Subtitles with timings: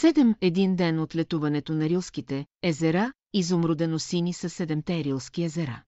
[0.00, 5.82] Седем един ден от летуването на Рилските езера, изумрудено сини са седемте Рилски езера.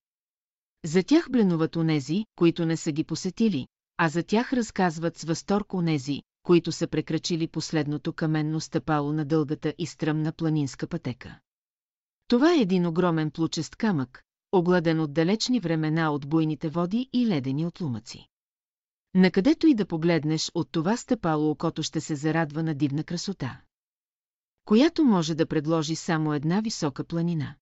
[0.85, 5.75] За тях бленуват онези, които не са ги посетили, а за тях разказват с възторг
[5.75, 11.39] онези, които са прекрачили последното каменно стъпало на дългата и стръмна планинска пътека.
[12.29, 14.23] Това е един огромен плучест камък,
[14.53, 18.27] огладен от далечни времена от буйните води и ледени от лумъци.
[19.15, 23.61] Накъдето и да погледнеш от това стъпало окото ще се зарадва на дивна красота.
[24.65, 27.55] Която може да предложи само една висока планина.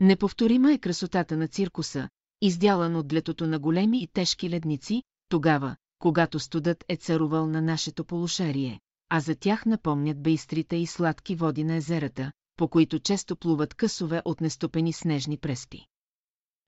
[0.00, 2.08] Неповторима е красотата на циркуса,
[2.40, 8.04] издялан от летото на големи и тежки ледници, тогава, когато студът е царувал на нашето
[8.04, 13.74] полушарие, а за тях напомнят бейстрите и сладки води на езерата, по които често плуват
[13.74, 15.86] късове от нестопени снежни преспи.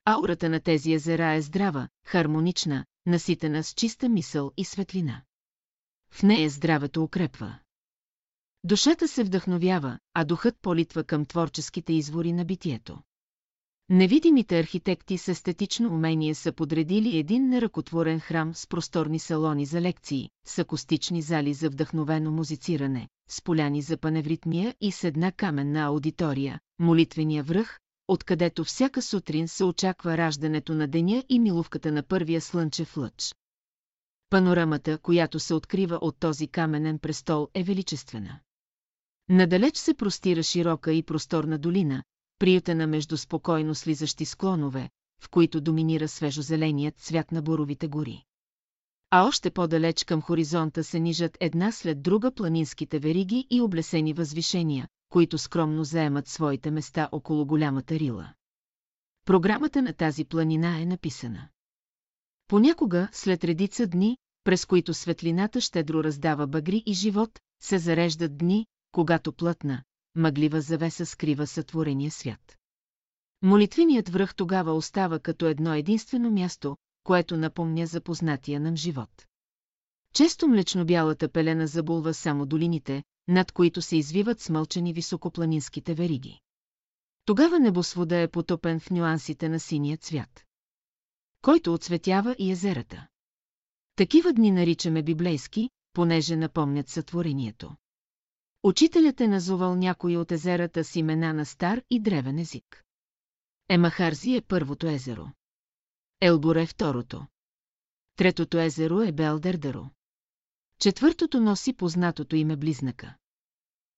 [0.05, 5.23] Аурата на тези езера е здрава, хармонична, наситена с чиста мисъл и светлина.
[6.11, 7.59] В нея здравето укрепва.
[8.65, 12.99] Душата се вдъхновява, а духът политва към творческите извори на битието.
[13.89, 20.29] Невидимите архитекти с естетично умение са подредили един неръкотворен храм с просторни салони за лекции,
[20.47, 26.61] с акустични зали за вдъхновено музициране, с поляни за паневритмия и с една каменна аудитория,
[26.79, 32.97] молитвения връх, откъдето всяка сутрин се очаква раждането на деня и милувката на първия слънчев
[32.97, 33.35] лъч.
[34.31, 38.41] Панорамата, която се открива от този каменен престол, е величествена.
[39.31, 42.03] Надалеч се простира широка и просторна долина,
[42.39, 48.25] приютена между спокойно слизащи склонове, в които доминира свежозеленият цвят на боровите гори.
[49.11, 54.89] А още по-далеч към хоризонта се нижат една след друга планинските вериги и облесени възвишения,
[55.09, 58.33] които скромно заемат своите места около голямата рила.
[59.25, 61.49] Програмата на тази планина е написана.
[62.49, 68.67] Понякога, след редица дни, през които светлината щедро раздава багри и живот, се зареждат дни,
[68.93, 69.83] когато плътна,
[70.15, 72.57] мъглива завеса скрива сътворения свят.
[73.43, 79.27] Молитвеният връх тогава остава като едно единствено място, което напомня за познатия нам живот.
[80.15, 86.41] Често млечно-бялата пелена забулва само долините, над които се извиват смълчени високопланинските вериги.
[87.25, 90.45] Тогава небосвода е потопен в нюансите на синия цвят,
[91.43, 93.07] който отсветява и езерата.
[93.97, 97.77] Такива дни наричаме библейски, понеже напомнят сътворението.
[98.63, 102.85] Учителят е назовал някои от езерата с имена на стар и древен език.
[103.69, 105.27] Емахарзи е първото езеро.
[106.21, 107.27] Елбор е второто.
[108.17, 109.91] Третото езеро е Белдердаро.
[110.79, 113.17] Четвъртото носи познатото име Близнака.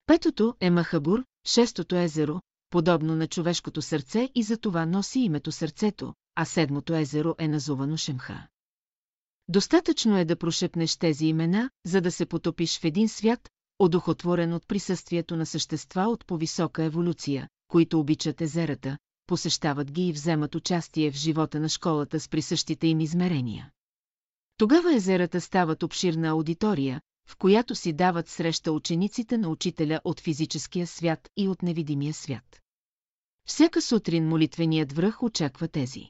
[0.05, 6.13] Петото е Махабур, шестото езеро, подобно на човешкото сърце и за това носи името Сърцето,
[6.35, 8.47] а седмото езеро е назовано Шемха.
[9.47, 14.67] Достатъчно е да прошепнеш тези имена, за да се потопиш в един свят, одухотворен от
[14.67, 18.97] присъствието на същества от по-висока еволюция, които обичат езерата,
[19.27, 23.71] посещават ги и вземат участие в живота на школата с присъщите им измерения.
[24.57, 30.87] Тогава езерата стават обширна аудитория, в която си дават среща учениците на учителя от физическия
[30.87, 32.61] свят и от невидимия свят.
[33.47, 36.09] Всяка сутрин молитвеният връх очаква тези,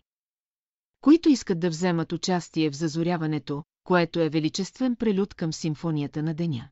[1.01, 6.69] които искат да вземат участие в зазоряването, което е величествен прелюд към симфонията на деня.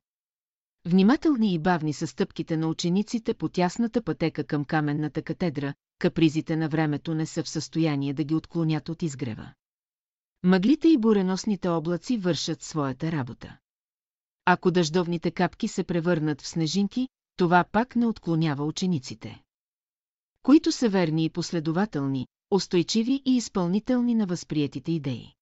[0.85, 6.69] Внимателни и бавни са стъпките на учениците по тясната пътека към каменната катедра, капризите на
[6.69, 9.53] времето не са в състояние да ги отклонят от изгрева.
[10.43, 13.57] Мъглите и буреносните облаци вършат своята работа.
[14.45, 19.41] Ако дъждовните капки се превърнат в снежинки, това пак не отклонява учениците.
[20.43, 25.33] Които са верни и последователни, устойчиви и изпълнителни на възприетите идеи.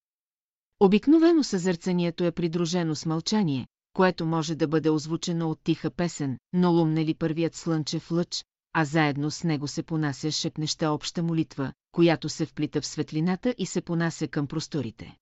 [0.80, 6.72] Обикновено съзърцанието е придружено с мълчание, което може да бъде озвучено от тиха песен, но
[6.72, 12.30] лумне ли първият слънчев лъч, а заедно с него се понася шепнеща обща молитва, която
[12.30, 15.18] се вплита в светлината и се понася към просторите.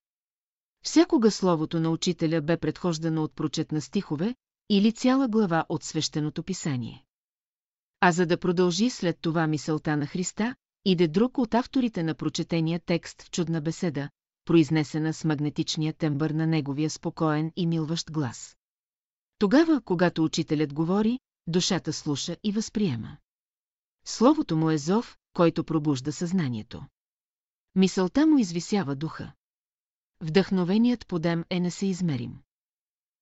[0.84, 4.36] Всякога словото на учителя бе предхождано от прочет на стихове
[4.70, 7.04] или цяла глава от свещеното писание.
[8.02, 10.56] А за да продължи след това мисълта на Христа,
[10.86, 14.10] иде друг от авторите на прочетения текст в чудна беседа,
[14.46, 18.58] произнесена с магнетичния тембър на неговия спокоен и милващ глас.
[19.40, 23.18] Тогава, когато учителят говори, душата слуша и възприема.
[24.06, 26.86] Словото му е зов, който пробужда съзнанието.
[27.76, 29.34] Мисълта му извисява духа.
[30.22, 32.40] Вдъхновеният подем е несеизмерим.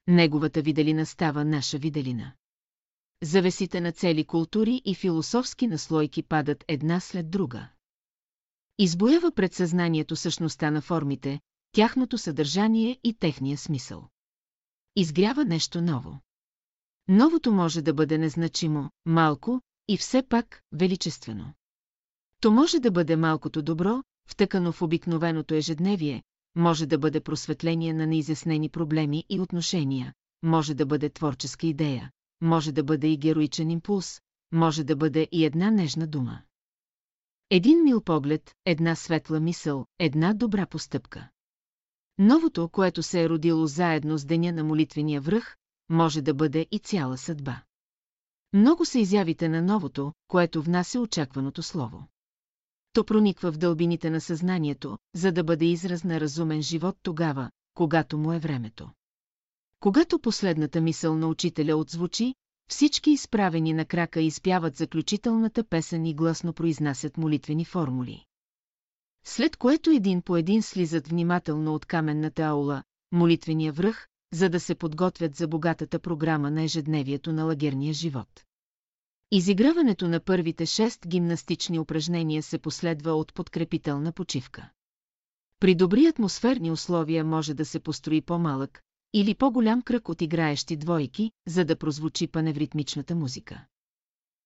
[0.08, 2.34] Неговата виделина става наша виделина.
[3.24, 7.70] Завесите на цели култури и философски наслойки падат една след друга.
[8.80, 11.40] Избоява пред съзнанието същността на формите,
[11.72, 14.10] тяхното съдържание и техния смисъл.
[14.96, 16.20] Изгрява нещо ново.
[17.08, 21.54] Новото може да бъде незначимо, малко и все пак величествено.
[22.42, 26.24] То може да бъде малкото добро, втъкано в обикновеното ежедневие,
[26.56, 30.14] може да бъде просветление на неизяснени проблеми и отношения,
[30.44, 32.12] може да бъде творческа идея,
[32.42, 34.22] може да бъде и героичен импулс,
[34.52, 36.42] може да бъде и една нежна дума.
[37.50, 41.30] Един мил поглед, една светла мисъл, една добра постъпка.
[42.18, 45.56] Новото, което се е родило заедно с деня на молитвения връх,
[45.90, 47.62] може да бъде и цяла съдба.
[48.54, 52.08] Много са изявите на новото, което внася очакваното слово.
[52.94, 58.18] То прониква в дълбините на съзнанието, за да бъде израз на разумен живот тогава, когато
[58.18, 58.90] му е времето.
[59.80, 62.36] Когато последната мисъл на учителя отзвучи,
[62.70, 68.26] всички изправени на крака изпяват заключителната песен и гласно произнасят молитвени формули.
[69.28, 74.76] След което един по един слизат внимателно от каменната аула, молитвения връх, за да се
[74.76, 78.44] подготвят за богатата програма на ежедневието на лагерния живот.
[79.32, 84.70] Изиграването на първите шест гимнастични упражнения се последва от подкрепителна почивка.
[85.60, 88.82] При добри атмосферни условия може да се построи по-малък
[89.14, 93.66] или по-голям кръг от играещи двойки, за да прозвучи паневритмичната музика.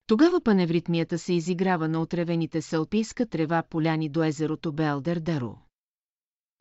[0.09, 2.88] Тогава паневритмията се изиграва на отревените с
[3.29, 5.21] трева поляни до езерото Белдер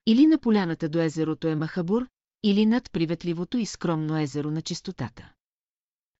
[0.06, 2.06] Или на поляната до езерото Емахабур,
[2.42, 5.32] или над приветливото и скромно езеро на чистотата.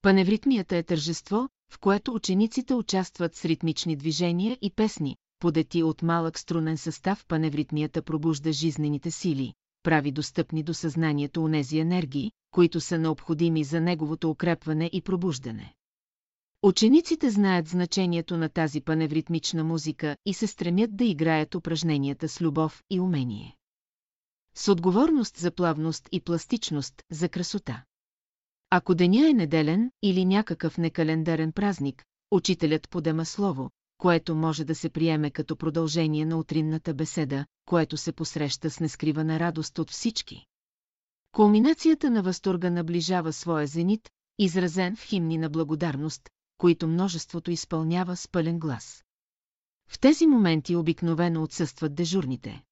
[0.02, 6.38] Паневритмията е тържество, в което учениците участват с ритмични движения и песни, подети от малък
[6.38, 9.52] струнен състав паневритмията пробужда жизнените сили,
[9.82, 15.74] прави достъпни до съзнанието унези енергии, които са необходими за неговото укрепване и пробуждане.
[16.62, 22.82] Учениците знаят значението на тази паневритмична музика и се стремят да играят упражненията с любов
[22.90, 23.56] и умение.
[24.54, 27.84] С отговорност за плавност и пластичност, за красота.
[28.70, 34.90] Ако деня е неделен или някакъв некалендарен празник, учителят подема слово, което може да се
[34.90, 40.46] приеме като продължение на утринната беседа, което се посреща с нескривана радост от всички.
[41.32, 44.08] Кулминацията на възторга наближава своя зенит,
[44.38, 46.28] изразен в химни на благодарност,
[46.58, 49.04] които множеството изпълнява с пълен глас.
[49.88, 52.62] В тези моменти обикновено отсъстват дежурните,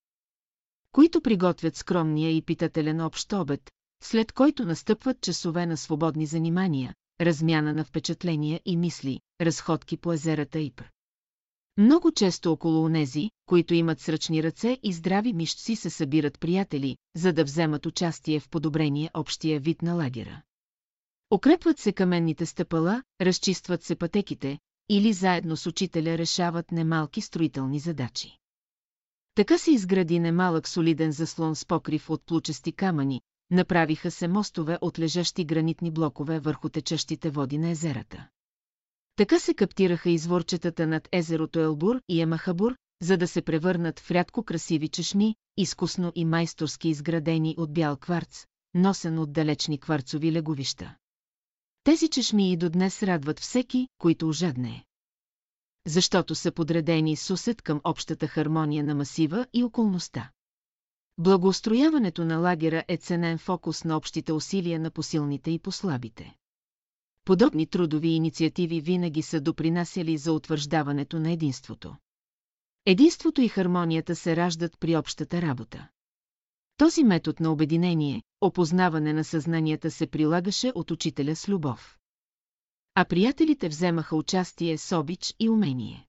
[0.92, 3.70] които приготвят скромния и питателен общ обед,
[4.02, 10.58] след който настъпват часове на свободни занимания, размяна на впечатления и мисли, разходки по езерата
[10.58, 10.84] и пр.
[11.78, 17.32] Много често около онези, които имат сръчни ръце и здрави мишци се събират приятели, за
[17.32, 20.42] да вземат участие в подобрение общия вид на лагера.
[21.30, 24.58] Укрепват се каменните стъпала, разчистват се пътеките,
[24.88, 28.38] или заедно с учителя решават немалки строителни задачи.
[29.34, 33.20] Така се изгради немалък солиден заслон с покрив от плучести камъни,
[33.50, 38.28] направиха се мостове от лежащи гранитни блокове върху течащите води на езерата.
[39.16, 44.42] Така се каптираха изворчетата над езерото Елбур и Емахабур, за да се превърнат в рядко
[44.42, 50.96] красиви чешми, изкусно и майсторски изградени от бял кварц, носен от далечни кварцови леговища.
[51.86, 54.84] Тези чешми и до днес радват всеки, който ожадне.
[55.86, 60.30] Защото са подредени с усет към общата хармония на масива и околността.
[61.18, 66.36] Благоустрояването на лагера е ценен фокус на общите усилия на посилните и послабите.
[67.24, 71.96] Подобни трудови инициативи винаги са допринасяли за утвърждаването на единството.
[72.86, 75.88] Единството и хармонията се раждат при общата работа.
[76.76, 81.98] Този метод на обединение, опознаване на съзнанията се прилагаше от учителя с любов.
[82.94, 86.06] А приятелите вземаха участие с обич и умение.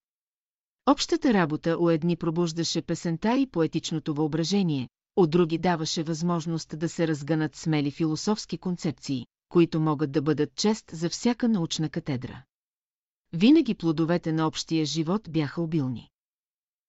[0.86, 7.08] Общата работа у едни пробуждаше песента и поетичното въображение, от други даваше възможност да се
[7.08, 12.42] разгънат смели философски концепции, които могат да бъдат чест за всяка научна катедра.
[13.32, 16.08] Винаги плодовете на общия живот бяха обилни.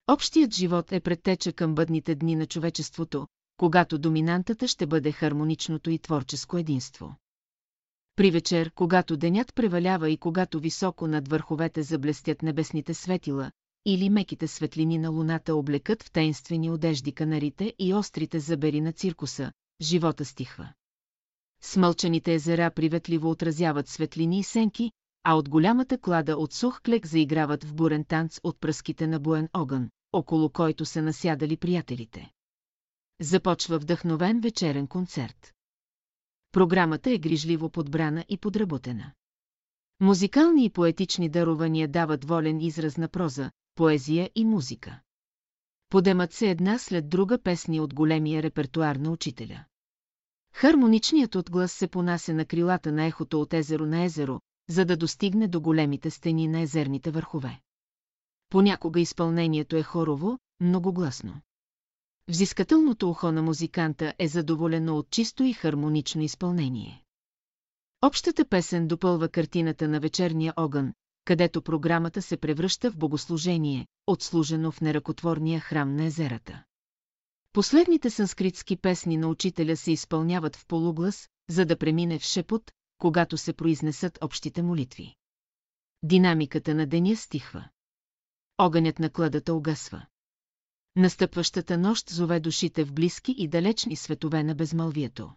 [0.08, 3.28] Общият живот е предтеча към бъдните дни на човечеството,
[3.60, 7.16] когато доминантата ще бъде хармоничното и творческо единство.
[8.16, 13.52] При вечер, когато денят превалява и когато високо над върховете заблестят небесните светила,
[13.86, 19.52] или меките светлини на луната облекат в тайнствени одежди канарите и острите забери на циркуса,
[19.82, 20.74] живота стихва.
[21.62, 24.92] Смълчаните езера приветливо отразяват светлини и сенки,
[25.24, 29.50] а от голямата клада от сух клек заиграват в бурен танц от пръските на буен
[29.54, 32.32] огън, около който са насядали приятелите.
[33.22, 35.54] Започва вдъхновен вечерен концерт.
[36.52, 39.12] Програмата е грижливо подбрана и подработена.
[40.00, 45.00] Музикални и поетични дарования дават волен израз на проза, поезия и музика.
[45.90, 49.66] Подемат се една след друга песни от големия репертуар на учителя.
[50.54, 55.48] Хармоничният отглас се понася на крилата на ехото от езеро на езеро, за да достигне
[55.48, 57.60] до големите стени на езерните върхове.
[58.50, 61.42] Понякога изпълнението е хорово, многогласно.
[62.30, 67.04] Взискателното ухо на музиканта е задоволено от чисто и хармонично изпълнение.
[68.02, 70.94] Общата песен допълва картината на вечерния огън,
[71.26, 76.64] където програмата се превръща в богослужение, отслужено в неръкотворния храм на езерата.
[77.54, 83.38] Последните санскритски песни на учителя се изпълняват в полуглас, за да премине в шепот, когато
[83.38, 85.16] се произнесат общите молитви.
[86.04, 87.70] Динамиката на деня стихва.
[88.58, 90.06] Огънят на кладата угасва.
[90.96, 95.32] Настъпващата нощ зове душите в близки и далечни светове на безмълвието.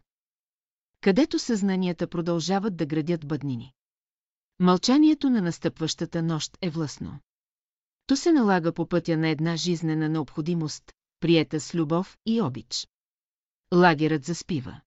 [1.01, 3.73] Където съзнанията продължават да градят бъднини.
[4.59, 7.21] Мълчанието на настъпващата нощ е властно.
[8.07, 12.89] То се налага по пътя на една жизнена необходимост, приета с любов и обич.
[13.75, 14.81] Лагерът заспива.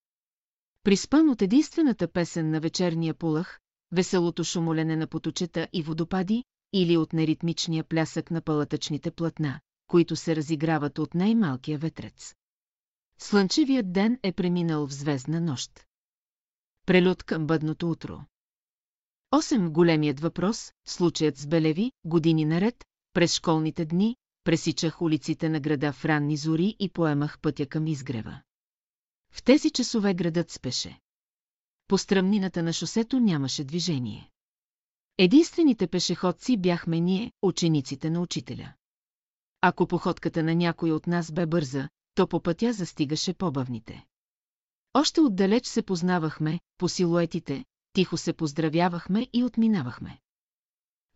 [0.83, 3.59] Приспан от единствената песен на вечерния полъх,
[3.91, 6.43] веселото шумолене на поточета и водопади,
[6.73, 12.35] или от неритмичния плясък на палатъчните платна, които се разиграват от най-малкия ветрец.
[13.19, 15.85] Слънчевият ден е преминал в звездна нощ.
[16.85, 18.25] Прелюд към бъдното утро.
[19.31, 25.93] Осем големият въпрос, случаят с Белеви, години наред, през школните дни, пресичах улиците на града
[25.93, 28.41] в ранни зори и поемах пътя към изгрева.
[29.31, 30.99] В тези часове градът спеше.
[31.87, 34.31] По стръмнината на шосето нямаше движение.
[35.17, 38.73] Единствените пешеходци бяхме ние, учениците на учителя.
[39.67, 44.05] Ако походката на някой от нас бе бърза, то по пътя застигаше по-бавните.
[44.93, 50.19] Още отдалеч се познавахме, по силуетите, тихо се поздравявахме и отминавахме.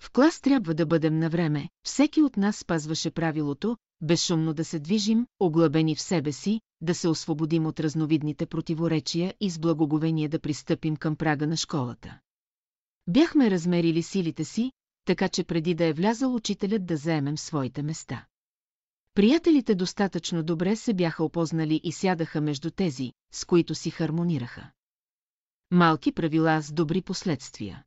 [0.01, 4.79] В клас трябва да бъдем на време, всеки от нас спазваше правилото, безшумно да се
[4.79, 10.39] движим, оглъбени в себе си, да се освободим от разновидните противоречия и с благоговение да
[10.39, 12.19] пристъпим към прага на школата.
[13.07, 14.71] Бяхме размерили силите си,
[15.05, 18.25] така че преди да е влязал учителят да заемем своите места.
[19.13, 24.71] Приятелите достатъчно добре се бяха опознали и сядаха между тези, с които си хармонираха.
[25.71, 27.83] Малки правила с добри последствия.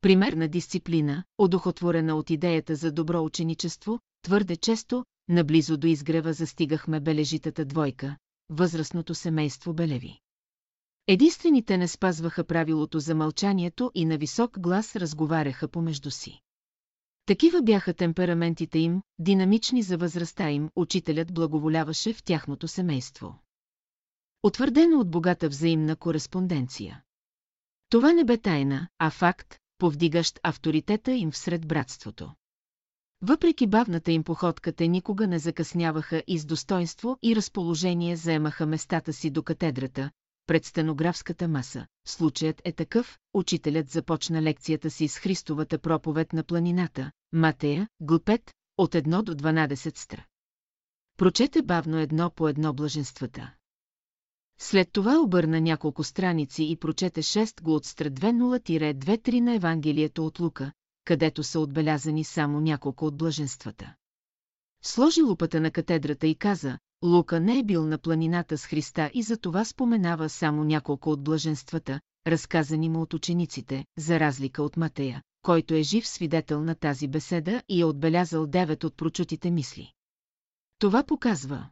[0.00, 7.64] Примерна дисциплина, одухотворена от идеята за добро ученичество, твърде често, наблизо до изгрева застигахме бележитата
[7.64, 8.16] двойка,
[8.50, 10.20] възрастното семейство Белеви.
[11.06, 16.40] Единствените не спазваха правилото за мълчанието и на висок глас разговаряха помежду си.
[17.28, 23.38] Такива бяха темпераментите им, динамични за възрастта им, учителят благоволяваше в тяхното семейство.
[24.42, 27.02] Утвърдено от богата взаимна кореспонденция.
[27.90, 32.34] Това не бе тайна, а факт, повдигащ авторитета им всред братството.
[33.22, 39.12] Въпреки бавната им походка, те никога не закъсняваха и с достоинство и разположение заемаха местата
[39.12, 40.10] си до катедрата,
[40.48, 41.86] пред стенографската маса.
[42.06, 48.94] Случаят е такъв, учителят започна лекцията си с Христовата проповед на планината, Матея, глупет, от
[48.94, 50.24] 1 до 12 стра.
[51.16, 53.54] Прочете бавно едно по едно блаженствата.
[54.58, 60.40] След това обърна няколко страници и прочете 6 го от стра 20-23 на Евангелието от
[60.40, 60.72] Лука,
[61.04, 63.94] където са отбелязани само няколко от блаженствата.
[64.82, 69.22] Сложи лупата на катедрата и каза, Лука не е бил на планината с Христа и
[69.22, 75.22] за това споменава само няколко от блаженствата, разказани му от учениците, за разлика от Матея,
[75.42, 79.92] който е жив свидетел на тази беседа и е отбелязал девет от прочутите мисли.
[80.78, 81.68] Това показва.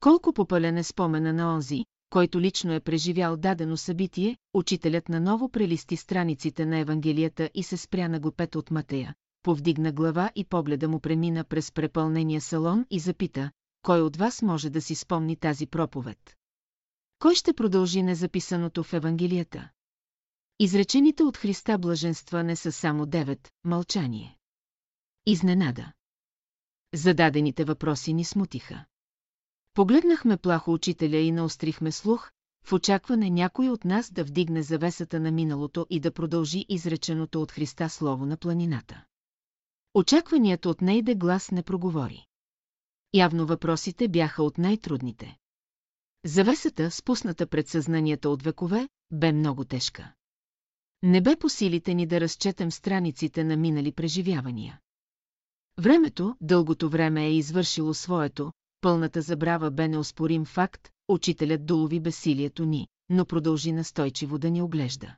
[0.00, 5.96] Колко попълен е спомена на онзи, който лично е преживял дадено събитие, учителят наново прелисти
[5.96, 11.00] страниците на Евангелията и се спря на глупет от Матея, повдигна глава и погледа му
[11.00, 13.50] премина през препълнения салон и запита,
[13.88, 16.36] кой от вас може да си спомни тази проповед?
[17.18, 19.68] Кой ще продължи незаписаното в Евангелията?
[20.58, 24.38] Изречените от Христа блаженства не са само девет, мълчание.
[25.26, 25.92] Изненада.
[26.94, 28.84] Зададените въпроси ни смутиха.
[29.74, 32.30] Погледнахме плахо учителя и наострихме слух,
[32.64, 37.52] в очакване някой от нас да вдигне завесата на миналото и да продължи изреченото от
[37.52, 39.04] Христа слово на планината.
[39.94, 42.27] Очакванията от нейде глас не проговори.
[43.14, 45.36] Явно въпросите бяха от най-трудните.
[46.24, 50.12] Завесата, спусната пред съзнанията от векове, бе много тежка.
[51.02, 54.80] Не бе по силите ни да разчетем страниците на минали преживявания.
[55.78, 62.88] Времето, дългото време е извършило своето, пълната забрава бе неоспорим факт, учителят долови безсилието ни,
[63.08, 65.16] но продължи настойчиво да ни оглежда.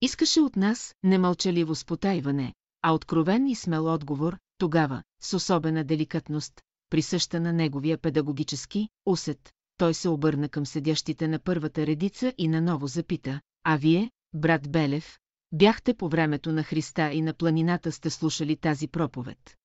[0.00, 6.62] Искаше от нас немълчаливо спотайване, а откровен и смел отговор, тогава, с особена деликатност,
[6.94, 12.86] присъща на неговия педагогически усет, той се обърна към седящите на първата редица и наново
[12.86, 15.18] запита, а вие, брат Белев,
[15.52, 19.56] бяхте по времето на Христа и на планината сте слушали тази проповед.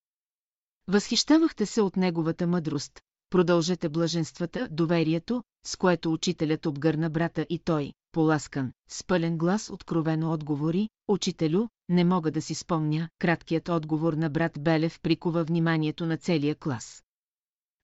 [0.88, 7.94] Възхищавахте се от неговата мъдрост, продължете блаженствата, доверието, с което учителят обгърна брата и той,
[8.12, 14.30] поласкан, с пълен глас откровено отговори, учителю, не мога да си спомня, краткият отговор на
[14.30, 17.04] брат Белев прикува вниманието на целия клас.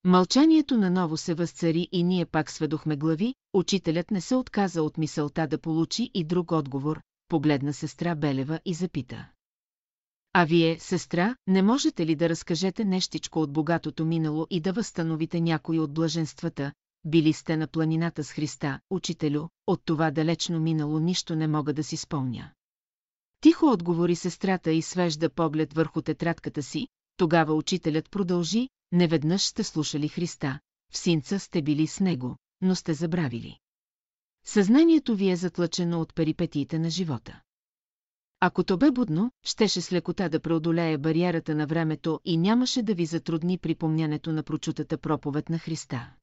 [0.04, 5.46] Мълчанието наново се възцари и ние пак сведохме глави, учителят не се отказа от мисълта
[5.46, 9.28] да получи и друг отговор, погледна сестра Белева и запита.
[10.32, 15.40] А вие, сестра, не можете ли да разкажете нещичко от богатото минало и да възстановите
[15.40, 16.72] някои от блаженствата?
[17.04, 21.84] Били сте на планината с Христа, учителю, от това далечно минало нищо не мога да
[21.84, 22.50] си спомня.
[23.40, 30.08] Тихо отговори сестрата и свежда поглед върху тетрадката си, тогава учителят продължи, неведнъж сте слушали
[30.08, 30.60] Христа,
[30.92, 33.58] в синца сте били с него, но сте забравили.
[34.44, 37.40] Съзнанието ви е затлъчено от перипетиите на живота.
[38.40, 42.94] Ако то бе будно, щеше с лекота да преодолее бариерата на времето и нямаше да
[42.94, 46.14] ви затрудни припомнянето на прочутата проповед на Христа.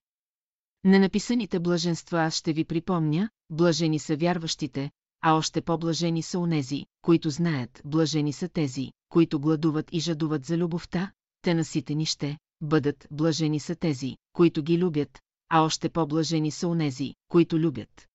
[0.83, 4.91] Ненаписаните блаженства аз ще ви припомня, блажени са вярващите,
[5.21, 10.57] а още по-блажени са онези, които знаят, блажени са тези, които гладуват и жадуват за
[10.57, 16.67] любовта, те наситени ще бъдат, блажени са тези, които ги любят, а още по-блажени са
[16.67, 18.07] онези, които любят.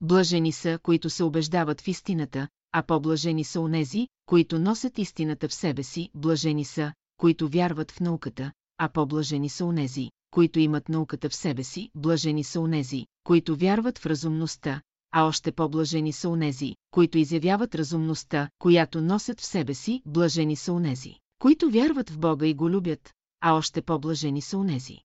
[0.00, 5.54] Блажени са, които се убеждават в истината, а по-блажени са онези, които носят истината в
[5.54, 11.28] себе си, блажени са, които вярват в науката, а по-блажени са онези, които имат науката
[11.28, 14.80] в себе си, блажени са онези, които вярват в разумността,
[15.12, 20.72] а още по-блажени са онези, които изявяват разумността, която носят в себе си, блажени са
[20.72, 24.98] онези, които вярват в Бога и го любят, а още по-блажени са онези.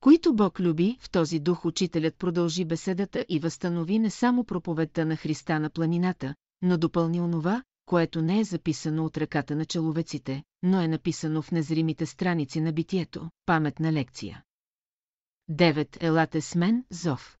[0.00, 5.16] Които Бог люби, в този дух учителят продължи беседата и възстанови не само проповедта на
[5.16, 10.80] Христа на планината, но допълни онова, което не е записано от ръката на человеците, но
[10.80, 14.44] е написано в незримите страници на битието, паметна лекция.
[15.50, 16.02] 9.
[16.02, 17.38] Елате с мен, зов.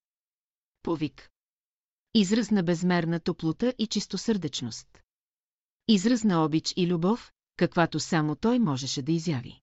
[0.82, 1.30] Повик.
[2.14, 5.02] Израз на безмерна топлота и чистосърдечност.
[5.88, 9.59] Израз на обич и любов, каквато само той можеше да изяви.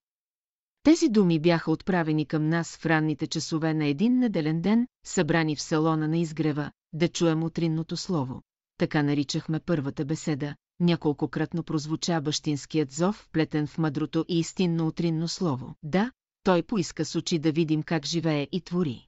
[0.87, 5.61] Тези думи бяха отправени към нас в ранните часове на един неделен ден, събрани в
[5.61, 8.41] салона на изгрева, да чуем утринното слово.
[8.77, 15.75] Така наричахме първата беседа, няколкократно прозвуча бащинският зов, плетен в мъдрото и истинно утринно слово.
[15.83, 16.11] Да,
[16.43, 19.07] той поиска с очи да видим как живее и твори.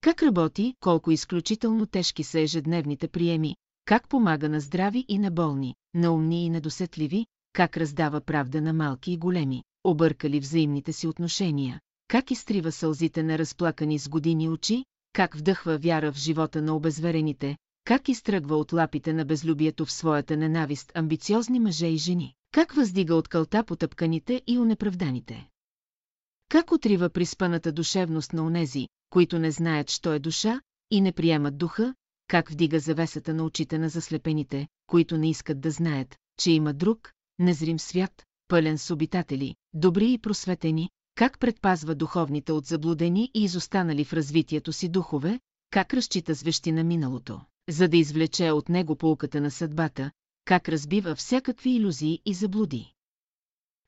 [0.00, 5.74] Как работи, колко изключително тежки са ежедневните приеми, как помага на здрави и на болни,
[5.94, 11.80] на умни и недосетливи, как раздава правда на малки и големи, объркали взаимните си отношения,
[12.08, 17.56] как изтрива сълзите на разплакани с години очи, как вдъхва вяра в живота на обезверените,
[17.84, 23.14] как изтръгва от лапите на безлюбието в своята ненавист амбициозни мъже и жени, как въздига
[23.14, 25.48] от кълта потъпканите и унеправданите.
[26.48, 31.58] Как отрива приспаната душевност на онези, които не знаят, що е душа, и не приемат
[31.58, 31.94] духа,
[32.28, 37.12] как вдига завесата на очите на заслепените, които не искат да знаят, че има друг,
[37.38, 44.04] незрим свят, пълен с обитатели, добри и просветени, как предпазва духовните от заблудени и изостанали
[44.04, 49.40] в развитието си духове, как разчита звещи на миналото, за да извлече от него полката
[49.40, 50.10] на съдбата,
[50.44, 52.92] как разбива всякакви иллюзии и заблуди.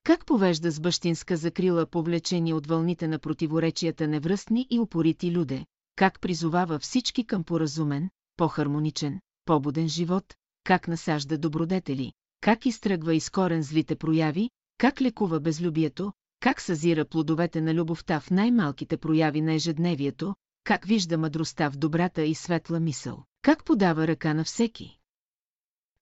[0.04, 5.66] Как повежда с бащинска закрила повлечени от вълните на противоречията невръстни и упорити люде,
[5.96, 13.62] как призовава всички към поразумен, по-хармоничен, по-буден живот, как насажда добродетели, как изтръгва из корен
[13.62, 14.50] злите прояви,
[14.82, 21.18] как лекува безлюбието, как съзира плодовете на любовта в най-малките прояви на ежедневието, как вижда
[21.18, 24.98] мъдростта в добрата и светла мисъл, как подава ръка на всеки.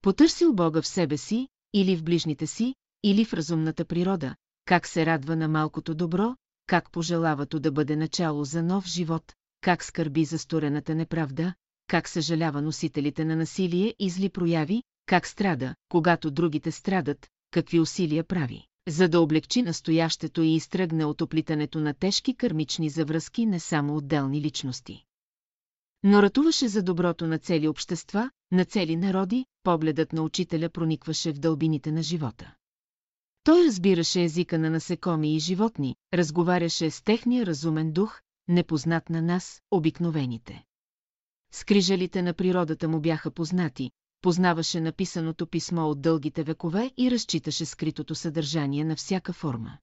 [0.02, 5.06] Потърсил Бога в себе си, или в ближните си, или в разумната природа, как се
[5.06, 10.24] радва на малкото добро, как пожелава то да бъде начало за нов живот, как скърби
[10.24, 11.54] за сторената неправда,
[11.86, 18.24] как съжалява носителите на насилие и зли прояви, как страда, когато другите страдат, какви усилия
[18.24, 23.96] прави, за да облегчи настоящето и изтръгне от оплитането на тежки кърмични завръзки не само
[23.96, 25.04] отделни личности.
[26.02, 31.38] Но ратуваше за доброто на цели общества, на цели народи, погледът на учителя проникваше в
[31.38, 32.54] дълбините на живота.
[33.44, 39.62] Той разбираше езика на насекоми и животни, разговаряше с техния разумен дух, непознат на нас,
[39.70, 40.64] обикновените.
[41.52, 43.90] Скрижалите на природата му бяха познати,
[44.22, 49.78] познаваше написаното писмо от дългите векове и разчиташе скритото съдържание на всяка форма.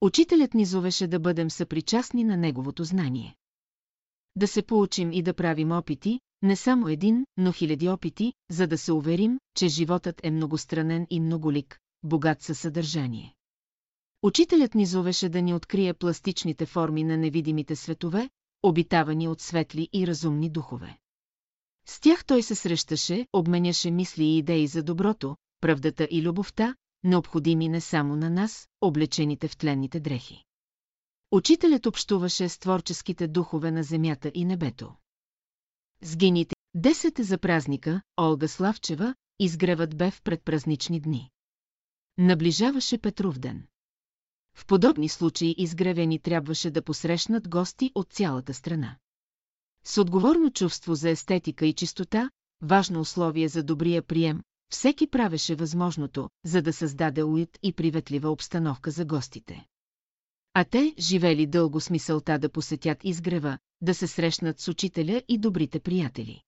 [0.00, 3.36] Учителят ни зовеше да бъдем съпричастни на неговото знание.
[4.36, 8.78] Да се поучим и да правим опити, не само един, но хиляди опити, за да
[8.78, 13.34] се уверим, че животът е многостранен и многолик, богат със съдържание.
[14.22, 18.30] Учителят ни зовеше да ни открие пластичните форми на невидимите светове,
[18.62, 20.98] обитавани от светли и разумни духове.
[21.86, 27.68] С тях той се срещаше, обменяше мисли и идеи за доброто, правдата и любовта, необходими
[27.68, 30.44] не само на нас, облечените в тленните дрехи.
[31.30, 34.94] Учителят общуваше с творческите духове на земята и небето.
[36.02, 41.30] Сгините, десет за празника, Олга Славчева, изгреват бе в предпразнични дни.
[42.18, 43.66] Наближаваше Петров ден.
[44.54, 48.96] В подобни случаи изгревени трябваше да посрещнат гости от цялата страна.
[49.84, 52.30] С отговорно чувство за естетика и чистота,
[52.62, 58.90] важно условие за добрия прием, всеки правеше възможното, за да създаде уют и приветлива обстановка
[58.90, 59.66] за гостите.
[60.54, 65.38] А те живели дълго с мисълта да посетят изгрева, да се срещнат с учителя и
[65.38, 66.42] добрите приятели.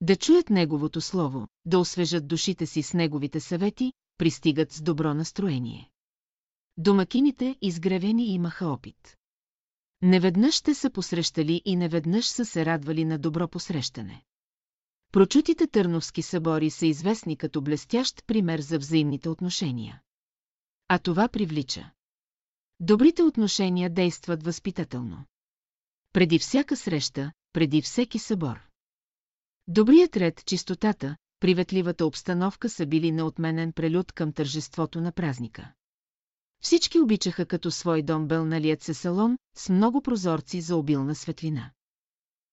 [0.00, 5.90] Да чуят неговото слово, да освежат душите си с неговите съвети, пристигат с добро настроение.
[6.76, 9.16] Домакините изгревени имаха опит.
[10.06, 14.22] Неведнъж те са посрещали и неведнъж са се радвали на добро посрещане.
[15.12, 20.02] Прочутите търновски събори са известни като блестящ пример за взаимните отношения.
[20.88, 21.90] А това привлича.
[22.80, 25.24] Добрите отношения действат възпитателно.
[26.12, 28.60] Преди всяка среща, преди всеки събор.
[29.68, 35.72] Добрият ред, чистотата, приветливата обстановка са били неотменен прелюд към тържеството на празника.
[36.60, 41.70] Всички обичаха като свой дом белналият се салон с много прозорци за обилна светлина.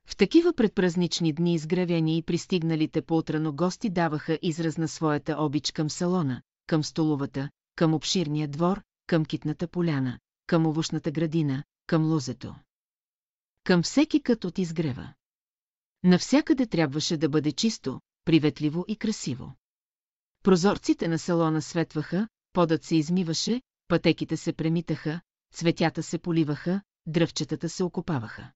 [0.06, 5.90] В такива предпразнични дни изгревени и пристигналите поутрано гости даваха израз на своята обич към
[5.90, 12.56] салона, към столовата, към обширния двор, към китната поляна, към овощната градина, към лозето.
[13.64, 15.14] Към всеки кът от изгрева.
[16.04, 19.54] Навсякъде трябваше да бъде чисто, приветливо и красиво.
[20.44, 25.22] Прозорците на салона светваха, подът се измиваше, пътеките се премитаха,
[25.54, 28.52] цветята се поливаха, дръвчетата се окопаваха.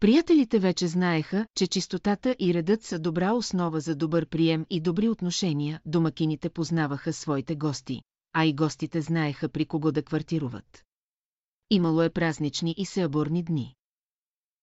[0.00, 5.08] Приятелите вече знаеха, че чистотата и редът са добра основа за добър прием и добри
[5.08, 8.02] отношения, домакините познаваха своите гости,
[8.32, 10.84] а и гостите знаеха при кого да квартируват.
[11.70, 13.74] Имало е празнични и сеаборни дни.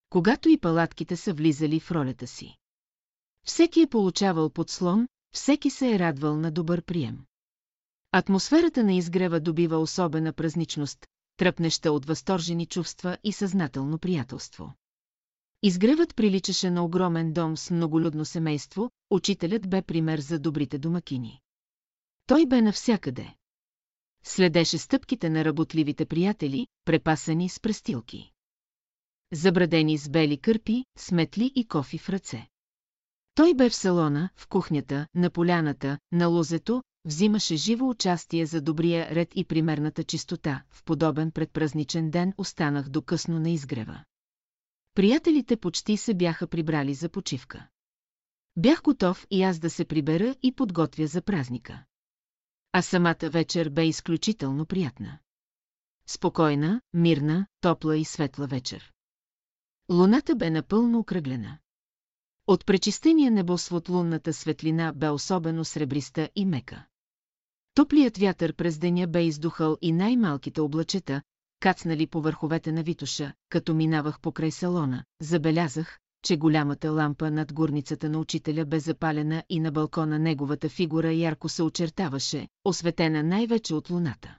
[0.09, 2.57] Когато и палатките са влизали в ролята си.
[3.45, 7.25] Всеки е получавал подслон, всеки се е радвал на добър прием.
[8.11, 14.73] Атмосферата на изгрева добива особена празничност, тръпнеща от възторжени чувства и съзнателно приятелство.
[15.63, 21.39] Изгревът приличаше на огромен дом с многолюдно семейство, учителят бе пример за добрите домакини.
[22.25, 23.35] Той бе навсякъде.
[24.23, 28.31] Следеше стъпките на работливите приятели, препасани с престилки.
[29.33, 32.47] Забрадени с бели кърпи, сметли и кофи в ръце.
[33.35, 39.09] Той бе в салона, в кухнята, на поляната, на лозето, взимаше живо участие за добрия
[39.15, 40.63] ред и примерната чистота.
[40.71, 44.03] В подобен предпразничен ден останах до късно на изгрева.
[44.93, 47.67] Приятелите почти се бяха прибрали за почивка.
[48.57, 51.83] Бях готов и аз да се прибера и подготвя за празника.
[52.71, 55.19] А самата вечер бе изключително приятна.
[56.07, 58.91] Спокойна, мирна, топла и светла вечер.
[59.91, 61.57] Луната бе напълно окръглена.
[62.47, 66.85] От пречистения небосвод лунната светлина бе особено сребриста и мека.
[67.73, 71.21] Топлият вятър през деня бе издухал и най-малките облачета,
[71.59, 78.09] кацнали по върховете на Витуша, като минавах покрай салона, забелязах, че голямата лампа над горницата
[78.09, 83.89] на учителя бе запалена и на балкона неговата фигура ярко се очертаваше, осветена най-вече от
[83.89, 84.37] луната.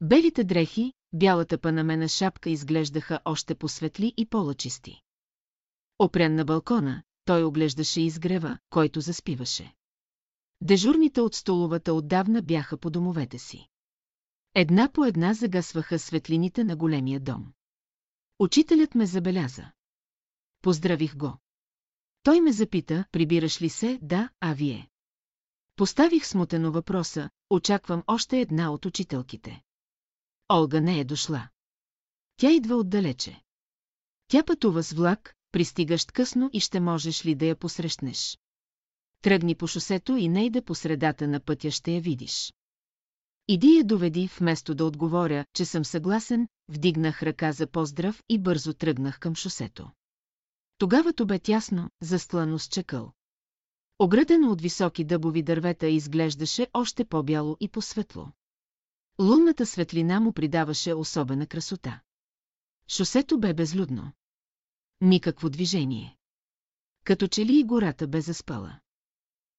[0.00, 5.00] Белите дрехи, бялата панамена шапка изглеждаха още посветли и по-лъчисти.
[5.98, 9.72] Опрян на балкона, той оглеждаше изгрева, който заспиваше.
[10.64, 13.68] Дежурните от столовата отдавна бяха по домовете си.
[14.54, 17.52] Една по една загасваха светлините на големия дом.
[18.38, 19.72] Учителят ме забеляза.
[20.62, 21.38] Поздравих го.
[22.22, 24.90] Той ме запита, прибираш ли се, да, а вие.
[25.76, 29.62] Поставих смутено въпроса, очаквам още една от учителките.
[30.52, 31.48] Олга не е дошла.
[32.36, 33.42] Тя идва отдалече.
[34.28, 38.38] Тя пътува с влак, пристигащ късно и ще можеш ли да я посрещнеш.
[39.22, 42.54] Тръгни по шосето и не иде по средата на пътя ще я видиш.
[43.48, 48.74] Иди я доведи, вместо да отговоря, че съм съгласен, вдигнах ръка за поздрав и бързо
[48.74, 49.90] тръгнах към шосето.
[50.78, 53.12] Тогава то бе тясно, застлано с чакъл.
[53.98, 58.32] Оградено от високи дъбови дървета изглеждаше още по-бяло и по-светло.
[59.20, 62.00] Лунната светлина му придаваше особена красота.
[62.88, 64.12] Шосето бе безлюдно.
[65.00, 66.16] Никакво движение.
[67.04, 68.81] Като че ли и гората бе заспала.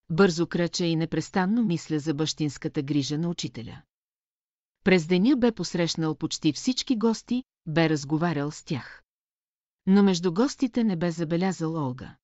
[0.10, 3.82] Бързо крача и непрестанно мисля за бащинската грижа на учителя.
[4.84, 9.04] През деня бе посрещнал почти всички гости, бе разговарял с тях.
[9.86, 12.18] Но между гостите не бе забелязал Олга.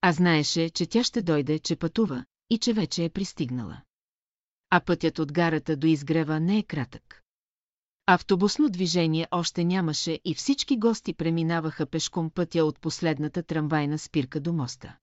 [0.00, 3.82] А знаеше, че тя ще дойде, че пътува и че вече е пристигнала.
[4.70, 7.22] А пътят от гарата до изгрева не е кратък.
[8.06, 14.52] Автобусно движение още нямаше и всички гости преминаваха пешком пътя от последната трамвайна спирка до
[14.52, 14.96] моста.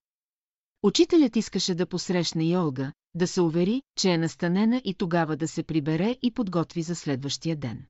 [0.83, 5.47] Учителят искаше да посрещне и Олга, да се увери, че е настанена и тогава да
[5.47, 7.85] се прибере и подготви за следващия ден.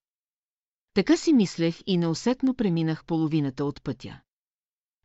[0.93, 4.21] Така си мислех и неусетно преминах половината от пътя.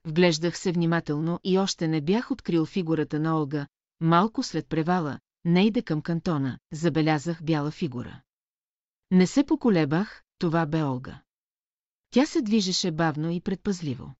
[0.06, 3.66] Вглеждах се внимателно и още не бях открил фигурата на Олга,
[4.00, 8.22] малко след превала, не иде към кантона, забелязах бяла фигура.
[9.10, 11.22] Не се поколебах, това бе Олга.
[12.10, 14.14] Тя се движеше бавно и предпазливо.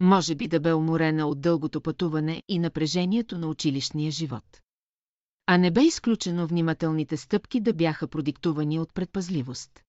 [0.00, 4.60] Може би да бе уморена от дългото пътуване и напрежението на училищния живот.
[5.46, 9.80] А не бе изключено внимателните стъпки да бяха продиктувани от предпазливост.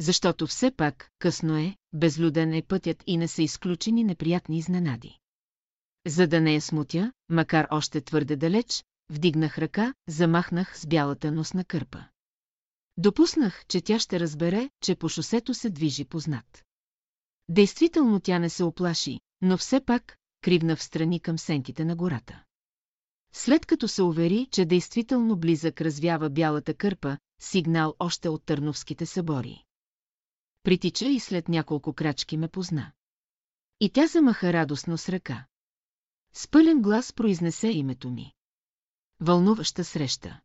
[0.00, 5.18] Защото все пак, късно е, безлюден е пътят и не са изключени неприятни изненади.
[6.06, 11.64] За да не я смутя, макар още твърде далеч, вдигнах ръка, замахнах с бялата носна
[11.64, 12.04] кърпа.
[12.96, 16.64] Допуснах, че тя ще разбере, че по шосето се движи познат.
[17.48, 22.44] Действително тя не се оплаши, но все пак кривна в страни към сенките на гората.
[23.32, 29.64] След като се увери, че действително близък развява бялата кърпа, сигнал още от Търновските събори.
[30.62, 32.92] Притича и след няколко крачки ме позна.
[33.80, 35.46] И тя замаха радостно с ръка.
[36.32, 38.32] С пълен глас произнесе името ми.
[39.20, 40.40] Вълнуваща среща.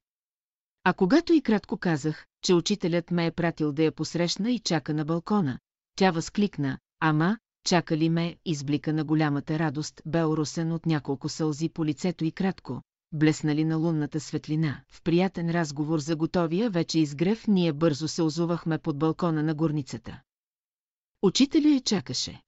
[0.84, 4.94] А когато и кратко казах, че учителят ме е пратил да я посрещна и чака
[4.94, 5.60] на балкона,
[5.96, 11.70] тя възкликна, ама, чака ли ме, изблика на голямата радост, бе оросен от няколко сълзи
[11.70, 14.82] по лицето и кратко, блеснали на лунната светлина.
[14.92, 20.22] В приятен разговор за готовия вече изгрев ние бързо се озувахме под балкона на горницата.
[21.22, 22.42] Учителя я чакаше.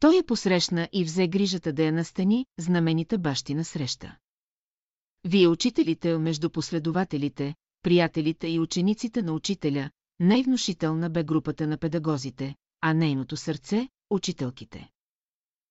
[0.00, 4.16] Той я посрещна и взе грижата да я настани, знаменита бащина среща.
[5.24, 12.94] Вие учителите между последователите, приятелите и учениците на учителя, най-внушителна бе групата на педагозите, а
[12.94, 14.90] нейното сърце– учителките.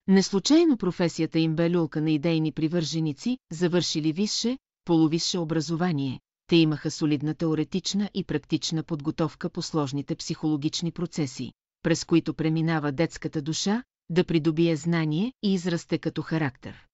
[0.08, 7.36] Неслучайно професията им бе люлка на идейни привърженици, завършили висше, полувисше образование, те имаха солидна
[7.36, 11.52] теоретична и практична подготовка по сложните психологични процеси,
[11.84, 16.88] през които преминава детската душа, да придобие знание и израсте като характер.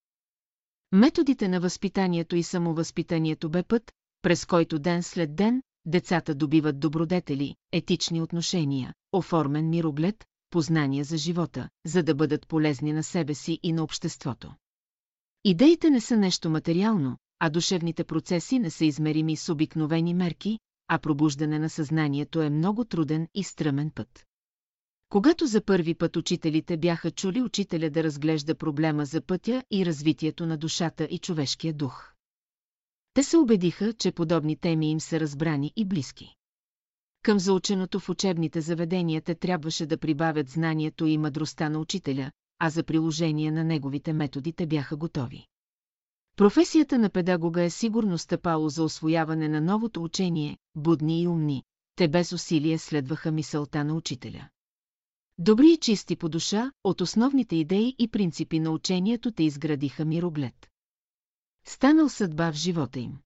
[0.92, 7.56] Методите на възпитанието и самовъзпитанието бе път, през който ден след ден децата добиват добродетели,
[7.72, 13.74] етични отношения, оформен мироглед, познания за живота, за да бъдат полезни на себе си и
[13.74, 14.56] на обществото.
[15.44, 21.00] Идеите не са нещо материално, а душевните процеси не са измерими с обикновени мерки, а
[21.00, 24.26] пробуждане на съзнанието е много труден и стръмен път.
[25.10, 30.46] Когато за първи път учителите бяха чули учителя да разглежда проблема за пътя и развитието
[30.46, 32.17] на душата и човешкия дух.
[33.18, 36.36] Те се убедиха, че подобни теми им са разбрани и близки.
[37.24, 42.70] Към заученото в учебните заведения те трябваше да прибавят знанието и мъдростта на учителя, а
[42.70, 45.48] за приложение на неговите методи те бяха готови.
[46.36, 51.64] Професията на педагога е сигурно стъпало за освояване на новото учение, будни и умни,
[51.96, 54.50] те без усилие следваха мисълта на учителя.
[55.38, 60.68] Добри и чисти по душа, от основните идеи и принципи на учението те изградиха мироглед.
[61.68, 63.18] Станал съдба в живота им.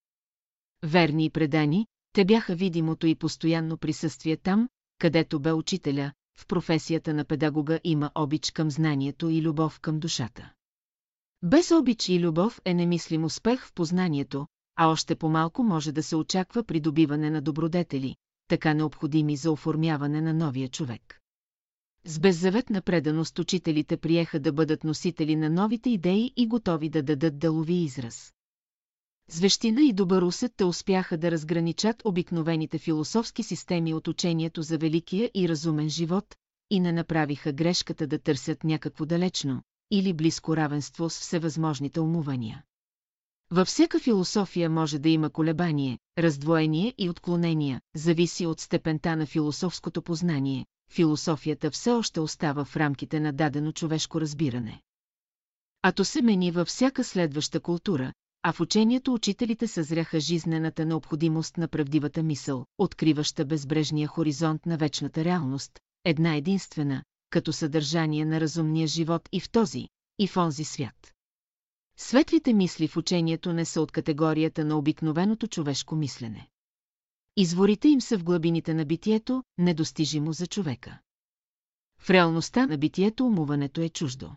[0.84, 7.14] Верни и предани, те бяха видимото и постоянно присъствие там, където бе учителя, в професията
[7.14, 10.54] на педагога има обич към знанието и любов към душата.
[11.44, 16.16] Без обич и любов е немислим успех в познанието, а още по-малко може да се
[16.16, 18.16] очаква придобиване на добродетели,
[18.48, 21.21] така необходими за оформяване на новия човек.
[22.06, 27.40] С беззаветна преданост учителите приеха да бъдат носители на новите идеи и готови да дадат
[27.40, 28.34] делови израз.
[29.30, 35.32] Звещина и добър усет те успяха да разграничат обикновените философски системи от учението за великия
[35.34, 36.36] и разумен живот
[36.70, 39.62] и не направиха грешката да търсят някакво далечно
[39.92, 42.64] или близко равенство с всевъзможните умувания.
[43.54, 50.02] Във всяка философия може да има колебание, раздвоение и отклонения, зависи от степента на философското
[50.02, 54.82] познание, философията все още остава в рамките на дадено човешко разбиране.
[55.82, 61.58] А то се мени във всяка следваща култура, а в учението учителите съзряха жизнената необходимост
[61.58, 68.88] на правдивата мисъл, откриваща безбрежния хоризонт на вечната реалност, една единствена, като съдържание на разумния
[68.88, 69.88] живот и в този,
[70.20, 71.12] и в онзи свят.
[72.04, 76.50] Светлите мисли в учението не са от категорията на обикновеното човешко мислене.
[77.38, 81.00] Изворите им са в глъбините на битието, недостижимо за човека.
[82.00, 84.36] В реалността на битието умуването е чуждо.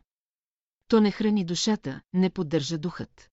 [0.89, 3.31] То не храни душата, не поддържа духът.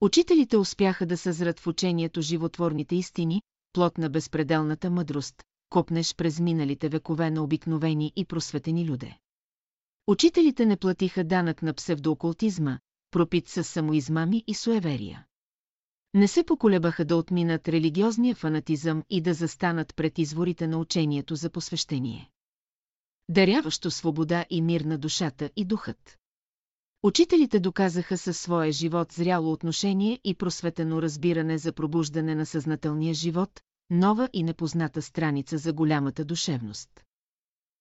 [0.00, 6.88] Учителите успяха да съзрат в учението животворните истини, плод на безпределната мъдрост, копнеш през миналите
[6.88, 9.18] векове на обикновени и просветени люде.
[10.06, 12.78] Учителите не платиха данък на псевдоокултизма,
[13.10, 15.26] пропит с самоизмами и суеверия.
[16.14, 21.50] Не се поколебаха да отминат религиозния фанатизъм и да застанат пред изворите на учението за
[21.50, 22.30] посвещение.
[23.28, 26.18] Даряващо свобода и мир на душата и духът.
[27.02, 33.60] Учителите доказаха със своя живот зряло отношение и просветено разбиране за пробуждане на съзнателния живот,
[33.90, 36.90] нова и непозната страница за голямата душевност.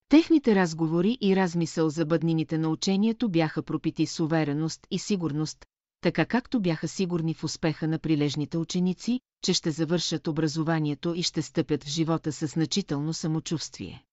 [0.09, 5.65] Техните разговори и размисъл за бъднините на учението бяха пропити с увереност и сигурност,
[6.01, 11.41] така както бяха сигурни в успеха на прилежните ученици, че ще завършат образованието и ще
[11.41, 14.03] стъпят в живота със значително самочувствие.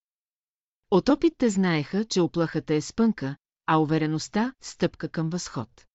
[0.91, 5.85] От опит те знаеха, че оплахата е спънка, а увереността– стъпка към възход.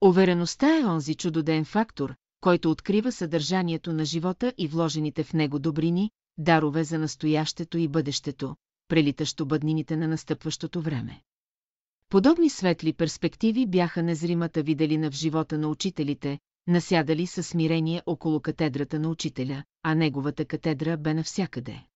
[0.00, 6.10] Увереността е онзи чудоден фактор, който открива съдържанието на живота и вложените в него добрини,
[6.38, 8.56] дарове за настоящето и бъдещето,
[8.88, 11.22] прелитащо бъднините на настъпващото време.
[12.08, 18.98] Подобни светли перспективи бяха незримата виделина в живота на учителите, насядали със смирение около катедрата
[18.98, 21.86] на учителя, а неговата катедра бе навсякъде.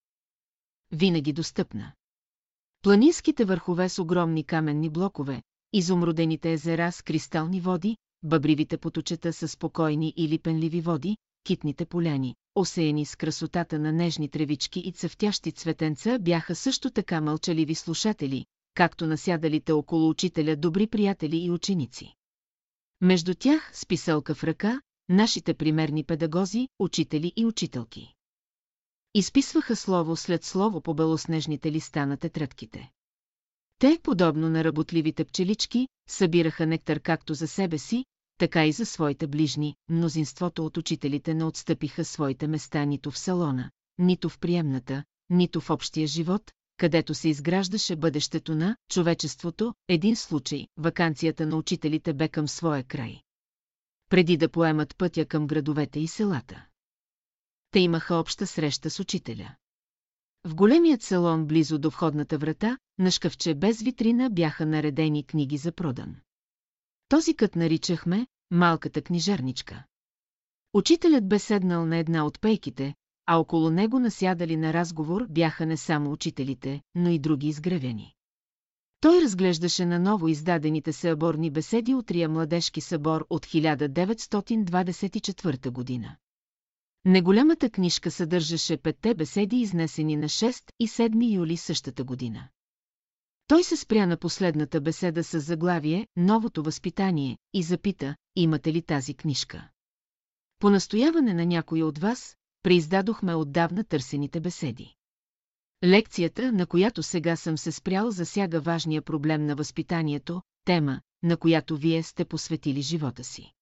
[0.92, 1.92] Винаги достъпна.
[2.82, 10.14] Планинските върхове с огромни каменни блокове, изумрудените езера с кристални води, бъбривите поточета с спокойни
[10.16, 16.54] или пенливи води, китните поляни, осеяни с красотата на нежни тревички и цъфтящи цветенца бяха
[16.54, 22.14] също така мълчаливи слушатели, както насядалите около учителя добри приятели и ученици.
[23.00, 28.14] Между тях, с писалка в ръка, нашите примерни педагози, учители и учителки.
[29.14, 32.90] Изписваха слово след слово по белоснежните листа на тетрадките.
[33.78, 38.04] Те, подобно на работливите пчелички, събираха нектар както за себе си,
[38.40, 43.70] така и за своите ближни, мнозинството от учителите не отстъпиха своите места нито в салона,
[43.98, 50.66] нито в приемната, нито в общия живот, където се изграждаше бъдещето на човечеството, един случай,
[50.76, 53.20] вакансията на учителите бе към своя край.
[54.08, 56.66] Преди да поемат пътя към градовете и селата.
[57.70, 59.54] Те имаха обща среща с учителя.
[60.44, 65.72] В големият салон близо до входната врата, на шкафче без витрина бяха наредени книги за
[65.72, 66.16] продан.
[67.10, 69.84] Този кът наричахме малката книжарничка.
[70.74, 72.94] Учителят бе седнал на една от пейките,
[73.26, 78.14] а около него насядали на разговор бяха не само учителите, но и други изгревени.
[79.00, 86.16] Той разглеждаше на ново издадените съборни беседи от Рия младежки събор от 1924 година.
[87.04, 92.48] Неголямата книжка съдържаше петте беседи, изнесени на 6 и 7 юли същата година.
[93.50, 99.14] Той се спря на последната беседа с заглавие «Новото възпитание» и запита, имате ли тази
[99.14, 99.68] книжка.
[100.58, 104.94] По настояване на някой от вас, преиздадохме отдавна търсените беседи.
[105.84, 111.76] Лекцията, на която сега съм се спрял, засяга важния проблем на възпитанието, тема, на която
[111.76, 113.52] вие сте посветили живота си.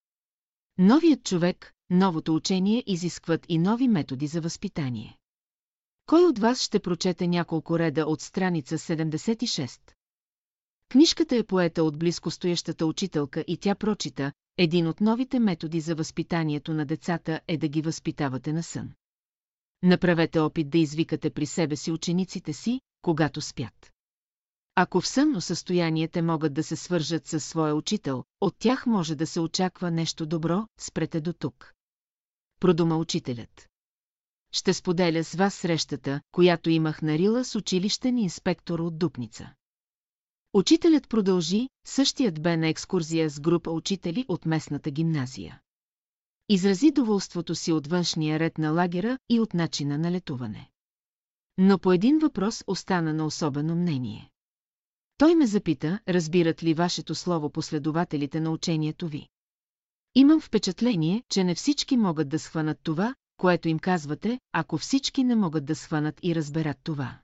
[0.79, 5.18] Новият човек, новото учение изискват и нови методи за възпитание.
[6.09, 9.81] Кой от вас ще прочете няколко реда от страница 76?
[10.89, 16.75] Книжката е поета от близкостоящата учителка и тя прочита, един от новите методи за възпитанието
[16.75, 18.91] на децата е да ги възпитавате на сън.
[19.83, 23.93] Направете опит да извикате при себе си учениците си, когато спят.
[24.75, 29.15] Ако в сънно състояние те могат да се свържат със своя учител, от тях може
[29.15, 31.73] да се очаква нещо добро, спрете до тук.
[32.61, 33.69] Продума учителят.
[34.53, 39.53] Ще споделя с вас срещата, която имах на Рила с училищен инспектор от Дупница.
[40.53, 45.61] Учителят продължи, същият бе на екскурзия с група учители от местната гимназия.
[46.49, 50.71] Изрази доволството си от външния ред на лагера и от начина на летуване.
[51.59, 54.31] Но по един въпрос остана на особено мнение.
[55.19, 59.29] Той ме запита, разбират ли вашето слово последователите на учението ви.
[60.15, 65.37] Имам впечатление, че не всички могат да схванат това, което им казвате, ако всички не
[65.37, 67.19] могат да схванат и разберат това.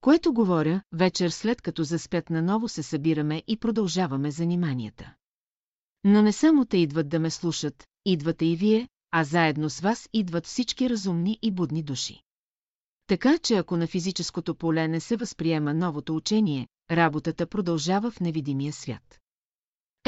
[0.00, 5.14] Което говоря, вечер след като заспят наново се събираме и продължаваме заниманията.
[6.04, 10.08] Но не само те идват да ме слушат, идвате и вие, а заедно с вас
[10.12, 12.22] идват всички разумни и будни души.
[13.06, 18.72] Така че ако на физическото поле не се възприема новото учение, работата продължава в невидимия
[18.72, 19.20] свят.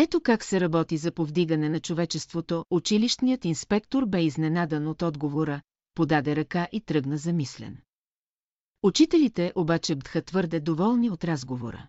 [0.00, 5.60] Ето как се работи за повдигане на човечеството, училищният инспектор бе изненадан от отговора,
[5.94, 7.76] подаде ръка и тръгна замислен.
[8.82, 11.88] Учителите обаче бдха твърде доволни от разговора.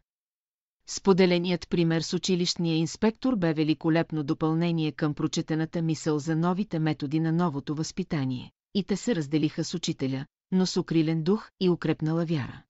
[0.88, 7.32] Споделеният пример с училищния инспектор бе великолепно допълнение към прочетената мисъл за новите методи на
[7.32, 12.64] новото възпитание, и те се разделиха с учителя, но с укрилен дух и укрепнала вяра.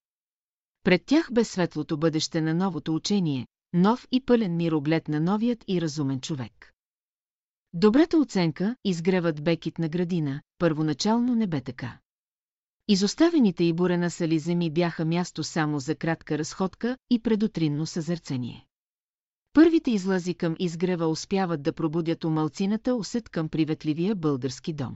[0.83, 5.81] Пред тях бе светлото бъдеще на новото учение, нов и пълен мироглед на новият и
[5.81, 6.73] разумен човек.
[7.73, 11.99] Добрата оценка, изгревът бекит на градина, първоначално не бе така.
[12.87, 18.65] Изоставените и бурена сали земи бяха място само за кратка разходка и предутринно съзърцение.
[19.53, 22.49] Първите излази към изгрева успяват да пробудят у
[22.97, 24.95] усет към приветливия български дом.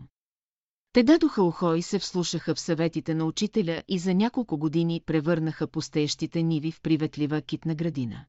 [0.94, 5.68] Те дадоха ухо и се вслушаха в съветите на учителя и за няколко години превърнаха
[5.68, 8.26] пустеещите ниви в приветлива китна градина.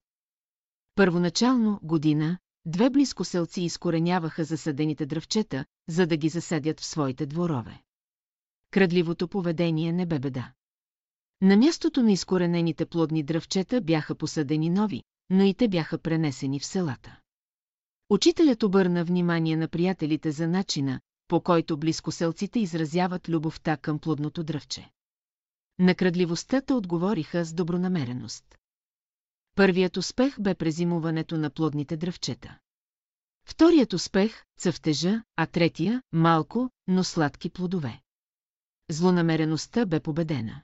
[0.94, 7.82] Първоначално, година, две близкоселци изкореняваха засадените дръвчета, за да ги засадят в своите дворове.
[8.70, 10.52] Крадливото поведение не бе беда.
[11.42, 16.66] На мястото на изкоренените плодни дръвчета бяха посадени нови, но и те бяха пренесени в
[16.66, 17.20] селата.
[18.10, 24.90] Учителят обърна внимание на приятелите за начина, по който близкоселците изразяват любовта към плодното дръвче.
[25.78, 28.44] На крадливостта отговориха с добронамереност.
[29.54, 32.58] Първият успех бе презимуването на плодните дръвчета.
[33.46, 38.00] Вторият успех– цъфтежа, а третия– малко, но сладки плодове.
[38.90, 40.62] Злонамереността бе победена.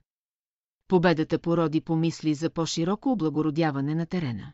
[0.88, 4.52] Победата породи помисли за по-широко облагородяване на терена.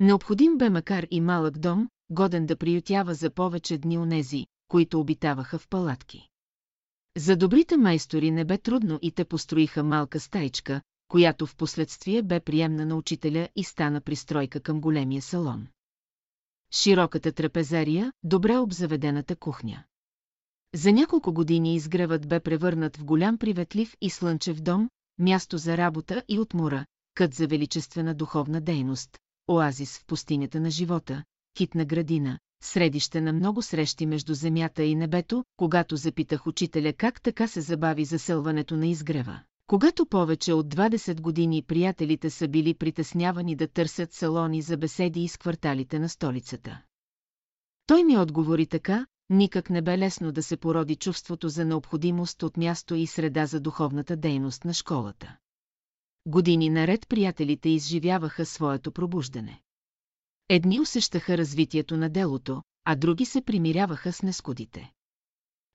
[0.00, 5.58] Необходим бе макар и малък дом, годен да приютява за повече дни онези, които обитаваха
[5.58, 6.28] в палатки.
[7.16, 12.40] За добрите майстори не бе трудно и те построиха малка стайчка, която в последствие бе
[12.40, 15.66] приемна на учителя и стана пристройка към големия салон.
[16.72, 19.84] Широката трапезария, добре обзаведената кухня.
[20.74, 26.22] За няколко години изгревът бе превърнат в голям приветлив и слънчев дом, място за работа
[26.28, 31.24] и отмора, кът за величествена духовна дейност, оазис в пустинята на живота,
[31.56, 37.48] китна градина, средище на много срещи между земята и небето, когато запитах учителя как така
[37.48, 39.40] се забави заселването на изгрева.
[39.68, 45.36] Когато повече от 20 години приятелите са били притеснявани да търсят салони за беседи из
[45.36, 46.82] кварталите на столицата.
[47.86, 52.56] Той ми отговори така, никак не бе лесно да се породи чувството за необходимост от
[52.56, 55.36] място и среда за духовната дейност на школата.
[56.26, 59.60] Години наред приятелите изживяваха своето пробуждане.
[60.48, 64.92] Едни усещаха развитието на делото, а други се примиряваха с нескудите.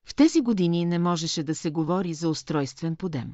[0.06, 3.34] В тези години не можеше да се говори за устройствен подем.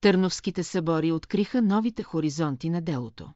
[0.00, 3.32] Търновските събори откриха новите хоризонти на делото.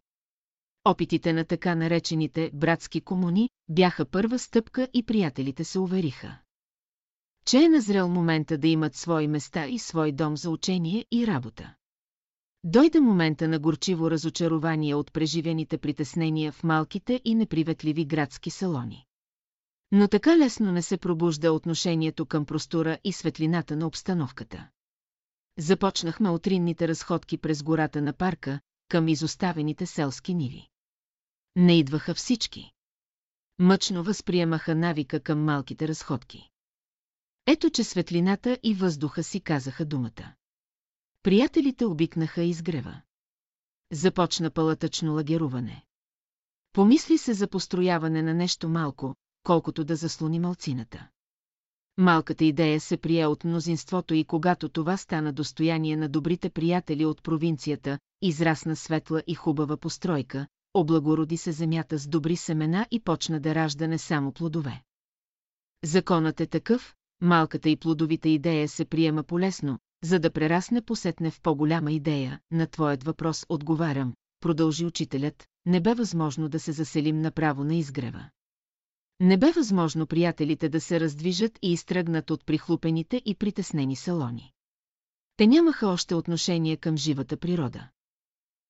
[0.85, 6.39] Опитите на така наречените братски комуни бяха първа стъпка и приятелите се увериха.
[7.47, 11.75] Че е назрел момента да имат свои места и свой дом за учение и работа.
[12.65, 19.07] Дойде момента на горчиво разочарование от преживените притеснения в малките и неприветливи градски салони.
[19.93, 24.69] Но така лесно не се пробужда отношението към простора и светлината на обстановката.
[25.59, 30.69] Започнахме утринните разходки през гората на парка, към изоставените селски ниви.
[31.57, 32.73] Не идваха всички.
[33.59, 36.51] Мъчно възприемаха навика към малките разходки.
[37.47, 40.35] Ето, че светлината и въздуха си казаха думата.
[41.23, 43.03] Приятелите обикнаха изгрева.
[43.93, 45.85] Започна палатъчно лагеруване.
[46.73, 51.09] Помисли се за построяване на нещо малко, колкото да заслони малцината.
[51.99, 57.22] Малката идея се прие от мнозинството и когато това стана достояние на добрите приятели от
[57.22, 63.55] провинцията, израсна светла и хубава постройка, облагороди се земята с добри семена и почна да
[63.55, 64.82] ражда не само плодове.
[65.84, 71.40] Законът е такъв, малката и плодовита идея се приема полесно, за да прерасне посетне в
[71.40, 77.64] по-голяма идея, на твоят въпрос отговарям, продължи учителят, не бе възможно да се заселим направо
[77.64, 78.28] на изгрева.
[79.21, 84.53] Не бе възможно приятелите да се раздвижат и изтръгнат от прихлупените и притеснени салони.
[85.37, 87.89] Те нямаха още отношение към живата природа.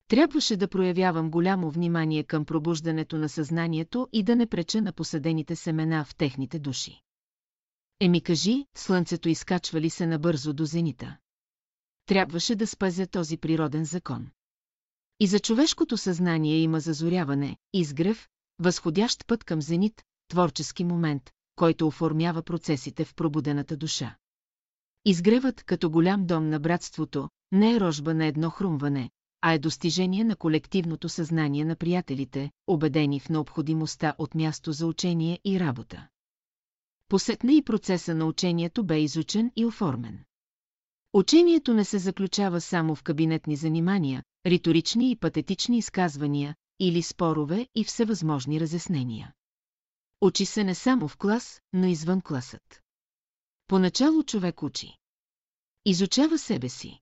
[0.09, 5.57] Трябваше да проявявам голямо внимание към пробуждането на съзнанието и да не преча на посадените
[5.57, 7.01] семена в техните души.
[8.01, 11.17] Еми кажи, слънцето изкачва ли се набързо до зенита?
[12.07, 14.27] Трябваше да спазя този природен закон.
[15.21, 18.29] И за човешкото съзнание има зазоряване, изгрев,
[18.59, 20.03] възходящ път към зенит,
[20.35, 24.17] творчески момент, който оформява процесите в пробудената душа.
[25.05, 29.11] Изгревът като голям дом на братството не е рожба на едно хрумване,
[29.41, 35.41] а е достижение на колективното съзнание на приятелите, убедени в необходимостта от място за учение
[35.45, 36.09] и работа.
[37.09, 40.25] Посетна и процеса на учението бе изучен и оформен.
[41.13, 47.85] Учението не се заключава само в кабинетни занимания, риторични и патетични изказвания, или спорове и
[47.85, 49.33] всевъзможни разяснения.
[50.21, 52.83] Учи се не само в клас, но извън класът.
[53.67, 54.99] Поначало човек учи.
[55.85, 57.01] Изучава себе си.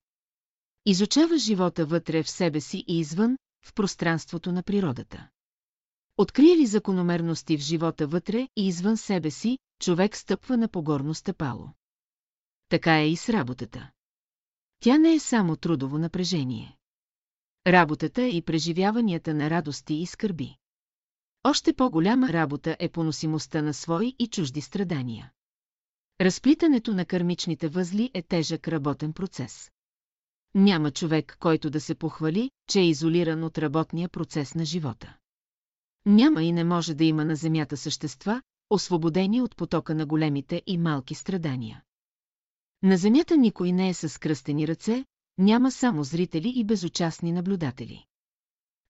[0.87, 5.29] Изучава живота вътре в себе си и извън, в пространството на природата.
[6.17, 11.69] Открие ли закономерности в живота вътре и извън себе си, човек стъпва на погорно стъпало.
[12.69, 13.91] Така е и с работата.
[14.81, 16.77] Тя не е само трудово напрежение.
[17.67, 20.57] Работата и преживяванията на радости и скърби.
[21.45, 25.33] Още по-голяма работа е поносимостта на свои и чужди страдания.
[26.21, 29.71] Разплитането на кърмичните възли е тежък работен процес.
[30.55, 35.17] Няма човек, който да се похвали, че е изолиран от работния процес на живота.
[36.07, 40.79] Няма и не може да има на Земята същества, освободени от потока на големите и
[40.79, 41.83] малки страдания.
[42.83, 45.05] На Земята никой не е с кръстени ръце,
[45.39, 48.07] няма само зрители и безучастни наблюдатели.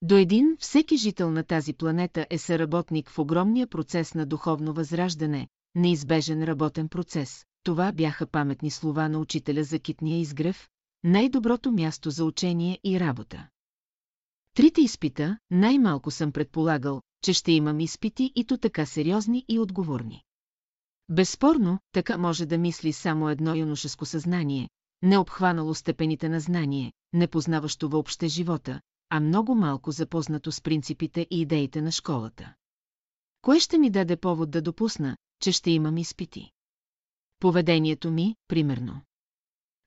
[0.03, 5.49] До един, всеки жител на тази планета е съработник в огромния процес на духовно възраждане,
[5.75, 7.45] неизбежен работен процес.
[7.63, 10.69] Това бяха паметни слова на учителя за китния изгрев,
[11.05, 13.49] най-доброто място за учение и работа.
[14.55, 20.23] Трите изпита, най-малко съм предполагал, че ще имам изпити и то така сериозни и отговорни.
[21.09, 24.69] Безспорно, така може да мисли само едно юношеско съзнание,
[25.03, 28.81] не обхванало степените на знание, не познаващо въобще живота,
[29.15, 32.55] а много малко запознато с принципите и идеите на школата.
[33.43, 36.51] Кое ще ми даде повод да допусна, че ще имам изпити?
[37.41, 39.01] Поведението ми, примерно.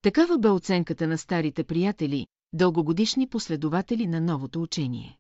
[0.02, 5.18] Такава бе оценката на старите приятели, дългогодишни последователи на новото учение.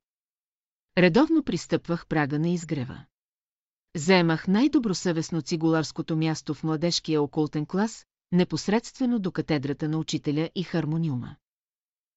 [0.97, 3.05] Редовно пристъпвах прага на изгрева.
[3.95, 11.35] Заемах най-добросъвестно цигуларското място в младежкия окултен клас, непосредствено до катедрата на учителя и хармониума.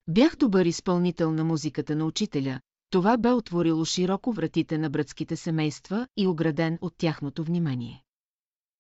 [0.09, 6.09] Бях добър изпълнител на музиката на учителя, това бе отворило широко вратите на братските семейства
[6.17, 8.03] и ограден от тяхното внимание.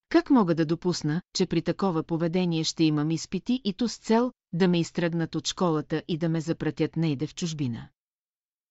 [0.08, 4.32] Как мога да допусна, че при такова поведение ще имам изпити и то с цел
[4.52, 7.88] да ме изтръгнат от школата и да ме запратят нейде в чужбина?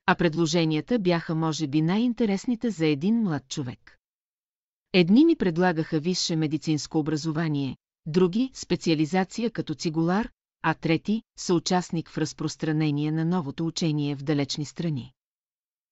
[0.06, 3.98] А предложенията бяха може би най-интересните за един млад човек.
[4.94, 10.30] Едни ми предлагаха висше медицинско образование, други– специализация като цигулар,
[10.70, 15.14] а трети– съучастник в разпространение на новото учение в далечни страни.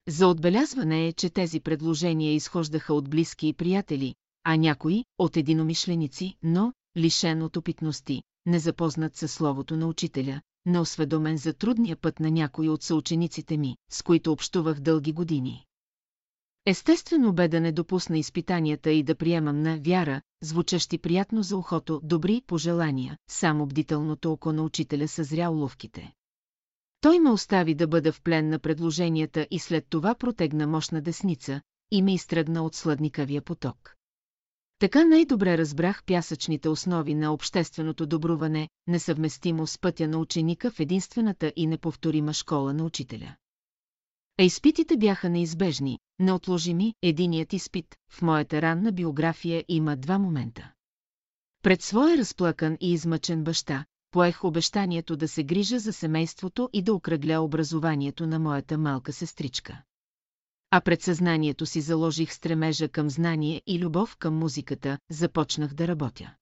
[0.08, 6.36] За отбелязване е, че тези предложения изхождаха от близки и приятели, а някои– от единомишленици,
[6.44, 12.70] но, лишен от опитности, незапознат със словото на учителя, неосведомен за трудния път на някои
[12.70, 15.66] от съучениците ми, с които общувах дълги години.
[16.68, 22.02] Естествено бе да не допусна изпитанията и да приемам на вяра, звучащи приятно за ухото,
[22.04, 26.14] добри пожелания, само бдителното око на учителя съзря уловките.
[27.02, 31.62] Той ме остави да бъда в плен на предложенията и след това протегна мощна десница
[31.92, 33.96] и ме изтръгна от сладникавия поток.
[34.80, 41.54] Така най-добре разбрах пясъчните основи на общественото добруване, несъвместимо с пътя на ученика в единствената
[41.56, 43.36] и неповторима школа на учителя.
[44.40, 50.72] А изпитите бяха неизбежни, неотложими, единият изпит, в моята ранна биография има два момента.
[51.64, 56.94] Пред своя разплакан и измъчен баща, поех обещанието да се грижа за семейството и да
[56.94, 59.82] окръгля образованието на моята малка сестричка.
[60.72, 66.36] А пред съзнанието си заложих стремежа към знание и любов към музиката, започнах да работя.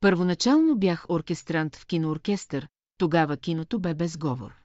[0.00, 4.61] Първоначално бях оркестрант в кинооркестър, тогава киното бе без говор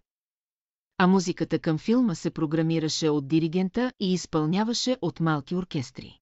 [0.97, 6.19] а музиката към филма се програмираше от диригента и изпълняваше от малки оркестри.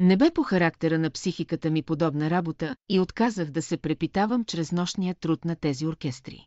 [0.00, 4.72] Не бе по характера на психиката ми подобна работа и отказах да се препитавам чрез
[4.72, 6.46] нощния труд на тези оркестри.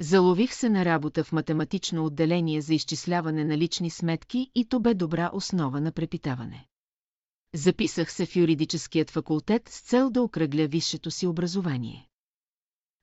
[0.00, 4.94] Залових се на работа в математично отделение за изчисляване на лични сметки и то бе
[4.94, 6.66] добра основа на препитаване.
[7.54, 12.08] Записах се в юридическият факултет с цел да окръгля висшето си образование.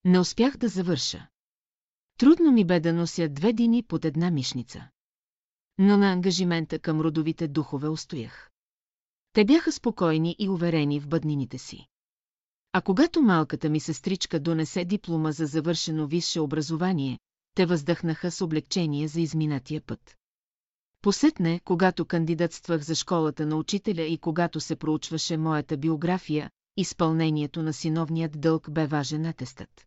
[0.05, 1.27] Не успях да завърша.
[2.17, 4.87] Трудно ми бе да нося две дини под една мишница.
[5.77, 8.49] Но на ангажимента към родовите духове устоях.
[9.33, 11.87] Те бяха спокойни и уверени в бъднините си.
[12.73, 17.19] А когато малката ми сестричка донесе диплома за завършено висше образование,
[17.55, 20.17] те въздъхнаха с облегчение за изминатия път.
[21.01, 27.73] Посетне, когато кандидатствах за школата на учителя и когато се проучваше моята биография, изпълнението на
[27.73, 29.85] синовният дълг бе важен атестът.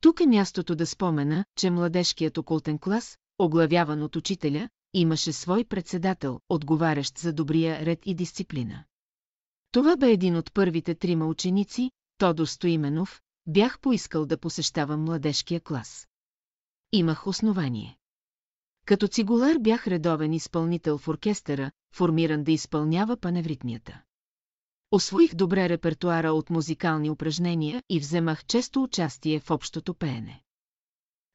[0.00, 6.40] Тук е мястото да спомена, че младежкият окултен клас, оглавяван от учителя, имаше свой председател,
[6.48, 8.84] отговарящ за добрия ред и дисциплина.
[9.72, 16.08] Това бе един от първите трима ученици, Тодор Стоименов, бях поискал да посещавам младежкия клас.
[16.92, 17.96] Имах основание.
[18.86, 24.02] Като цигулар бях редовен изпълнител в оркестъра, формиран да изпълнява паневритмията.
[24.92, 30.42] Освоих добре репертуара от музикални упражнения и вземах често участие в общото пеене.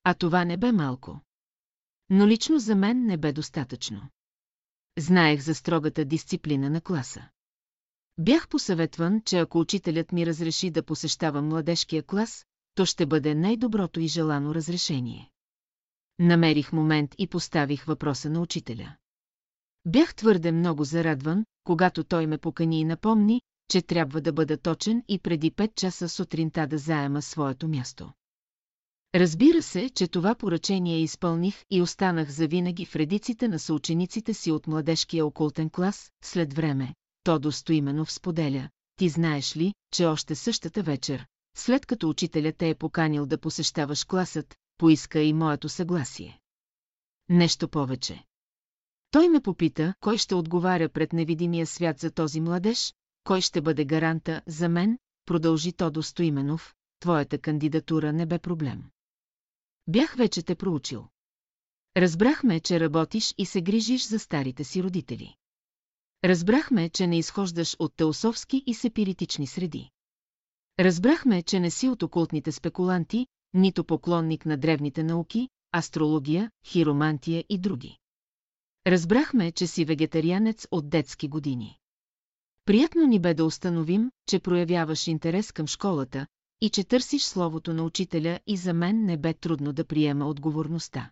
[0.03, 1.21] А това не бе малко.
[2.09, 4.09] Но лично за мен не бе достатъчно.
[4.97, 7.29] Знаех за строгата дисциплина на класа.
[8.17, 12.45] Бях посъветван, че ако учителят ми разреши да посещавам младежкия клас,
[12.75, 15.31] то ще бъде най-доброто и желано разрешение.
[16.19, 18.95] Намерих момент и поставих въпроса на учителя.
[19.85, 25.03] Бях твърде много зарадван, когато той ме покани и напомни, че трябва да бъда точен
[25.07, 28.11] и преди 5 часа сутринта да заема своето място.
[29.15, 34.67] Разбира се, че това поръчение изпълних и останах завинаги в редиците на съучениците си от
[34.67, 36.95] младежкия окултен клас, след време.
[37.23, 41.25] Тодо Стоименов споделя, ти знаеш ли, че още същата вечер,
[41.57, 46.39] след като учителя те е поканил да посещаваш класът, поиска и моето съгласие.
[47.29, 48.23] Нещо повече.
[49.15, 52.93] Той ме попита, кой ще отговаря пред невидимия свят за този младеж,
[53.23, 58.83] кой ще бъде гаранта за мен, продължи Тодо Стоименов, твоята кандидатура не бе проблем.
[59.87, 61.07] Бях вече те проучил.
[61.97, 65.35] Разбрахме, че работиш и се грижиш за старите си родители.
[66.23, 69.89] Разбрахме, че не изхождаш от теософски и сепиритични среди.
[70.79, 77.57] Разбрахме, че не си от окултните спекуланти, нито поклонник на древните науки, астрология, хиромантия и
[77.57, 77.97] други.
[78.87, 81.77] Разбрахме, че си вегетарианец от детски години.
[82.65, 86.27] Приятно ни бе да установим, че проявяваш интерес към школата
[86.61, 91.11] и че търсиш словото на учителя и за мен не бе трудно да приема отговорността.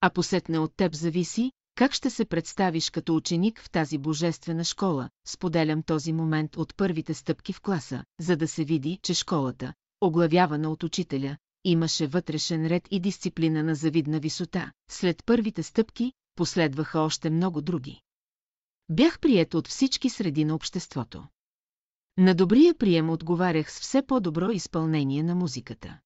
[0.00, 5.10] А посетне от теб зависи, как ще се представиш като ученик в тази божествена школа,
[5.26, 10.70] споделям този момент от първите стъпки в класа, за да се види, че школата, оглавявана
[10.70, 14.72] от учителя, имаше вътрешен ред и дисциплина на завидна висота.
[14.90, 18.00] След първите стъпки, последваха още много други.
[18.88, 21.24] Бях прият от всички среди на обществото.
[22.18, 25.98] На добрия прием отговарях с все по-добро изпълнение на музиката.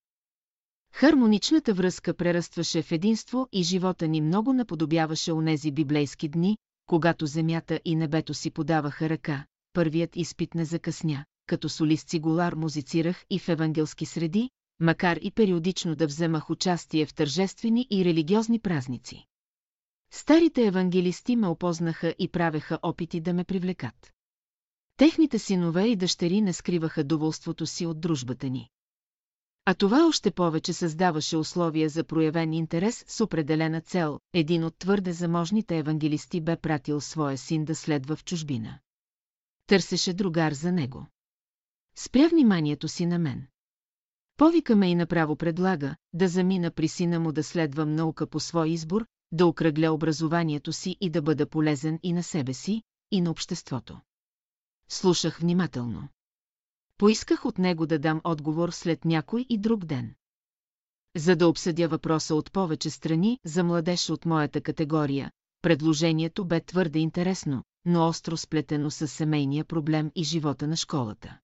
[0.93, 7.81] Хармоничната връзка прерастваше в единство и живота ни много наподобяваше онези библейски дни, когато земята
[7.85, 13.49] и небето си подаваха ръка, първият изпит не закъсня, като солист цигулар музицирах и в
[13.49, 14.51] евангелски среди,
[14.81, 19.27] макар и периодично да вземах участие в тържествени и религиозни празници.
[20.11, 24.13] Старите евангелисти ме опознаха и правеха опити да ме привлекат.
[24.97, 28.71] Техните синове и дъщери не скриваха доволството си от дружбата ни.
[29.65, 34.21] А това още повече създаваше условия за проявен интерес с определена цел.
[34.33, 38.79] Един от твърде заможните евангелисти бе пратил своя син да следва в чужбина.
[39.67, 41.07] Търсеше другар за него.
[41.97, 43.47] Спря вниманието си на мен.
[44.37, 48.69] Повика ме и направо предлага да замина при сина му да следвам наука по свой
[48.69, 53.31] избор, да окръгля образованието си и да бъда полезен и на себе си, и на
[53.31, 54.01] обществото.
[54.89, 56.09] Слушах внимателно.
[56.99, 60.15] Поисках от него да дам отговор след някой и друг ден.
[61.17, 65.31] За да обсъдя въпроса от повече страни за младеж от моята категория,
[65.63, 71.39] предложението бе твърде интересно, но остро сплетено с семейния проблем и живота на школата.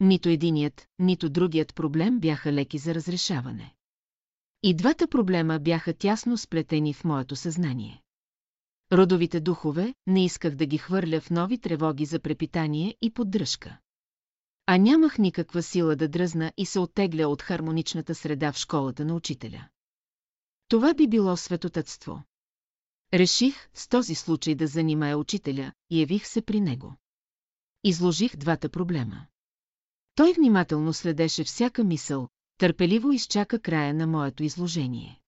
[0.00, 3.74] Нито единият, нито другият проблем бяха леки за разрешаване.
[4.62, 8.02] И двата проблема бяха тясно сплетени в моето съзнание.
[8.92, 13.78] Родовите духове не исках да ги хвърля в нови тревоги за препитание и поддръжка.
[14.66, 19.14] А нямах никаква сила да дръзна и се оттегля от хармоничната среда в школата на
[19.14, 19.68] учителя.
[20.68, 22.22] Това би било светотътство.
[23.14, 26.96] Реших с този случай да занимая учителя и явих се при него.
[27.84, 29.26] Изложих двата проблема.
[30.14, 32.28] Той внимателно следеше всяка мисъл,
[32.62, 35.20] търпеливо изчака края на моето изложение.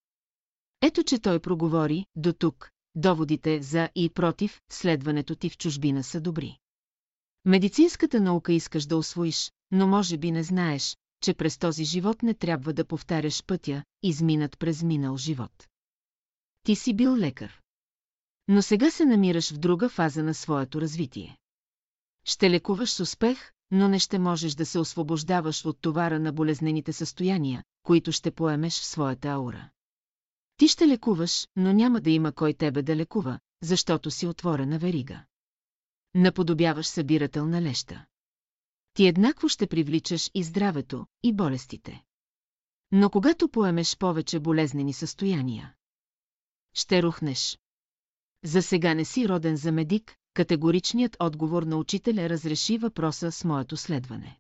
[0.82, 6.20] Ето, че той проговори, до тук, доводите за и против следването ти в чужбина са
[6.20, 6.59] добри.
[7.45, 12.35] Медицинската наука искаш да освоиш, но може би не знаеш, че през този живот не
[12.35, 15.68] трябва да повтаряш пътя, изминат през минал живот.
[16.62, 17.61] Ти си бил лекар.
[18.49, 21.39] Но сега се намираш в друга фаза на своето развитие.
[22.24, 26.93] Ще лекуваш с успех, но не ще можеш да се освобождаваш от товара на болезнените
[26.93, 29.70] състояния, които ще поемеш в своята аура.
[30.57, 35.25] Ти ще лекуваш, но няма да има кой тебе да лекува, защото си отворена верига.
[36.14, 38.07] Наподобяваш събирател на леща.
[38.95, 42.03] Ти еднакво ще привличаш и здравето, и болестите.
[42.93, 45.75] Но когато поемеш повече болезнени състояния,
[46.75, 47.59] ще рухнеш.
[48.45, 53.76] За сега не си роден за медик, категоричният отговор на учителя разреши въпроса с моето
[53.76, 54.39] следване.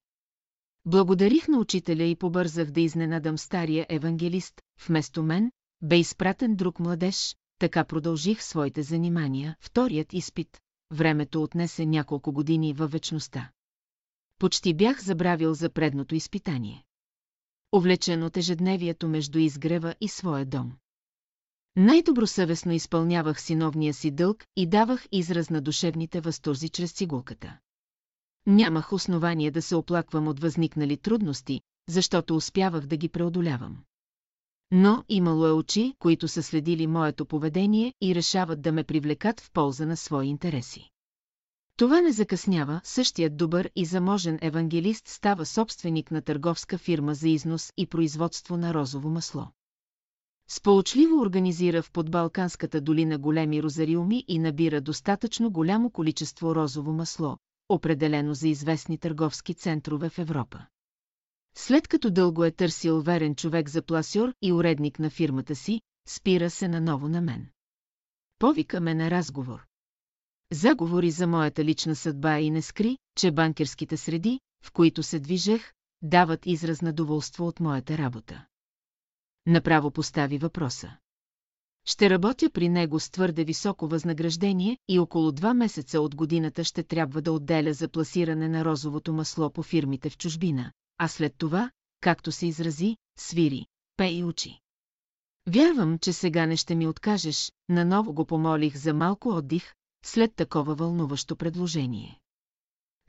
[0.86, 7.36] Благодарих на учителя и побързах да изненадам стария евангелист, вместо мен, бе изпратен друг младеж,
[7.58, 9.56] така продължих своите занимания.
[9.60, 10.60] Вторият изпит,
[10.92, 13.50] времето отнесе няколко години във вечността.
[14.38, 16.84] Почти бях забравил за предното изпитание.
[17.72, 20.72] Овлечен от ежедневието между изгрева и своя дом.
[21.76, 27.58] Най-добросъвестно изпълнявах синовния си дълг и давах израз на душевните възторзи чрез цигулката.
[28.46, 33.78] Нямах основание да се оплаквам от възникнали трудности, защото успявах да ги преодолявам.
[34.70, 39.50] Но имало е очи, които са следили моето поведение и решават да ме привлекат в
[39.52, 40.90] полза на свои интереси.
[41.76, 47.72] Това не закъснява, същият добър и заможен евангелист става собственик на търговска фирма за износ
[47.76, 49.48] и производство на розово масло.
[50.48, 57.38] Сполучливо организира в подбалканската долина големи розариуми и набира достатъчно голямо количество розово масло,
[57.68, 60.66] определено за известни търговски центрове в Европа.
[61.56, 66.50] След като дълго е търсил верен човек за пласьор и уредник на фирмата си, спира
[66.50, 67.46] се наново на мен.
[68.38, 69.66] Повика ме на разговор.
[70.52, 75.72] Заговори за моята лична съдба и не скри, че банкерските среди, в които се движех,
[76.02, 78.46] дават израз на доволство от моята работа.
[79.46, 80.96] Направо постави въпроса.
[81.86, 86.82] Ще работя при него с твърде високо възнаграждение и около два месеца от годината ще
[86.82, 91.70] трябва да отделя за пласиране на розовото масло по фирмите в чужбина, а след това,
[92.00, 93.66] както се изрази, свири,
[93.96, 94.60] пе и учи.
[95.46, 99.74] Вярвам, че сега не ще ми откажеш, наново го помолих за малко отдих,
[100.04, 102.20] след такова вълнуващо предложение.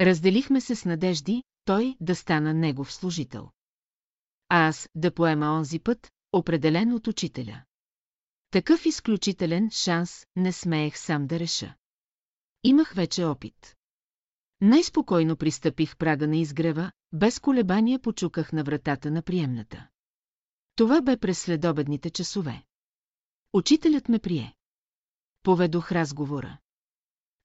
[0.02, 3.50] Разделихме се с надежди, той да стана негов служител.
[4.50, 7.64] А аз да поема онзи път, определен от учителя.
[8.52, 11.76] Такъв изключителен шанс не смеех сам да реша.
[12.64, 13.76] Имах вече опит.
[14.62, 19.88] Най-спокойно пристъпих прага на изгрева, без колебания почуках на вратата на приемната.
[20.76, 22.64] Това бе през следобедните часове.
[23.54, 24.56] Учителят ме прие.
[25.44, 26.58] Поведох разговора.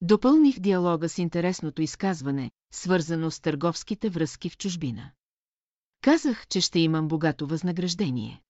[0.01, 5.13] Допълних диалога с интересното изказване, свързано с търговските връзки в чужбина.
[6.01, 8.43] Казах, че ще имам богато възнаграждение.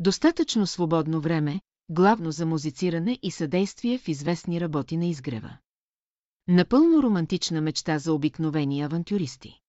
[0.00, 5.58] Достатъчно свободно време, главно за музициране и съдействие в известни работи на изгрева.
[6.48, 9.60] Напълно романтична мечта за обикновени авантюристи.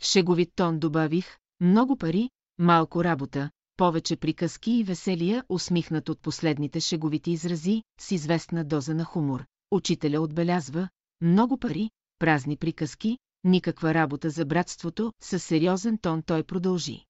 [0.00, 7.30] Шеговит тон добавих, много пари, малко работа, повече приказки и веселия, усмихнат от последните шеговити
[7.30, 9.44] изрази, с известна доза на хумор.
[9.70, 10.88] Учителя отбелязва,
[11.20, 17.04] много пари, празни приказки, никаква работа за братството, със сериозен тон той продължи.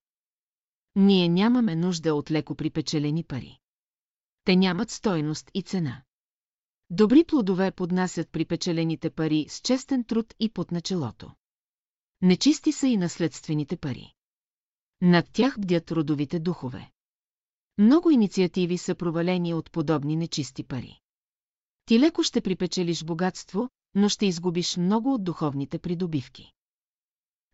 [1.02, 3.58] Ние нямаме нужда от леко припечелени пари.
[4.44, 6.02] Те нямат стойност и цена.
[6.90, 11.30] Добри плодове поднасят припечелените пари с честен труд и под началото.
[12.22, 14.14] Нечисти са и наследствените пари.
[15.00, 16.90] Над тях бдят родовите духове.
[17.78, 21.00] Много инициативи са провалени от подобни нечисти пари.
[21.84, 26.52] Ти леко ще припечелиш богатство, но ще изгубиш много от духовните придобивки.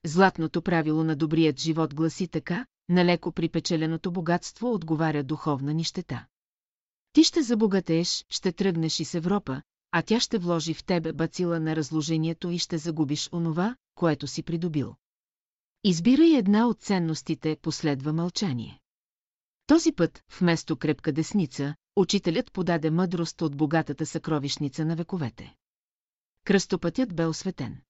[0.05, 6.27] Златното правило на добрият живот гласи така, на леко припечеленото богатство отговаря духовна нищета.
[7.13, 11.77] Ти ще забогатееш, ще тръгнеш из Европа, а тя ще вложи в тебе бацила на
[11.77, 14.95] разложението и ще загубиш онова, което си придобил.
[15.85, 18.81] Избирай една от ценностите, последва мълчание.
[19.67, 25.55] Този път, вместо крепка десница, учителят подаде мъдрост от богатата съкровищница на вековете.
[26.45, 27.81] Кръстопътят бе осветен.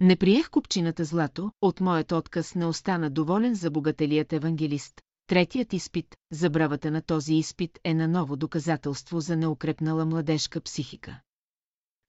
[0.00, 5.00] Не приех купчината злато, от моят отказ не остана доволен за богателият евангелист.
[5.26, 11.20] Третият изпит, забравата на този изпит е наново доказателство за неукрепнала младежка психика.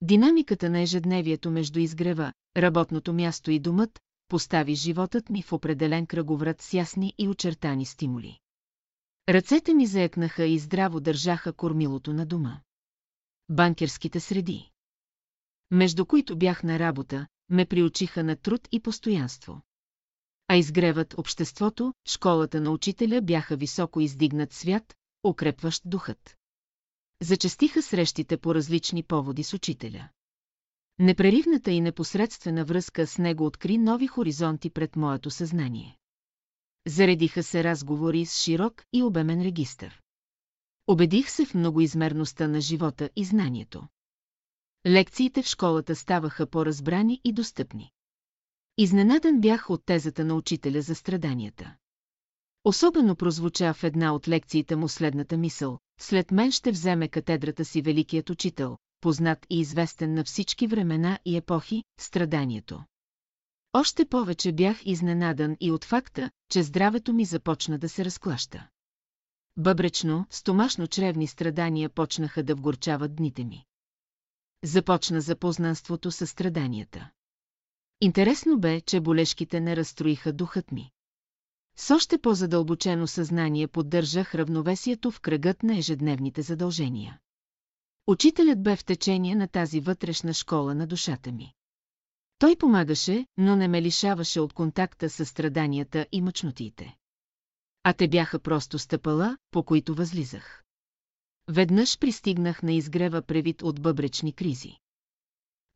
[0.00, 6.62] Динамиката на ежедневието между изгрева, работното място и домът, постави животът ми в определен кръговрат
[6.62, 8.38] с ясни и очертани стимули.
[9.28, 12.60] Ръцете ми заекнаха и здраво държаха кормилото на дома.
[13.48, 14.70] Банкерските среди.
[15.70, 19.62] Между които бях на работа, ме приучиха на труд и постоянство.
[20.48, 24.94] А изгревът обществото, школата на учителя бяха високо издигнат свят,
[25.24, 26.36] укрепващ духът.
[27.22, 30.08] Зачестиха срещите по различни поводи с учителя.
[30.98, 35.98] Непреривната и непосредствена връзка с него откри нови хоризонти пред моето съзнание.
[36.86, 40.02] Заредиха се разговори с широк и обемен регистър.
[40.86, 43.88] Убедих се в многоизмерността на живота и знанието.
[44.86, 47.90] Лекциите в школата ставаха по-разбрани и достъпни.
[48.78, 51.76] Изненадан бях от тезата на учителя за страданията.
[52.64, 55.78] Особено прозвуча в една от лекциите му следната мисъл.
[56.00, 61.36] След мен ще вземе катедрата си великият учител, познат и известен на всички времена и
[61.36, 62.84] епохи, страданието.
[63.72, 68.68] Още повече бях изненадан и от факта, че здравето ми започна да се разклаща.
[69.56, 73.64] Бъбречно, стомашно-чревни страдания почнаха да вгорчават дните ми.
[74.64, 77.10] Започна запознанството с страданията.
[78.00, 80.90] Интересно бе, че болешките не разстроиха духът ми.
[81.76, 87.18] С още по-задълбочено съзнание поддържах равновесието в кръгът на ежедневните задължения.
[88.06, 91.52] Учителят бе в течение на тази вътрешна школа на душата ми.
[92.38, 96.96] Той помагаше, но не ме лишаваше от контакта с страданията и мъчнотиите.
[97.82, 100.65] А те бяха просто стъпала, по които възлизах.
[101.48, 104.78] Веднъж пристигнах на изгрева превит от бъбречни кризи.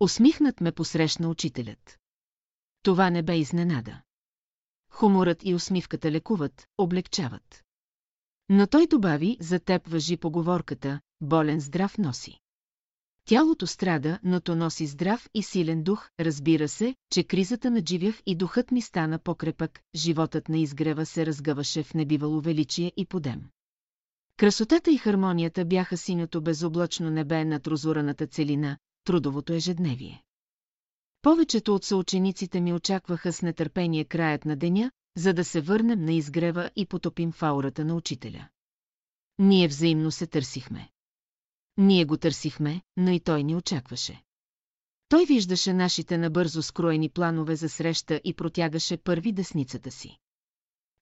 [0.01, 1.99] Усмихнат ме посрещна учителят.
[2.83, 4.03] Това не бе изненада.
[4.91, 7.65] Хуморът и усмивката лекуват, облегчават.
[8.49, 12.39] Но той добави, за теб въжи поговорката, болен здрав носи.
[13.25, 18.35] Тялото страда, но то носи здрав и силен дух, разбира се, че кризата надживях и
[18.35, 23.43] духът ми стана покрепък, животът на изгрева се разгъваше в небивало величие и подем.
[24.41, 30.23] Красотата и хармонията бяха синьото безоблачно небе над розураната целина, трудовото ежедневие.
[31.23, 36.13] Повечето от съучениците ми очакваха с нетърпение краят на деня, за да се върнем на
[36.13, 38.49] изгрева и потопим фаурата на учителя.
[39.39, 40.91] Ние взаимно се търсихме.
[41.77, 44.23] Ние го търсихме, но и той ни очакваше.
[45.09, 50.19] Той виждаше нашите набързо скроени планове за среща и протягаше първи десницата си.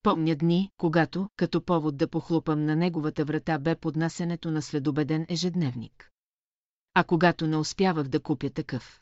[0.02, 6.10] Помня дни, когато, като повод да похлупам на неговата врата бе поднасенето на следобеден ежедневник.
[6.94, 9.00] А когато не успявах да купя такъв.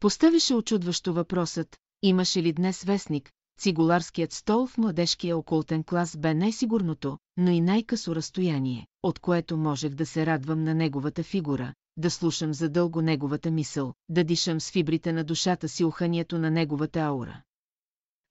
[0.00, 7.18] Поставише очудващо въпросът, имаше ли днес вестник, цигуларският стол в младежкия окултен клас бе най-сигурното,
[7.36, 12.54] но и най-късо разстояние, от което можех да се радвам на неговата фигура, да слушам
[12.54, 17.42] задълго неговата мисъл, да дишам с фибрите на душата си уханието на неговата аура.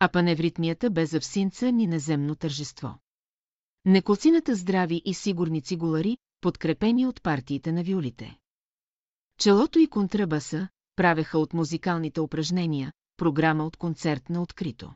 [0.03, 2.99] А паневритмията бе за всинца ни наземно тържество.
[3.85, 8.37] Неколцината здрави и сигурни цигулари, подкрепени от партиите на виолите.
[9.39, 14.93] Челото и контрабаса правеха от музикалните упражнения, програма от концерт на открито.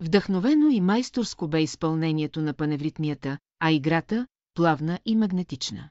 [0.00, 5.90] Вдъхновено и майсторско бе изпълнението на паневритмията, а играта– плавна и магнетична.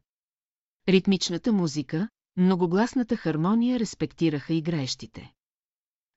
[0.89, 5.33] Ритмичната музика, многогласната хармония респектираха играещите.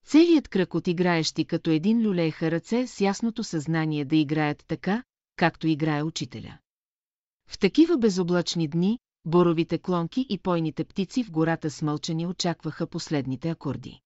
[0.04, 5.02] Целият кръг от играещи като един люлееха ръце с ясното съзнание да играят така,
[5.36, 6.58] както играе учителя.
[7.48, 14.00] В такива безоблачни дни, боровите клонки и пойните птици в гората смълчани очакваха последните акорди.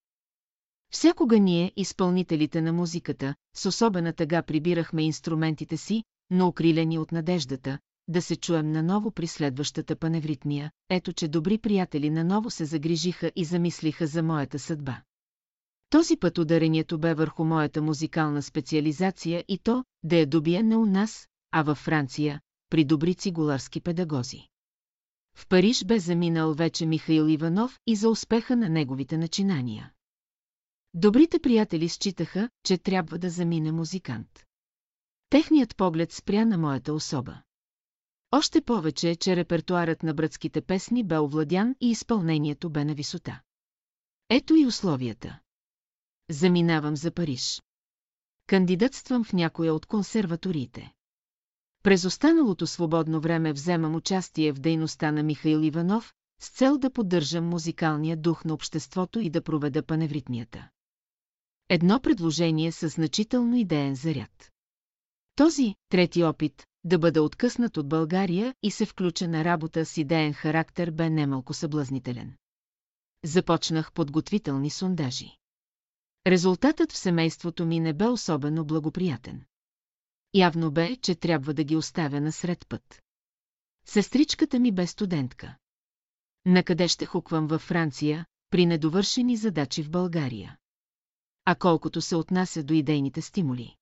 [0.93, 7.79] Всякога ние, изпълнителите на музиката, с особена тъга прибирахме инструментите си, но окрилени от надеждата,
[8.09, 13.45] да се чуем наново при следващата паневритмия, ето че добри приятели наново се загрижиха и
[13.45, 15.03] замислиха за моята съдба.
[15.95, 20.87] Този път ударението бе върху моята музикална специализация и то, да я добия не у
[20.87, 22.41] нас, а във Франция,
[22.71, 24.49] при добри цигуларски педагози.
[25.37, 29.93] В Париж бе заминал вече Михаил Иванов и за успеха на неговите начинания.
[30.95, 34.45] Добрите приятели считаха, че трябва да замине музикант.
[35.31, 37.43] Техният поглед спря на моята особа.
[38.31, 43.41] Още повече, че репертуарът на братските песни бе овладян и изпълнението бе на висота.
[44.29, 45.39] Ето и условията.
[46.31, 47.63] Заминавам за Париж.
[48.47, 50.93] Кандидатствам в някоя от консерваториите.
[51.83, 57.45] През останалото свободно време вземам участие в дейността на Михаил Иванов, с цел да поддържам
[57.45, 60.69] музикалния дух на обществото и да проведа паневритмията.
[61.69, 64.53] Едно предложение със значително идеен заряд.
[65.37, 70.33] Този, трети опит, да бъда откъснат от България и се включа на работа с идеен
[70.33, 72.37] характер бе немалко съблазнителен.
[73.25, 75.37] Започнах подготвителни сондажи.
[76.27, 79.45] Резултатът в семейството ми не бе особено благоприятен.
[80.35, 83.03] Явно бе, че трябва да ги оставя насред път.
[83.87, 85.57] Сестричката ми бе студентка.
[86.47, 90.57] Накъде ще хуквам във Франция, при недовършени задачи в България?
[91.45, 93.77] А колкото се отнася до идейните стимули.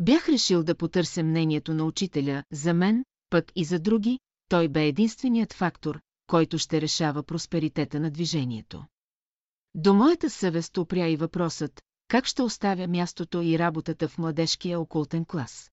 [0.00, 4.18] Бях решил да потърся мнението на учителя, за мен, пък и за други,
[4.48, 8.84] той бе единственият фактор, който ще решава просперитета на движението.
[9.80, 15.24] До моята съвест опря и въпросът, как ще оставя мястото и работата в младежкия окултен
[15.24, 15.70] клас.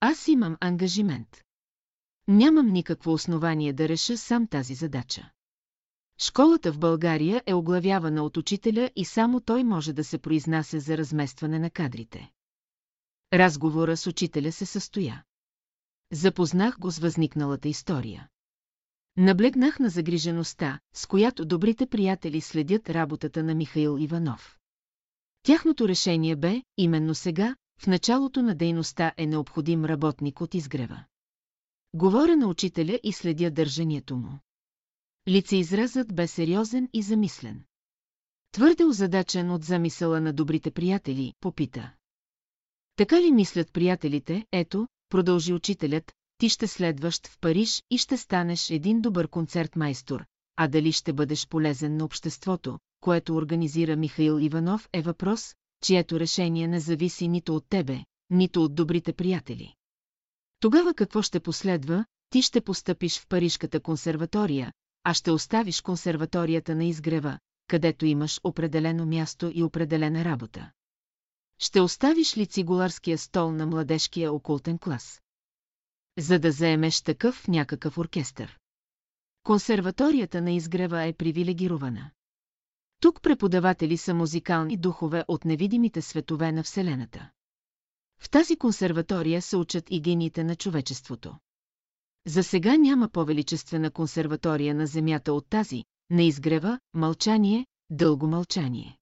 [0.00, 1.42] Аз имам ангажимент.
[2.28, 5.30] Нямам никакво основание да реша сам тази задача.
[6.18, 10.98] Школата в България е оглавявана от учителя и само той може да се произнася за
[10.98, 12.30] разместване на кадрите.
[13.32, 15.24] Разговора с учителя се състоя.
[16.12, 18.28] Запознах го с възникналата история.
[19.16, 24.58] Наблегнах на загрижеността, с която добрите приятели следят работата на Михаил Иванов.
[25.42, 31.04] Тяхното решение бе, именно сега, в началото на дейността е необходим работник от изгрева.
[31.94, 34.38] Говоря на учителя и следя държанието му.
[35.28, 37.64] Лицеизразът бе сериозен и замислен.
[38.52, 41.92] Твърде озадачен от замисъла на добрите приятели, попита.
[42.96, 48.70] Така ли мислят приятелите, ето, продължи учителят, ти ще следващ в Париж и ще станеш
[48.70, 50.24] един добър концертмайстор,
[50.56, 55.54] а дали ще бъдеш полезен на обществото, което организира Михаил Иванов е въпрос,
[55.84, 59.74] чието решение не зависи нито от тебе, нито от добрите приятели.
[60.60, 64.72] Тогава какво ще последва, ти ще постъпиш в Парижката консерватория,
[65.04, 70.70] а ще оставиш консерваторията на изгрева, където имаш определено място и определена работа.
[71.58, 75.20] Ще оставиш ли цигуларския стол на младежкия окултен клас?
[76.18, 78.58] За да заемеш такъв някакъв оркестър.
[79.42, 82.10] Консерваторията на изгрева е привилегирована.
[83.00, 87.30] Тук преподаватели са музикални духове от невидимите светове на Вселената.
[88.20, 91.34] В тази консерватория се учат и гениите на човечеството.
[92.26, 98.98] За сега няма по-величествена консерватория на Земята от тази, на изгрева, мълчание, дълго мълчание.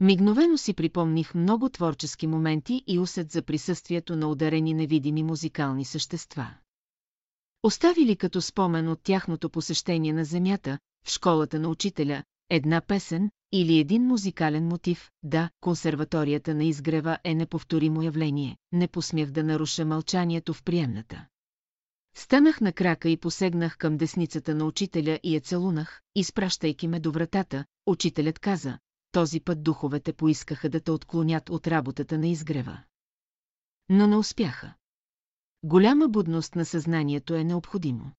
[0.00, 6.54] Мигновено си припомних много творчески моменти и усет за присъствието на ударени невидими музикални същества.
[7.62, 13.78] Оставили като спомен от тяхното посещение на Земята, в школата на учителя, една песен или
[13.78, 20.54] един музикален мотив, да, консерваторията на изгрева е неповторимо явление, не посмях да наруша мълчанието
[20.54, 21.26] в приемната.
[22.16, 27.12] Станах на крака и посегнах към десницата на учителя и я целунах, изпращайки ме до
[27.12, 28.78] вратата, учителят каза,
[29.12, 32.82] този път духовете поискаха да те отклонят от работата на изгрева.
[33.88, 34.74] Но не успяха.
[35.62, 38.12] Голяма будност на съзнанието е необходимо.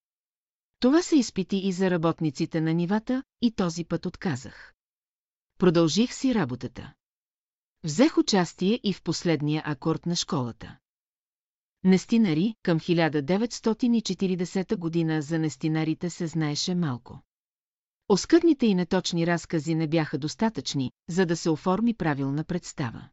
[0.80, 4.74] Това се изпити и за работниците на нивата, и този път отказах.
[5.58, 6.94] Продължих си работата.
[7.84, 10.78] Взех участие и в последния акорд на школата.
[11.84, 17.20] Нестинари към 1940 година за нестинарите се знаеше малко.
[18.10, 23.10] Оскъдните и неточни разкази не бяха достатъчни, за да се оформи правилна представа.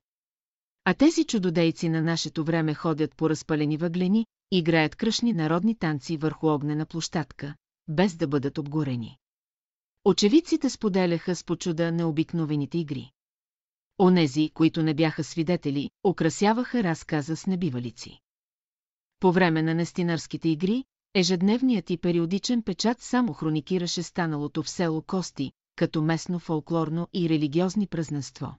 [0.85, 6.49] А тези чудодейци на нашето време ходят по разпалени въглени, играят кръшни народни танци върху
[6.49, 7.55] огнена площадка,
[7.89, 9.19] без да бъдат обгорени.
[10.05, 13.11] Очевидците споделяха с почуда необикновените игри.
[13.99, 18.21] Онези, които не бяха свидетели, украсяваха разказа с небивалици.
[19.21, 20.85] По време на нестинарските игри,
[21.19, 27.87] ежедневният и периодичен печат само хроникираше станалото в село Кости, като местно фолклорно и религиозни
[27.87, 28.57] празненство.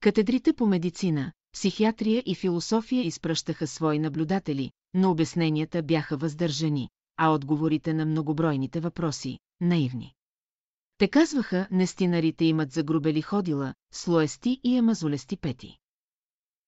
[0.00, 7.94] Катедрите по медицина, психиатрия и философия изпращаха свои наблюдатели, но обясненията бяха въздържани, а отговорите
[7.94, 10.14] на многобройните въпроси– наивни.
[10.98, 15.78] Те казваха, нестинарите имат загрубели ходила, слоести и амазолести пети.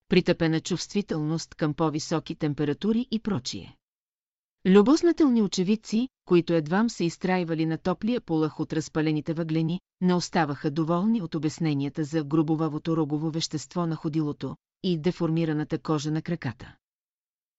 [0.08, 3.76] Притъпена чувствителност към по-високи температури и прочие.
[4.66, 11.22] Любознателни очевидци, които едвам се изтрайвали на топлия полъх от разпалените въглени, не оставаха доволни
[11.22, 16.74] от обясненията за грубовавото рогово вещество на ходилото и деформираната кожа на краката.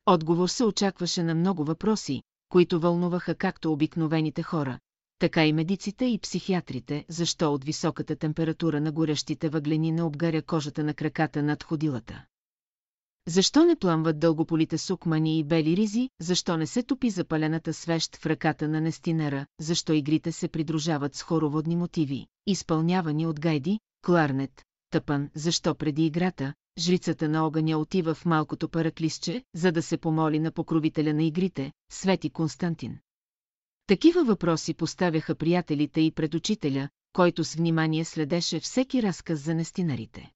[0.06, 4.80] Отговор се очакваше на много въпроси, които вълнуваха както обикновените хора,
[5.20, 10.84] така и медиците и психиатрите, защо от високата температура на горещите въглени не обгаря кожата
[10.84, 12.26] на краката над ходилата.
[13.28, 18.26] Защо не пламват дългополите сукмани и бели ризи, защо не се топи запалената свещ в
[18.26, 25.30] ръката на Нестинера, защо игрите се придружават с хороводни мотиви, изпълнявани от гайди, кларнет, тъпан,
[25.36, 30.52] защо преди играта, жрицата на огъня отива в малкото параклисче, за да се помоли на
[30.52, 32.98] покровителя на игрите, Свети Константин.
[33.88, 40.32] Такива въпроси поставяха приятелите и пред учителя, който с внимание следеше всеки разказ за нестинарите.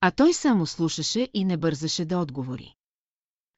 [0.00, 2.74] А той само слушаше и не бързаше да отговори.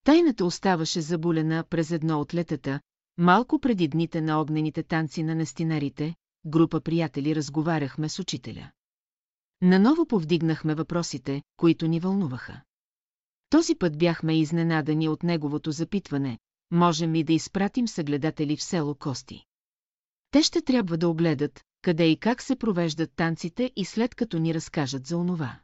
[0.04, 2.80] Тайната оставаше забулена през едно от летата,
[3.18, 6.14] малко преди дните на огнените танци на нестинарите,
[6.46, 8.70] група приятели разговаряхме с учителя.
[9.62, 12.60] Наново повдигнахме въпросите, които ни вълнуваха.
[13.50, 16.38] Този път бяхме изненадани от неговото запитване,
[16.70, 19.44] можем ли да изпратим съгледатели в село Кости.
[20.30, 24.54] Те ще трябва да огледат, къде и как се провеждат танците и след като ни
[24.54, 25.58] разкажат за онова.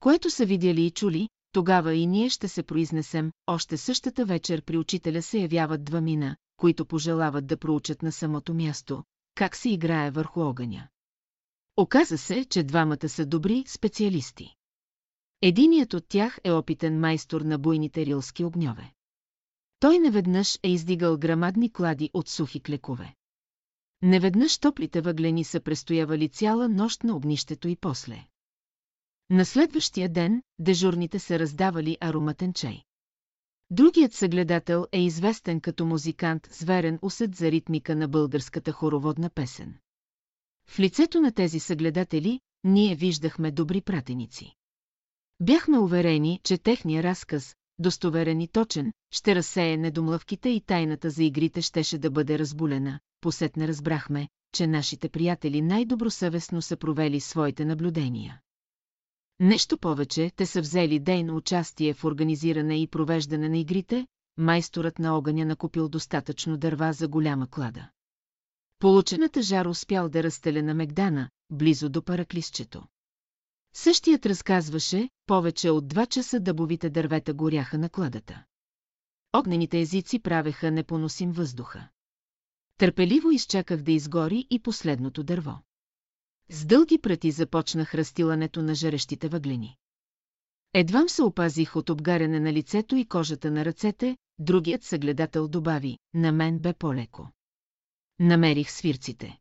[0.00, 4.78] Което са видяли и чули, тогава и ние ще се произнесем, още същата вечер при
[4.78, 10.10] учителя се явяват два мина, които пожелават да проучат на самото място, как се играе
[10.10, 10.88] върху огъня.
[11.76, 14.54] Оказа се, че двамата са добри специалисти.
[15.42, 18.92] Единият от тях е опитен майстор на буйните рилски огньове.
[19.80, 23.14] Той неведнъж е издигал грамадни клади от сухи клекове.
[24.02, 28.26] Неведнъж топлите въглени са престоявали цяла нощ на огнището и после.
[29.30, 32.82] На следващия ден дежурните са раздавали ароматен чай.
[33.70, 39.74] Другият съгледател е известен като музикант с верен усет за ритмика на българската хороводна песен.
[40.66, 44.54] В лицето на тези съгледатели ние виждахме добри пратеници.
[45.40, 51.62] Бяхме уверени, че техния разказ, достоверен и точен, ще разсее недомлъвките и тайната за игрите
[51.62, 53.00] щеше да бъде разбулена.
[53.20, 58.40] Посетне разбрахме, че нашите приятели най-добросъвестно са провели своите наблюдения.
[59.40, 65.16] Нещо повече, те са взели дейно участие в организиране и провеждане на игрите, майсторът на
[65.16, 67.88] огъня накупил достатъчно дърва за голяма клада.
[68.78, 72.82] Получената жар успял да разстеля на Мегдана, близо до параклисчето.
[73.74, 78.44] Същият разказваше, повече от два часа дъбовите дървета горяха на кладата.
[79.32, 81.88] Огнените езици правеха непоносим въздуха.
[82.78, 85.58] Търпеливо изчаках да изгори и последното дърво.
[86.50, 89.76] С дълги пръти започнах разтилането на жарещите въглени.
[90.74, 96.32] Едвам се опазих от обгаряне на лицето и кожата на ръцете, другият съгледател добави, на
[96.32, 97.28] мен бе по-леко.
[98.18, 99.38] Намерих свирците.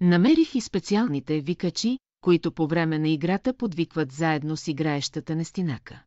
[0.00, 6.04] Намерих и специалните викачи, които по време на играта подвикват заедно с играещата нестинака.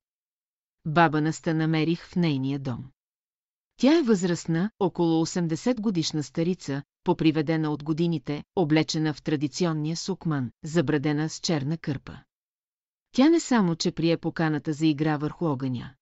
[0.86, 2.92] Баба Наста намерих в нейния дом.
[3.78, 11.30] Тя е възрастна, около 80 годишна старица, поприведена от годините, облечена в традиционния сукман, забрадена
[11.30, 12.18] с черна кърпа.
[13.12, 15.94] Тя не само, че прие поканата за игра върху огъня.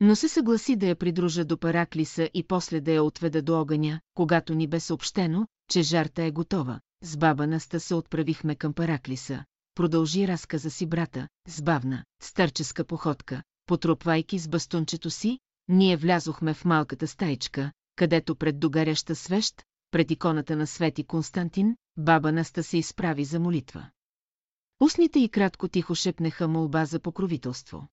[0.00, 4.00] Но се съгласи да я придружа до Параклиса и после да я отведа до огъня,
[4.14, 6.80] когато ни бе съобщено, че жарта е готова.
[7.02, 9.44] С баба Наста се отправихме към Параклиса.
[9.74, 15.38] Продължи разказа си брата, с бавна, старческа походка, потрупвайки с бастунчето си,
[15.68, 22.32] ние влязохме в малката стайчка, където пред догаряща свещ, пред иконата на Свети Константин, баба
[22.32, 23.90] Наста се изправи за молитва.
[24.80, 27.88] Устните и кратко тихо шепнеха молба за покровителство.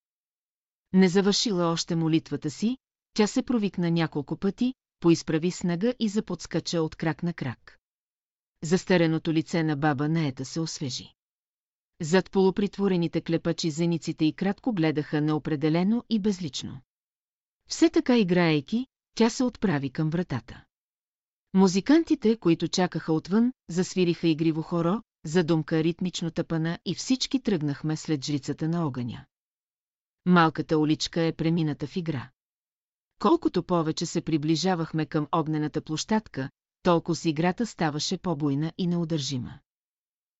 [0.92, 2.76] Не завършила още молитвата си,
[3.14, 7.78] тя се провикна няколко пъти, поизправи снага и заподскача от крак на крак.
[8.62, 11.14] Застареното лице на баба Неета се освежи.
[12.00, 16.80] Зад полупритворените клепачи зениците и кратко гледаха неопределено и безлично.
[17.68, 20.64] Все така играейки, тя се отправи към вратата.
[21.54, 28.68] Музикантите, които чакаха отвън, засвириха игриво хоро, задумка ритмично тъпана и всички тръгнахме след жрицата
[28.68, 29.24] на огъня.
[30.26, 32.30] Малката уличка е премината в игра.
[33.18, 36.50] Колкото повече се приближавахме към огнената площадка,
[36.82, 39.58] толкова с играта ставаше по-буйна и неудържима.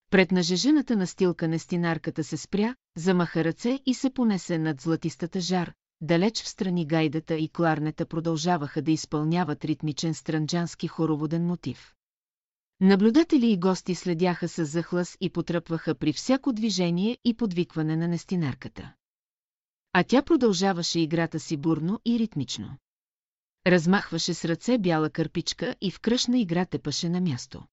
[0.09, 6.43] Пред нажежената настилка нестинарката се спря, замаха ръце и се понесе над златистата жар, далеч
[6.43, 11.93] в страни гайдата и кларнета продължаваха да изпълняват ритмичен странджански хороводен мотив.
[12.81, 18.93] Наблюдатели и гости следяха с захлас и потръпваха при всяко движение и подвикване на нестинарката.
[19.93, 22.77] А тя продължаваше играта си бурно и ритмично.
[23.67, 27.63] Размахваше с ръце бяла кърпичка и в кръшна игра тепаше на място.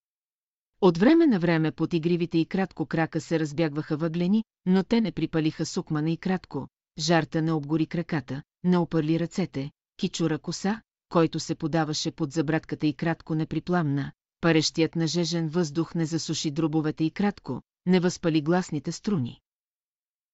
[0.81, 5.13] От време на време под игривите и кратко крака се разбягваха въглени, но те не
[5.13, 6.69] припалиха сукмана и кратко,
[6.99, 12.95] жарта не обгори краката, не опърли ръцете, кичура коса, който се подаваше под забратката и
[12.95, 19.41] кратко не припламна, парещият нажежен въздух не засуши дробовете и кратко, не възпали гласните струни.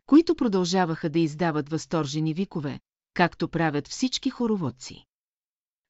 [0.07, 2.81] Които продължаваха да издават възторжени викове,
[3.15, 5.05] както правят всички хороводци.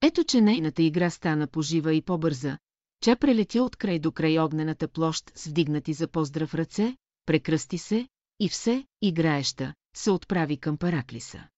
[0.02, 2.58] Ето, че нейната игра стана пожива и по-бърза,
[3.00, 6.96] тя прелетя от край до край огнената площ с вдигнати за поздрав ръце,
[7.26, 8.08] прекръсти се
[8.40, 11.48] и все, играеща, се отправи към Параклиса.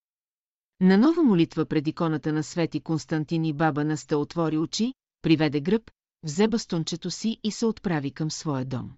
[0.80, 5.90] На нова молитва пред иконата на Свети Константин и баба Наста отвори очи, приведе гръб,
[6.22, 8.92] взе бастунчето си и се отправи към своя дом.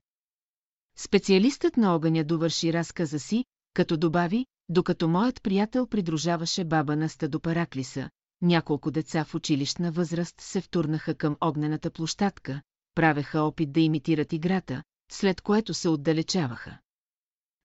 [0.97, 3.45] Специалистът на огъня довърши разказа си,
[3.75, 8.11] като добави, докато моят приятел придружаваше баба Наста до Параклиса,
[8.43, 12.63] няколко деца в училищна възраст се втурнаха към огнената площадка,
[12.95, 14.83] правеха опит да имитират играта,
[15.13, 16.79] след което се отдалечаваха.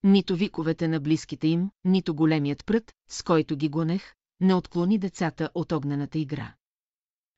[0.04, 5.50] Нито виковете на близките им, нито големият прът, с който ги гонех, не отклони децата
[5.56, 6.56] от огнената игра.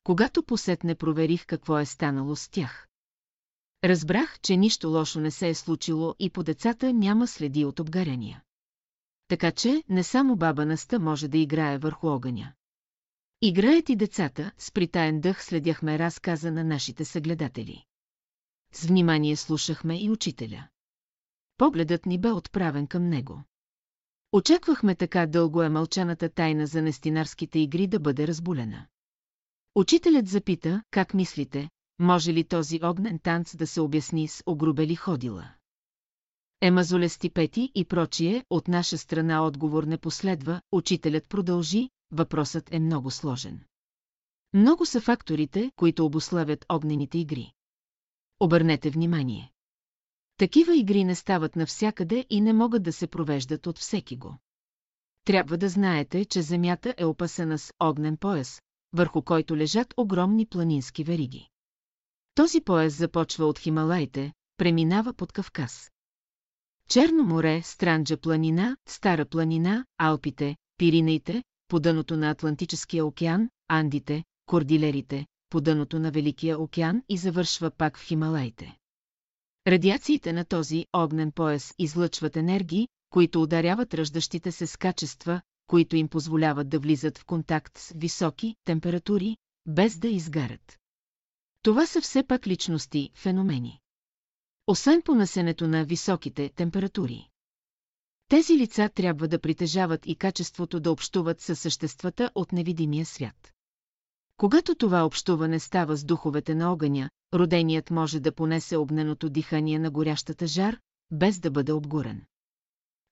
[0.03, 2.87] Когато посетне проверих какво е станало с тях.
[3.83, 8.43] Разбрах, че нищо лошо не се е случило и по децата няма следи от обгарения.
[9.27, 12.53] Така че не само баба Наста може да играе върху огъня.
[13.41, 17.85] Играят и децата, с притаен дъх следяхме разказа на нашите съгледатели.
[18.73, 20.67] С внимание слушахме и учителя.
[21.57, 23.43] Погледът ни бе отправен към него.
[24.31, 28.87] Очаквахме така дълго е мълчаната тайна за нестинарските игри да бъде разболена.
[29.75, 31.69] Учителят запита, как мислите,
[31.99, 35.49] може ли този огнен танц да се обясни с огрубели ходила?
[36.61, 43.11] Емазолести пети и прочие, от наша страна отговор не последва, учителят продължи, въпросът е много
[43.11, 43.59] сложен.
[44.53, 47.53] Много са факторите, които обославят огнените игри.
[48.39, 49.54] Обърнете внимание.
[50.37, 54.37] Такива игри не стават навсякъде и не могат да се провеждат от всеки го.
[55.25, 58.61] Трябва да знаете, че Земята е опасена с огнен пояс,
[58.93, 61.49] върху който лежат огромни планински вериги.
[62.35, 65.91] Този пояс започва от Хималайте, преминава под Кавказ.
[66.89, 75.25] Черно море, Странджа планина, Стара планина, Алпите, Пиринеите, по дъното на Атлантическия океан, Андите, Кордилерите,
[75.49, 78.77] по дъното на Великия океан и завършва пак в Хималайте.
[79.67, 86.07] Радиациите на този огнен пояс излъчват енергии, които ударяват ръждащите се с качества, които им
[86.07, 90.79] позволяват да влизат в контакт с високи температури, без да изгарят.
[91.61, 93.79] Това са все пак личности, феномени.
[94.67, 97.29] Освен понасенето на високите температури.
[98.27, 103.53] Тези лица трябва да притежават и качеството да общуват със съществата от невидимия свят.
[104.37, 109.91] Когато това общуване става с духовете на огъня, роденият може да понесе огненото дихание на
[109.91, 110.79] горящата жар,
[111.11, 112.25] без да бъде обгорен.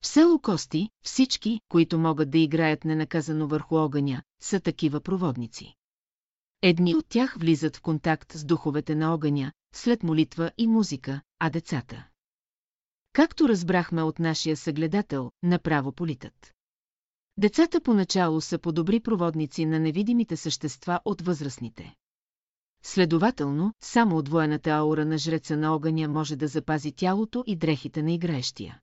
[0.01, 5.75] В село Кости, всички, които могат да играят ненаказано върху огъня, са такива проводници.
[6.61, 11.49] Едни от тях влизат в контакт с духовете на огъня, след молитва и музика, а
[11.49, 12.07] децата.
[13.13, 16.53] Както разбрахме от нашия съгледател, направо политът.
[17.37, 21.95] Децата поначало са по-добри проводници на невидимите същества от възрастните.
[22.83, 28.11] Следователно, само отвоената аура на жреца на огъня може да запази тялото и дрехите на
[28.11, 28.79] играещия.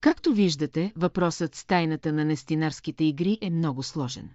[0.00, 4.30] Както виждате, въпросът с тайната на нестинарските игри е много сложен.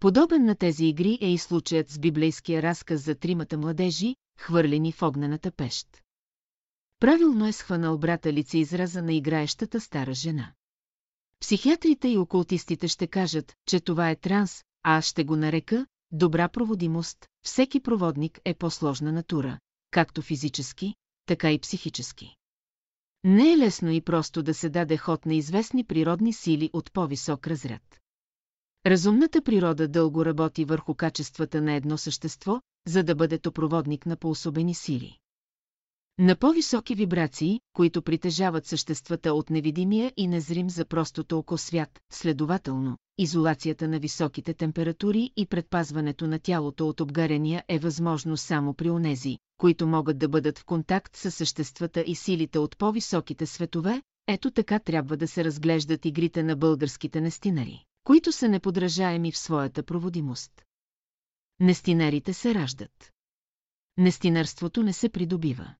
[0.00, 5.02] Подобен на тези игри е и случаят с библейския разказ за тримата младежи, хвърлени в
[5.02, 6.02] огнената пещ.
[7.00, 10.52] Правилно е схванал брата лице израза на играещата стара жена.
[11.40, 16.48] Психиатрите и окултистите ще кажат, че това е транс, а аз ще го нарека добра
[16.48, 17.26] проводимост.
[17.44, 19.58] Всеки проводник е по-сложна натура,
[19.90, 20.94] както физически,
[21.26, 22.36] така и психически.
[23.24, 27.46] Не е лесно и просто да се даде ход на известни природни сили от по-висок
[27.46, 28.00] разряд.
[28.86, 34.74] Разумната природа дълго работи върху качествата на едно същество, за да бъде топроводник на поособени
[34.74, 35.18] сили.
[36.22, 42.98] На по-високи вибрации, които притежават съществата от невидимия и незрим за простото око свят, следователно,
[43.18, 49.38] изолацията на високите температури и предпазването на тялото от обгарения е възможно само при онези,
[49.58, 54.78] които могат да бъдат в контакт с съществата и силите от по-високите светове, ето така
[54.78, 60.52] трябва да се разглеждат игрите на българските нестинари, които са неподражаеми в своята проводимост.
[61.60, 63.12] Нестинарите се раждат.
[63.98, 65.74] Нестинарството не се придобива.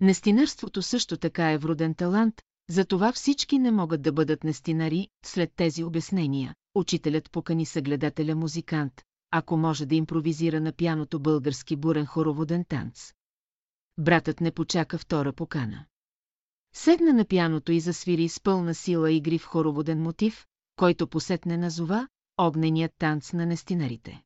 [0.00, 5.84] Нестинарството също така е вроден талант, затова всички не могат да бъдат нестинари, след тези
[5.84, 6.54] обяснения.
[6.74, 13.12] Учителят покани съгледателя музикант, ако може да импровизира на пяното български бурен хороводен танц.
[13.98, 15.84] Братът не почака втора покана.
[16.74, 20.46] Седна на пяното и засвири с пълна сила игри в хороводен мотив,
[20.76, 22.08] който посетне назова
[22.38, 24.22] огненият танц на нестинарите.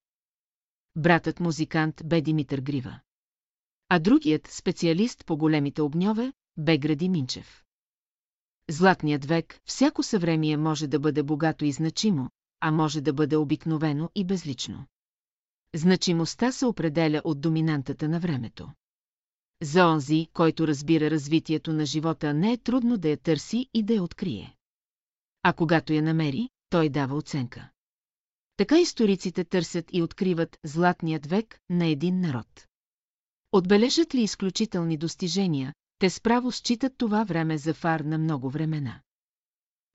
[0.97, 3.01] Братът музикант бе Димитър Грива
[3.94, 7.64] а другият специалист по големите огньове бе Гради Минчев.
[8.70, 14.10] Златният век, всяко съвремие може да бъде богато и значимо, а може да бъде обикновено
[14.14, 14.86] и безлично.
[15.74, 18.69] Значимостта се определя от доминантата на времето.
[19.62, 23.94] За онзи, който разбира развитието на живота, не е трудно да я търси и да
[23.94, 24.56] я открие.
[25.43, 27.70] А когато я намери, той дава оценка.
[28.56, 32.66] Така историците търсят и откриват златният век на един народ.
[33.55, 39.01] Отбележат ли изключителни достижения, те справо считат това време за фар на много времена.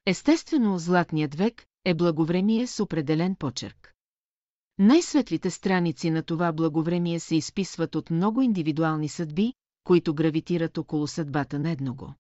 [0.05, 3.93] Естествено, златният век е благовремие с определен почерк.
[4.79, 9.53] Най-светлите страници на това благовремие се изписват от много индивидуални съдби,
[9.83, 12.13] които гравитират около съдбата на едного.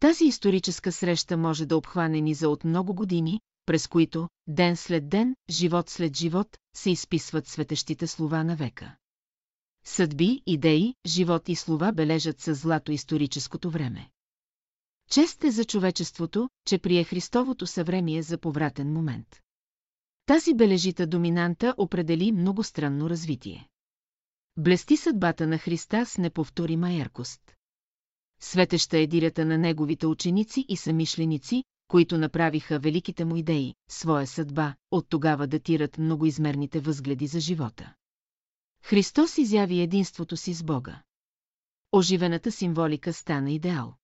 [0.00, 5.34] Тази историческа среща може да обхване низа от много години, през които, ден след ден,
[5.50, 8.96] живот след живот, се изписват светещите слова на века
[9.84, 14.10] съдби, идеи, живот и слова бележат със злато историческото време.
[15.10, 19.40] Чест е за човечеството, че прие Христовото съвремие за повратен момент.
[20.26, 23.68] Тази бележита доминанта определи многостранно развитие.
[24.56, 27.56] Блести съдбата на Христа с неповторима яркост.
[28.40, 34.74] Светеща е дирята на неговите ученици и самишленици, които направиха великите му идеи, своя съдба,
[34.90, 37.94] от тогава датират многоизмерните възгледи за живота.
[38.84, 41.02] Христос изяви единството си с Бога.
[41.92, 43.94] Оживената символика стана идеал.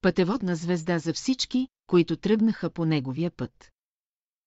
[0.00, 3.70] Пътеводна звезда за всички, които тръгнаха по неговия път.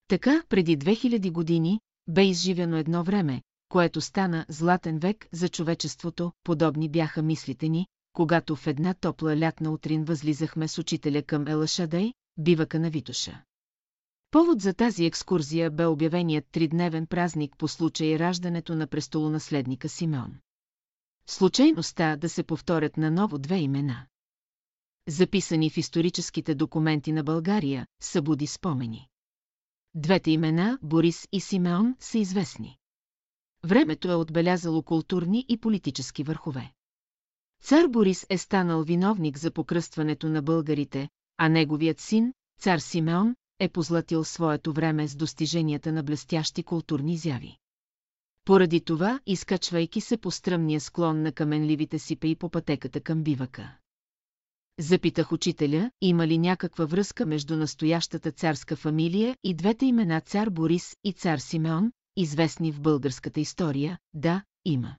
[0.07, 6.89] Така, преди 2000 години, бе изживено едно време, което стана златен век за човечеството, подобни
[6.89, 12.79] бяха мислите ни, когато в една топла лятна утрин възлизахме с учителя към Елашадей, бивака
[12.79, 13.43] на Витоша.
[14.33, 20.35] Повод за тази екскурзия бе обявеният тридневен празник по случай раждането на престолонаследника Симеон.
[21.27, 24.05] Случайността да се повторят наново две имена.
[25.07, 29.07] Записани в историческите документи на България, събуди спомени.
[29.95, 32.77] Двете имена, Борис и Симеон, са известни.
[33.65, 36.73] Времето е отбелязало културни и политически върхове.
[37.63, 43.69] Цар Борис е станал виновник за покръстването на българите, а неговият син, цар Симеон, е
[43.69, 47.57] позлатил своето време с достиженията на блестящи културни изяви.
[48.45, 53.77] Поради това, изкачвайки се по стръмния склон на каменливите си пей по пътеката към бивака.
[54.79, 60.95] Запитах учителя, има ли някаква връзка между настоящата царска фамилия и двете имена цар Борис
[61.03, 64.95] и цар Симеон, известни в българската история, да, има.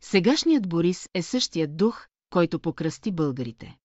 [0.00, 3.79] Сегашният Борис е същият дух, който покръсти българите.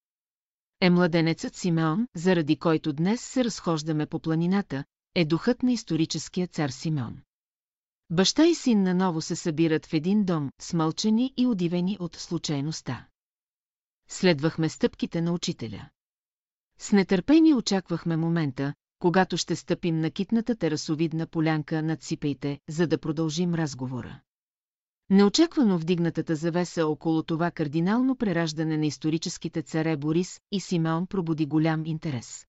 [0.81, 4.84] Е младенецът Симеон, заради който днес се разхождаме по планината,
[5.15, 7.18] е духът на историческия цар Симеон.
[8.10, 13.07] Баща и син наново се събират в един дом, смълчени и удивени от случайността.
[14.10, 15.89] Следвахме стъпките на учителя.
[16.80, 22.97] С нетърпение очаквахме момента, когато ще стъпим на китната терасовидна полянка над сипейте, за да
[22.97, 24.19] продължим разговора.
[25.10, 31.86] Неочаквано вдигнатата завеса около това кардинално прераждане на историческите царе Борис и Симеон пробуди голям
[31.86, 32.45] интерес.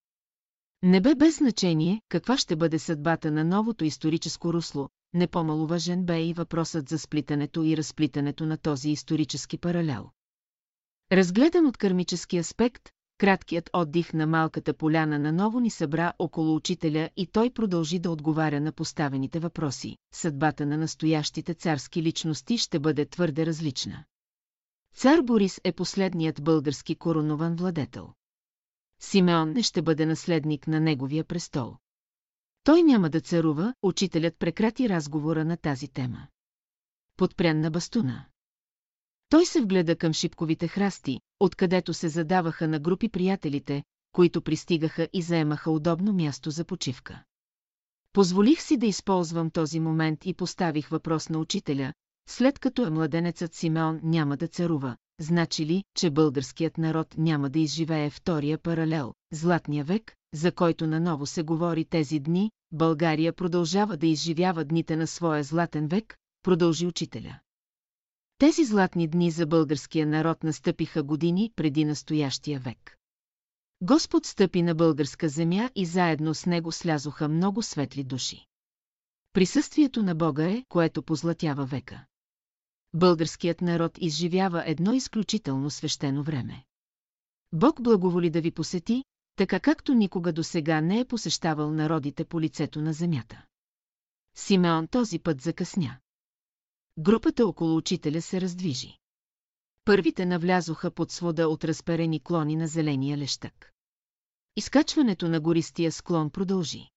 [0.83, 6.23] Не бе без значение каква ще бъде съдбата на новото историческо русло, не по-маловажен бе
[6.23, 10.11] и въпросът за сплитането и разплитането на този исторически паралел.
[11.13, 17.27] Разгледан от кърмически аспект, краткият отдих на малката поляна наново ни събра около учителя и
[17.27, 19.97] той продължи да отговаря на поставените въпроси.
[20.15, 24.05] Съдбата на настоящите царски личности ще бъде твърде различна.
[24.95, 28.13] Цар Борис е последният български коронован владетел.
[29.01, 31.77] Симеон не ще бъде наследник на неговия престол.
[32.65, 36.27] Той няма да царува, учителят прекрати разговора на тази тема.
[37.17, 38.27] Подпрян на бастуна.
[39.29, 43.83] Той се вгледа към шипковите храсти, откъдето се задаваха на групи приятелите,
[44.13, 47.23] които пристигаха и заемаха удобно място за почивка.
[48.13, 51.93] Позволих си да използвам този момент и поставих въпрос на учителя,
[52.29, 57.59] след като е младенецът Симеон няма да царува, значи ли, че българският народ няма да
[57.59, 64.07] изживее втория паралел, златния век, за който наново се говори тези дни, България продължава да
[64.07, 67.39] изживява дните на своя златен век, продължи учителя.
[68.39, 72.97] Тези златни дни за българския народ настъпиха години преди настоящия век.
[73.81, 78.47] Господ стъпи на българска земя и заедно с него слязоха много светли души.
[79.33, 82.05] Присъствието на Бога е, което позлатява века.
[82.95, 86.65] Българският народ изживява едно изключително свещено време.
[87.53, 89.05] Бог благоволи да ви посети,
[89.37, 93.45] така както никога до сега не е посещавал народите по лицето на земята.
[94.35, 95.99] Симеон този път закъсня.
[96.99, 98.99] Групата около учителя се раздвижи.
[99.85, 103.73] Първите навлязоха под свода от разперени клони на зеления лещак.
[104.57, 106.91] Изкачването на гористия склон продължи.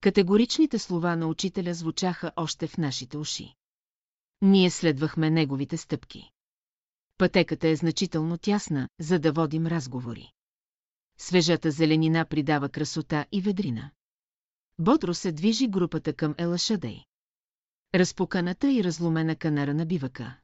[0.00, 3.54] Категоричните слова на учителя звучаха още в нашите уши.
[4.42, 6.30] Ние следвахме неговите стъпки.
[7.18, 10.32] Пътеката е значително тясна, за да водим разговори.
[11.18, 13.90] Свежата зеленина придава красота и ведрина.
[14.78, 17.04] Бодро се движи групата към Елашадей
[17.94, 20.36] разпоканата и разломена канара на бивака.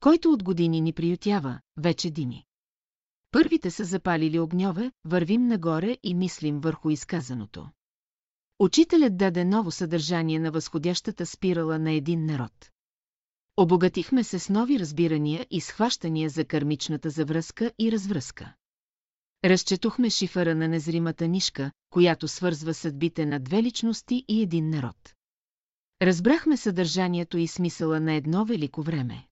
[0.00, 2.44] Който от години ни приютява, вече дими.
[3.30, 7.68] Първите са запалили огньове, вървим нагоре и мислим върху изказаното.
[8.58, 12.70] Учителят даде ново съдържание на възходящата спирала на един народ.
[13.56, 18.54] Обогатихме се с нови разбирания и схващания за кармичната завръзка и развръзка.
[19.44, 25.14] Разчетохме шифъра на незримата нишка, която свързва съдбите на две личности и един народ.
[26.02, 29.26] Разбрахме съдържанието и смисъла на едно велико време.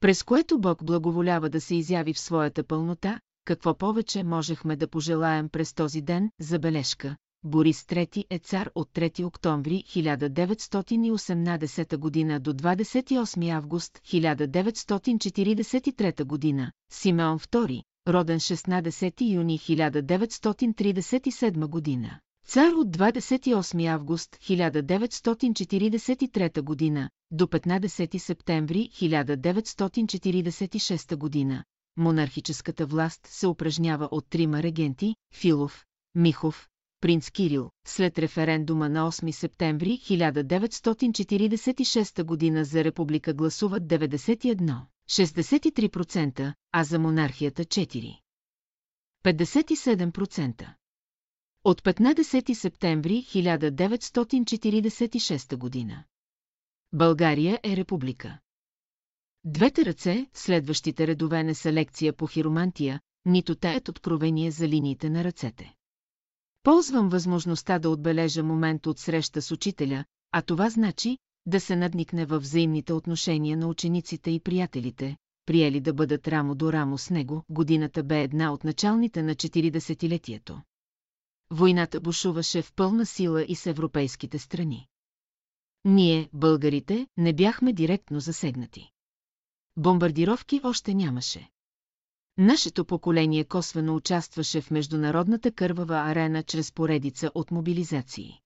[0.00, 5.48] През което Бог благоволява да се изяви в своята пълнота, какво повече можехме да пожелаем
[5.48, 7.16] през този ден, забележка.
[7.44, 17.38] Борис III е цар от 3 октомври 1918 година до 28 август 1943 година, Симеон
[17.38, 22.20] II, роден 16 юни 1937 година.
[22.48, 31.64] Цар от 28 август 1943 година до 15 септември 1946 година.
[31.96, 35.84] Монархическата власт се упражнява от трима регенти– Филов,
[36.14, 36.68] Михов,
[37.00, 44.80] принц Кирил, след референдума на 8 септември 1946 година за република гласуват 91,
[45.10, 48.18] 63%, а за монархията 4.
[49.24, 50.77] 57%.
[51.64, 56.04] От 15 септември 1946 година.
[56.92, 58.38] България е република.
[59.44, 65.24] Двете ръце, следващите редове не са лекция по хиромантия, нито таят откровение за линиите на
[65.24, 65.74] ръцете.
[66.62, 72.26] Ползвам възможността да отбележа момент от среща с учителя, а това значи да се надникне
[72.26, 75.16] във взаимните отношения на учениците и приятелите,
[75.46, 77.42] приели да бъдат рамо до рамо с него.
[77.48, 80.60] Годината бе една от началните на 40-летието.
[81.50, 84.88] Войната бушуваше в пълна сила и с европейските страни.
[85.84, 88.90] Ние, българите, не бяхме директно засегнати.
[89.76, 91.50] Бомбардировки още нямаше.
[92.38, 98.40] Нашето поколение косвено участваше в международната кървава арена чрез поредица от мобилизации.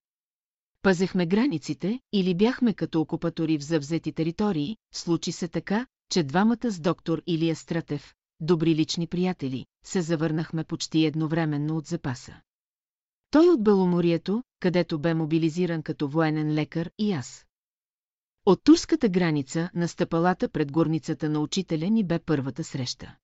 [0.81, 6.79] Пазехме границите или бяхме като окупатори в завзети територии, случи се така, че двамата с
[6.79, 12.41] доктор Илия Стратев, добри лични приятели, се завърнахме почти едновременно от запаса.
[13.33, 17.45] Той от Беломорието, където бе мобилизиран като военен лекар и аз.
[18.45, 23.15] От турската граница на стъпалата пред горницата на учителя ни бе първата среща.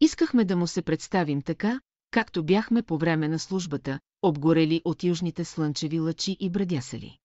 [0.00, 1.80] Искахме да му се представим така,
[2.10, 7.18] както бяхме по време на службата, обгорели от южните слънчеви лъчи и брадясали.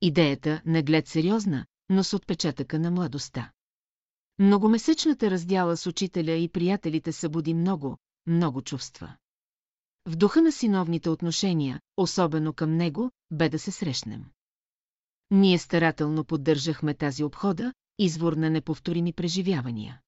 [0.00, 3.52] Идеята не глед сериозна, но с отпечатъка на младостта.
[4.38, 9.16] Многомесечната раздяла с учителя и приятелите събуди много, много чувства.
[10.06, 14.24] В духа на синовните отношения, особено към него, бе да се срещнем.
[15.30, 20.00] Ние старателно поддържахме тази обхода, извор на неповторими преживявания.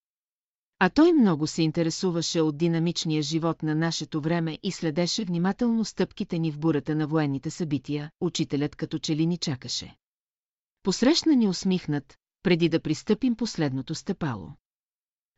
[0.79, 6.39] А той много се интересуваше от динамичния живот на нашето време и следеше внимателно стъпките
[6.39, 9.97] ни в бурата на военните събития, учителят като че ли ни чакаше.
[10.83, 14.53] Посрещна ни усмихнат, преди да пристъпим последното стъпало.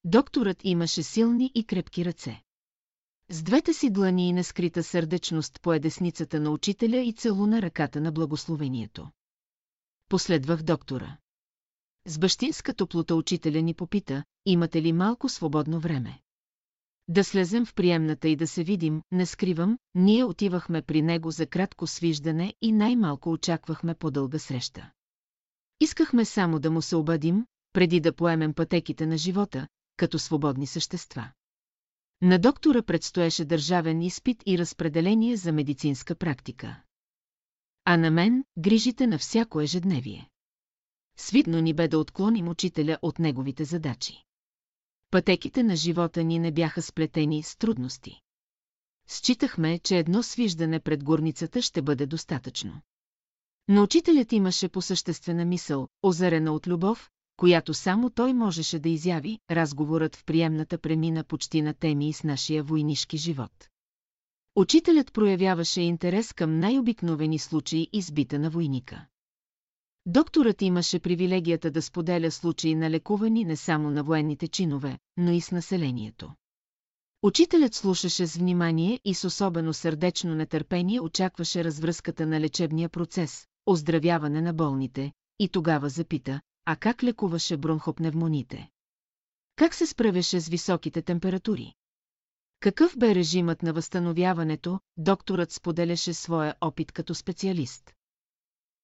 [0.04, 2.42] Докторът имаше силни и крепки ръце.
[3.30, 8.12] С двете си длани и нескрита сърдечност по десницата на учителя и целуна ръката на
[8.12, 9.10] благословението.
[10.08, 11.16] Последвах доктора.
[12.06, 16.20] С бащинска топлота учителя ни попита, имате ли малко свободно време.
[17.08, 21.46] Да слезем в приемната и да се видим, не скривам, ние отивахме при него за
[21.46, 24.90] кратко свиждане и най-малко очаквахме по-дълга среща.
[25.80, 31.30] Искахме само да му се обадим, преди да поемем пътеките на живота, като свободни същества.
[32.22, 36.82] На доктора предстоеше държавен изпит и разпределение за медицинска практика.
[37.84, 40.28] А на мен грижите на всяко ежедневие.
[41.16, 44.24] Свидно ни бе да отклоним учителя от неговите задачи.
[45.10, 48.20] Пътеките на живота ни не бяха сплетени с трудности.
[49.08, 52.80] Считахме, че едно свиждане пред горницата ще бъде достатъчно.
[53.68, 60.16] Но учителят имаше посъществена мисъл, озарена от любов, която само той можеше да изяви, разговорът
[60.16, 63.68] в приемната премина почти на теми с нашия войнишки живот.
[64.56, 69.06] Учителят проявяваше интерес към най-обикновени случаи избита на войника.
[70.06, 75.40] Докторът имаше привилегията да споделя случаи на лекувани не само на военните чинове, но и
[75.40, 76.32] с населението.
[77.22, 84.42] Учителят слушаше с внимание и с особено сърдечно нетърпение очакваше развръзката на лечебния процес, оздравяване
[84.42, 86.40] на болните, и тогава запита,
[86.70, 88.68] а как лекуваше бронхопневмоните?
[89.56, 91.72] Как се справяше с високите температури?
[92.60, 97.94] Какъв бе режимът на възстановяването, докторът споделяше своя опит като специалист.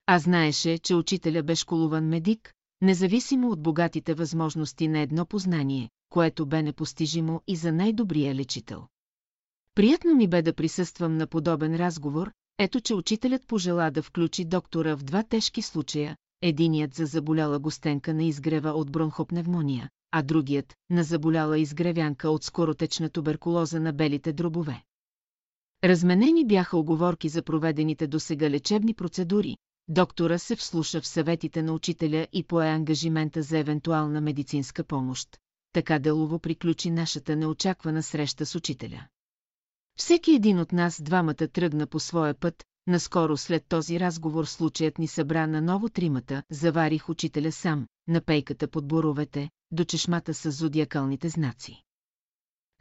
[0.06, 6.46] А знаеше, че учителя бе школуван медик, независимо от богатите възможности на едно познание, което
[6.46, 8.86] бе непостижимо и за най-добрия лечител.
[9.74, 14.96] Приятно ми бе да присъствам на подобен разговор, ето че учителят пожела да включи доктора
[14.96, 16.16] в два тежки случая,
[16.48, 23.10] единият за заболяла гостенка на изгрева от бронхопневмония, а другият– на заболяла изгревянка от скоротечна
[23.10, 24.82] туберкулоза на белите дробове.
[25.84, 29.56] Разменени бяха оговорки за проведените досега лечебни процедури,
[29.88, 35.38] доктора се вслуша в съветите на учителя и пое ангажимента за евентуална медицинска помощ.
[35.72, 39.06] така делово приключи нашата неочаквана среща с учителя.
[39.98, 45.08] Всеки един от нас двамата тръгна по своя път, наскоро след този разговор случаят ни
[45.08, 51.28] събра на ново тримата, заварих учителя сам, на пейката под боровете, до чешмата с зодиакалните
[51.28, 51.82] знаци.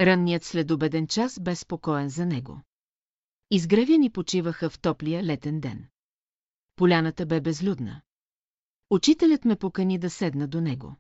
[0.02, 2.62] Ранният следобеден час бе спокоен за него.
[3.52, 5.88] Изгревяни почиваха в топлия летен ден.
[6.76, 8.02] Поляната бе безлюдна.
[8.90, 10.96] Учителят ме покани да седна до него.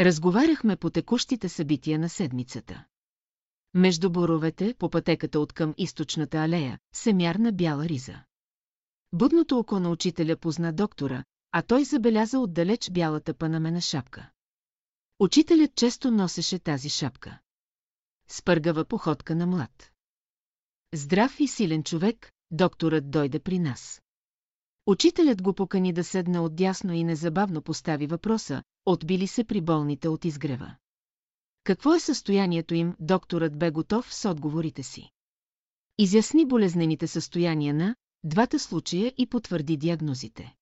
[0.00, 2.84] Разговаряхме по текущите събития на седмицата.
[3.76, 8.14] Между боровете, по пътеката от към източната алея, се мярна бяла риза.
[9.12, 14.30] Будното око на учителя позна доктора, а той забеляза отдалеч бялата панамена шапка.
[15.18, 17.38] Учителят често носеше тази шапка.
[18.28, 19.90] Спъргава походка на млад.
[20.94, 24.02] Здрав и силен човек, докторът дойде при нас.
[24.86, 30.24] Учителят го покани да седне отдясно и незабавно постави въпроса, отбили се при болните от
[30.24, 30.76] изгрева.
[31.66, 35.10] Какво е състоянието им, докторът бе готов с отговорите си.
[35.98, 40.54] Изясни болезнените състояния на двата случая и потвърди диагнозите.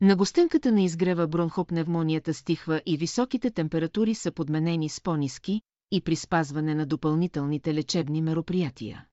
[0.00, 5.60] На гостенката на изгрева бронхопневмонията стихва и високите температури са подменени с по-низки
[5.90, 9.06] и при спазване на допълнителните лечебни мероприятия.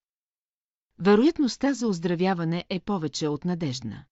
[0.99, 4.05] Вероятността за оздравяване е повече от надежна.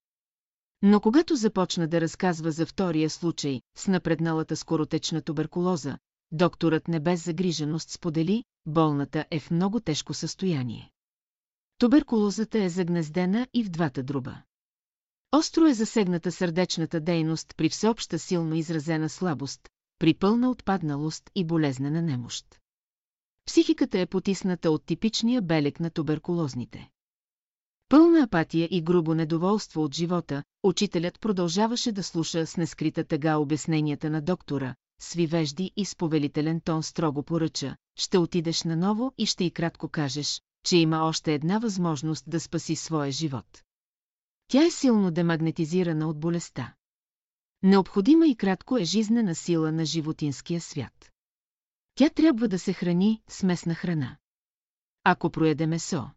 [0.81, 5.97] Но когато започна да разказва за втория случай с напредналата скоротечна туберкулоза,
[6.31, 10.91] докторът не без загриженост сподели, болната е в много тежко състояние.
[11.77, 14.41] Туберкулозата е загнездена и в двата друба.
[15.31, 19.69] Остро е засегната сърдечната дейност при всеобща силно изразена слабост,
[19.99, 22.45] при пълна отпадналост и болезнена немощ.
[23.45, 26.89] Психиката е потисната от типичния белек на туберкулозните.
[27.89, 34.09] Пълна апатия и грубо недоволство от живота, учителят продължаваше да слуша с нескрита тъга обясненията
[34.09, 39.51] на доктора, свивежди и с повелителен тон строго поръча, ще отидеш наново и ще и
[39.51, 43.63] кратко кажеш, че има още една възможност да спаси своя живот.
[44.47, 46.73] Тя е силно демагнетизирана от болестта.
[47.63, 51.11] Необходима и кратко е жизнена сила на животинския свят.
[51.95, 54.17] Тя трябва да се храни с местна храна.
[55.03, 56.09] Ако проеде месо,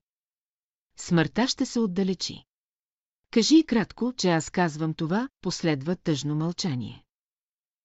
[0.96, 2.44] смъртта ще се отдалечи.
[3.30, 7.04] Кажи и кратко, че аз казвам това, последва тъжно мълчание.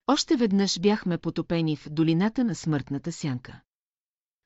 [0.07, 3.61] Още веднъж бяхме потопени в долината на смъртната сянка.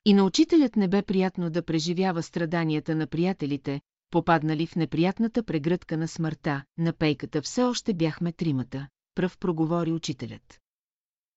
[0.04, 3.80] И на учителят не бе приятно да преживява страданията на приятелите,
[4.10, 10.60] попаднали в неприятната прегръдка на смъртта, на пейката все още бяхме тримата, пръв проговори учителят.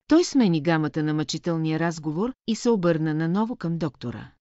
[0.08, 4.32] Той смени гамата на мъчителния разговор и се обърна наново към доктора.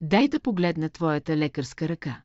[0.00, 2.22] Дай да погледна твоята лекарска ръка.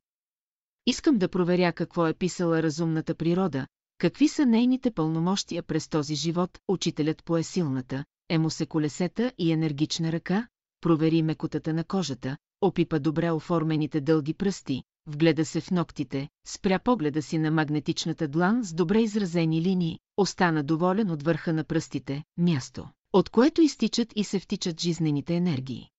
[0.85, 3.67] Искам да проверя какво е писала разумната природа,
[3.97, 10.11] какви са нейните пълномощия през този живот, учителят пое силната, емо се колесета и енергична
[10.11, 10.47] ръка,
[10.81, 17.21] провери мекотата на кожата, опипа добре оформените дълги пръсти, вгледа се в ногтите, спря погледа
[17.21, 22.89] си на магнетичната длан с добре изразени линии, остана доволен от върха на пръстите, място,
[23.13, 25.89] от което изтичат и се втичат жизнените енергии.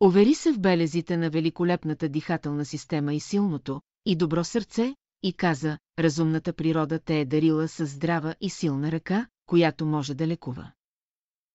[0.00, 5.78] Овери се в белезите на великолепната дихателна система и силното, и добро сърце, и каза,
[5.98, 10.72] разумната природа те е дарила с здрава и силна ръка, която може да лекува.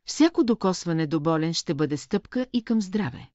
[0.06, 3.30] Всяко докосване до болен ще бъде стъпка и към здраве.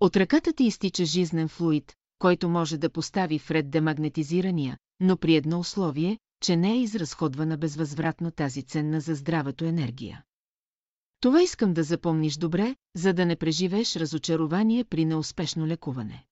[0.00, 5.58] От ръката ти изтича жизнен флуид, който може да постави вред демагнетизирания, но при едно
[5.58, 10.24] условие, че не е изразходвана безвъзвратно тази ценна за здравето енергия.
[11.20, 16.24] Това искам да запомниш добре, за да не преживееш разочарование при неуспешно лекуване.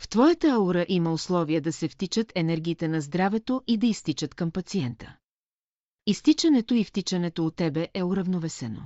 [0.00, 4.50] В твоята аура има условия да се втичат енергиите на здравето и да изтичат към
[4.50, 5.16] пациента.
[6.06, 8.82] Изтичането и втичането от тебе е уравновесено.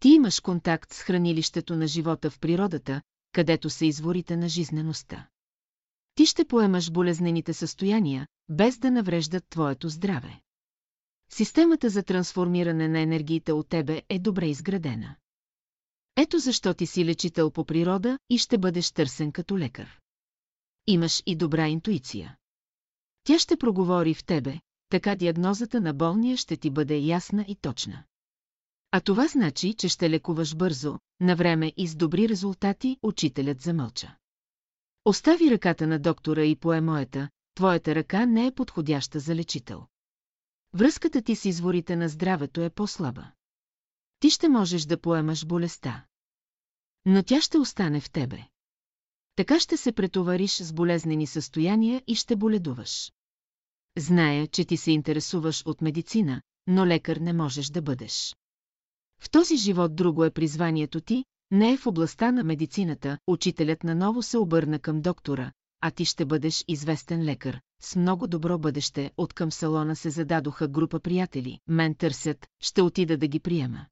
[0.00, 3.02] Ти имаш контакт с хранилището на живота в природата,
[3.32, 5.28] където са изворите на жизнеността.
[6.14, 10.40] Ти ще поемаш болезнените състояния, без да навреждат твоето здраве.
[11.30, 15.16] Системата за трансформиране на енергиите от тебе е добре изградена.
[16.16, 20.00] Ето защо ти си лечител по природа и ще бъдеш търсен като лекар.
[20.86, 22.36] Имаш и добра интуиция.
[23.24, 28.04] Тя ще проговори в тебе, така диагнозата на болния ще ти бъде ясна и точна.
[28.90, 34.16] А това значи, че ще лекуваш бързо, на време и с добри резултати, учителят замълча.
[35.04, 39.86] Остави ръката на доктора и пое моята, твоята ръка не е подходяща за лечител.
[40.74, 43.32] Връзката ти с изворите на здравето е по-слаба.
[44.18, 46.04] Ти ще можеш да поемаш болестта.
[47.06, 48.44] Но тя ще остане в тебе.
[49.36, 53.12] Така ще се претовариш с болезнени състояния и ще боледуваш.
[53.98, 58.36] Зная, че ти се интересуваш от медицина, но лекар не можеш да бъдеш.
[59.20, 64.22] В този живот друго е призванието ти, не е в областта на медицината, учителят наново
[64.22, 69.10] се обърна към доктора, а ти ще бъдеш известен лекар, с много добро бъдеще.
[69.16, 73.86] От към салона се зададоха група приятели, мен търсят, ще отида да ги приема.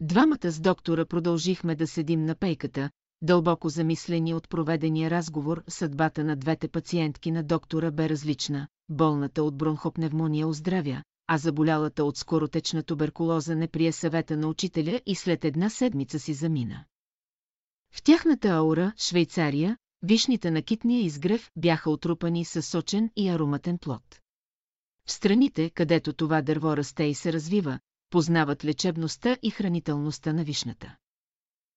[0.00, 2.90] Двамата с доктора продължихме да седим на пейката,
[3.22, 9.56] дълбоко замислени от проведения разговор, съдбата на двете пациентки на доктора бе различна, болната от
[9.56, 15.70] бронхопневмония оздравя, а заболялата от скоротечна туберкулоза не прие съвета на учителя и след една
[15.70, 16.84] седмица си замина.
[17.92, 24.20] В тяхната аура, Швейцария, вишните на китния изгрев бяха отрупани със сочен и ароматен плод.
[25.06, 27.78] В страните, където това дърво расте и се развива,
[28.10, 30.96] познават лечебността и хранителността на вишната.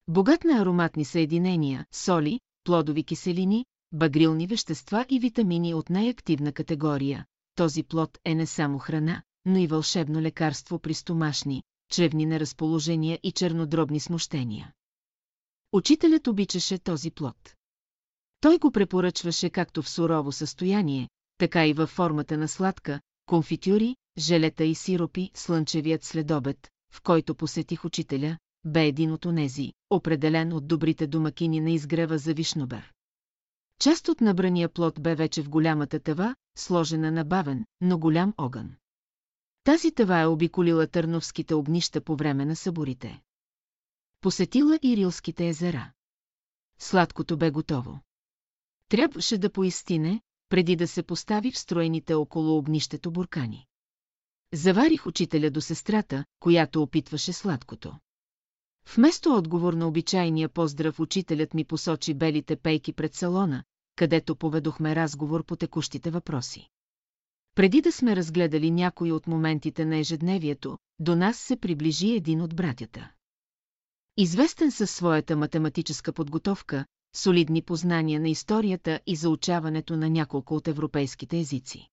[0.07, 7.25] Богат на ароматни съединения, соли, плодови киселини, багрилни вещества и витамини от най-активна категория,
[7.55, 13.31] този плод е не само храна, но и вълшебно лекарство при стомашни, чревни неразположения и
[13.31, 14.73] чернодробни смущения.
[15.71, 17.55] Учителят обичаше този плод.
[18.41, 24.63] Той го препоръчваше както в сурово състояние, така и във формата на сладка, конфитюри, желета
[24.63, 31.07] и сиропи, слънчевият следобед, в който посетих учителя, бе един от онези, определен от добрите
[31.07, 32.93] домакини на изгрева за вишнобер.
[33.79, 38.75] Част от набрания плод бе вече в голямата тава, сложена на бавен, но голям огън.
[39.63, 43.21] Тази тава е обиколила търновските огнища по време на съборите.
[44.21, 45.91] Посетила и Рилските езера.
[46.79, 47.99] Сладкото бе готово.
[48.89, 53.65] Трябваше да поистине, преди да се постави в строените около огнището буркани.
[54.53, 57.99] Заварих учителя до сестрата, която опитваше сладкото.
[58.95, 63.63] Вместо отговор на обичайния поздрав учителят ми посочи белите пейки пред салона,
[63.95, 66.69] където поведохме разговор по текущите въпроси.
[67.55, 72.55] Преди да сме разгледали някои от моментите на ежедневието, до нас се приближи един от
[72.55, 73.11] братята.
[74.17, 76.85] Известен със своята математическа подготовка,
[77.15, 81.87] солидни познания на историята и заучаването на няколко от европейските езици.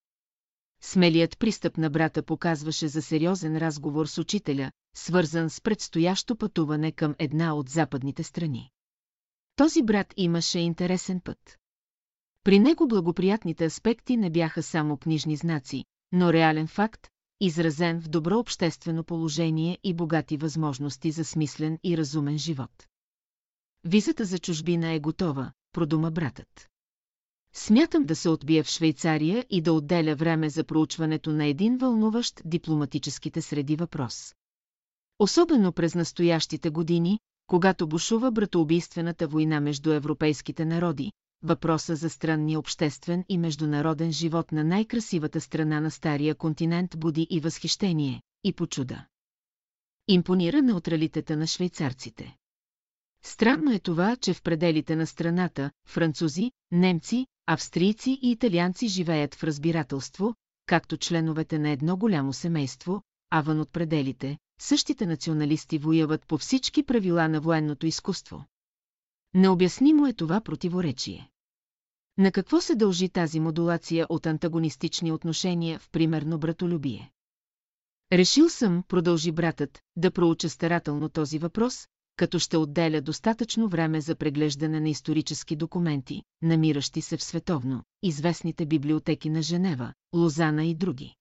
[0.81, 7.15] Смелият пристъп на брата показваше за сериозен разговор с учителя, свързан с предстоящо пътуване към
[7.19, 8.71] една от западните страни.
[9.57, 11.59] Този брат имаше интересен път.
[12.45, 17.09] При него благоприятните аспекти не бяха само книжни знаци, но реален факт,
[17.41, 22.87] изразен в добро обществено положение и богати възможности за смислен и разумен живот.
[23.85, 26.69] Визата за чужбина е готова, продума братът.
[27.53, 32.43] Смятам да се отбия в Швейцария и да отделя време за проучването на един вълнуващ
[32.45, 34.35] дипломатическите среди въпрос.
[35.19, 41.13] Особено през настоящите години, когато бушува братоубийствената война между европейските народи,
[41.43, 47.41] въпроса за странния обществен и международен живот на най-красивата страна на Стария континент буди и
[47.41, 49.07] възхищение, и почуда.
[50.09, 52.37] Импонира неутралитета на швейцарците.
[53.23, 59.45] Странно е това, че в пределите на страната французи, немци, австрийци и италианци живеят в
[59.45, 60.35] разбирателство,
[60.67, 66.83] както членовете на едно голямо семейство, а вън от пределите, същите националисти воюват по всички
[66.83, 68.45] правила на военното изкуство.
[69.35, 71.31] Необяснимо е това противоречие.
[72.19, 77.11] На какво се дължи тази модулация от антагонистични отношения в примерно братолюбие?
[78.13, 84.15] Решил съм, продължи братът, да проуча старателно този въпрос, като ще отделя достатъчно време за
[84.15, 91.15] преглеждане на исторически документи, намиращи се в световно, известните библиотеки на Женева, Лозана и други.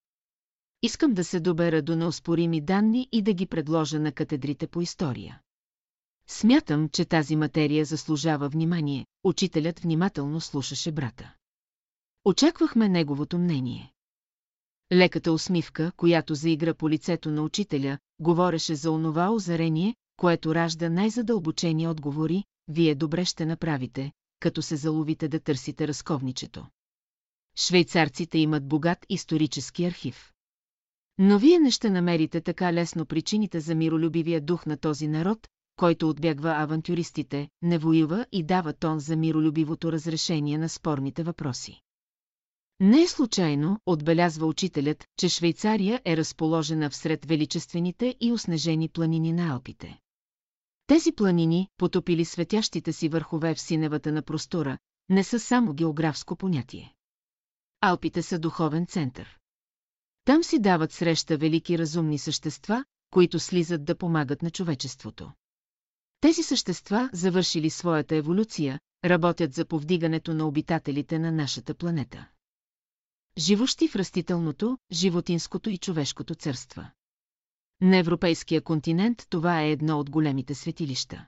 [0.81, 5.41] Искам да се добера до неоспорими данни и да ги предложа на катедрите по история.
[6.27, 11.33] Смятам, че тази материя заслужава внимание, учителят внимателно слушаше брата.
[12.25, 13.93] Очаквахме неговото мнение.
[14.93, 21.87] Леката усмивка, която заигра по лицето на учителя, говореше за онова озарение, което ражда най-задълбочени
[21.87, 26.65] отговори, вие добре ще направите, като се заловите да търсите разковничето.
[27.55, 30.33] Швейцарците имат богат исторически архив.
[31.17, 36.09] Но вие не ще намерите така лесно причините за миролюбивия дух на този народ, който
[36.09, 41.81] отбягва авантюристите, не воюва и дава тон за миролюбивото разрешение на спорните въпроси.
[42.79, 49.53] Не е случайно, отбелязва учителят, че Швейцария е разположена всред величествените и оснежени планини на
[49.53, 49.99] Алпите.
[50.87, 54.77] Тези планини, потопили светящите си върхове в синевата на простора,
[55.09, 56.93] не са само географско понятие.
[57.81, 59.37] Алпите са духовен център.
[60.27, 65.31] Там си дават среща велики разумни същества, които слизат да помагат на човечеството.
[66.19, 72.27] Тези същества, завършили своята еволюция, работят за повдигането на обитателите на нашата планета.
[73.37, 76.91] Живощи в растителното, животинското и човешкото царства.
[77.81, 81.27] На европейския континент това е едно от големите светилища.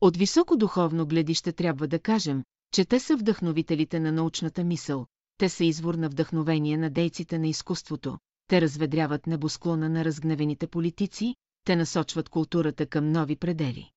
[0.00, 2.44] От високо духовно гледище трябва да кажем,
[2.74, 5.06] че те са вдъхновителите на научната мисъл,
[5.42, 11.34] те са извор на вдъхновение на дейците на изкуството, те разведряват небосклона на разгневените политици,
[11.64, 13.90] те насочват културата към нови предели.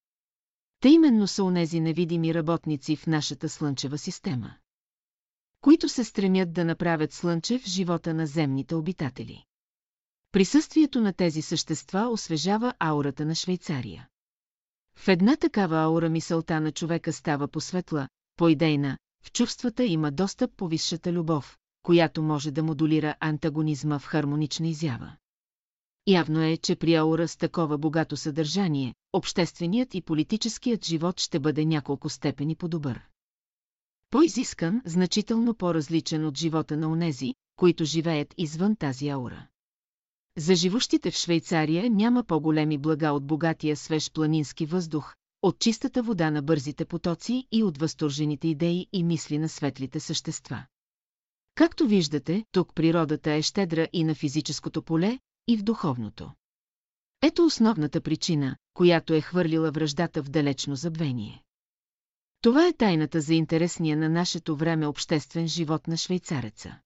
[0.79, 4.53] Те именно са онези невидими работници в нашата слънчева система,
[5.61, 9.43] които се стремят да направят слънчев живота на земните обитатели.
[10.31, 14.07] Присъствието на тези същества освежава аурата на Швейцария.
[14.95, 20.67] В една такава аура мисълта на човека става посветла, по-идейна, в чувствата има достъп по
[20.67, 25.15] висшата любов, която може да модулира антагонизма в хармонична изява.
[26.07, 31.65] Явно е, че при аура с такова богато съдържание, общественият и политическият живот ще бъде
[31.65, 33.01] няколко степени по-добър.
[34.09, 39.47] По-изискан, значително по-различен от живота на онези, които живеят извън тази аура.
[40.37, 45.15] За живущите в Швейцария няма по-големи блага от богатия свеж планински въздух,
[45.45, 50.65] от чистата вода на бързите потоци и от възторжените идеи и мисли на светлите същества.
[51.55, 56.31] Както виждате, тук природата е щедра и на физическото поле, и в духовното.
[57.21, 61.43] Ето основната причина, която е хвърлила връждата в далечно забвение.
[62.41, 66.79] Това е тайната за интересния на нашето време обществен живот на швейцареца.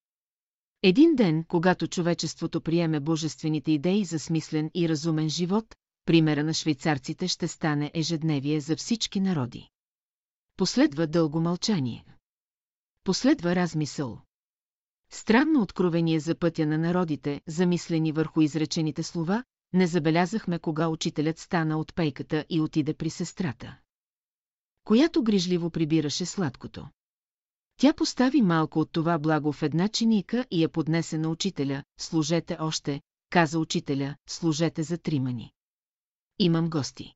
[0.84, 5.76] Един ден, когато човечеството приеме божествените идеи за смислен и разумен живот,
[6.10, 9.70] примера на швейцарците ще стане ежедневие за всички народи.
[10.58, 12.06] Последва дълго мълчание.
[13.04, 14.22] Последва размисъл.
[15.12, 21.80] Странно откровение за пътя на народите, замислени върху изречените слова, не забелязахме кога учителят стана
[21.80, 23.78] от пейката и отиде при сестрата.
[24.84, 26.88] Която грижливо прибираше сладкото.
[27.78, 32.58] Тя постави малко от това благо в една чиника и я поднесе на учителя, служете
[32.60, 35.54] още, каза учителя, служете за тримани.
[36.40, 37.14] Имам гости.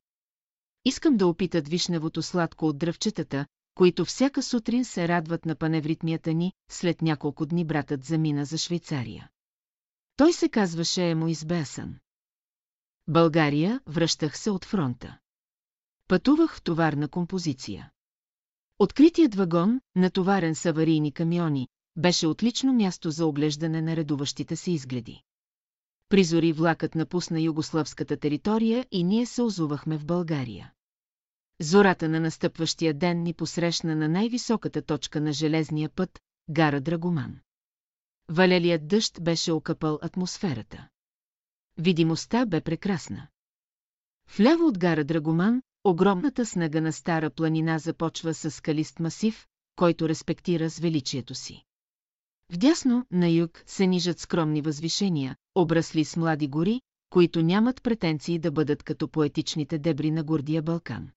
[0.85, 3.45] Искам да опитат вишневото сладко от дръвчетата,
[3.75, 9.29] които всяка сутрин се радват на паневритмията ни, след няколко дни братът замина за Швейцария.
[10.15, 11.95] Той се казваше Емо Избесън.
[13.07, 15.17] България, връщах се от фронта.
[16.07, 17.91] Пътувах в товарна композиция.
[18.79, 25.21] Откритият вагон, натоварен с аварийни камиони, беше отлично място за оглеждане на редуващите се изгледи.
[26.13, 30.73] Призори влакът напусна югославската територия и ние се озувахме в България.
[31.61, 36.19] Зората на настъпващия ден ни посрещна на най-високата точка на железния път,
[36.49, 37.39] гара Драгоман.
[38.29, 40.87] Валелият дъжд беше окъпал атмосферата.
[41.77, 43.27] Видимостта бе прекрасна.
[44.37, 50.69] Вляво от гара Драгоман, огромната снага на стара планина започва с скалист масив, който респектира
[50.69, 51.63] с величието си.
[52.49, 58.51] Вдясно, на юг, се нижат скромни възвишения, обрасли с млади гори, които нямат претенции да
[58.51, 61.09] бъдат като поетичните дебри на гордия Балкан.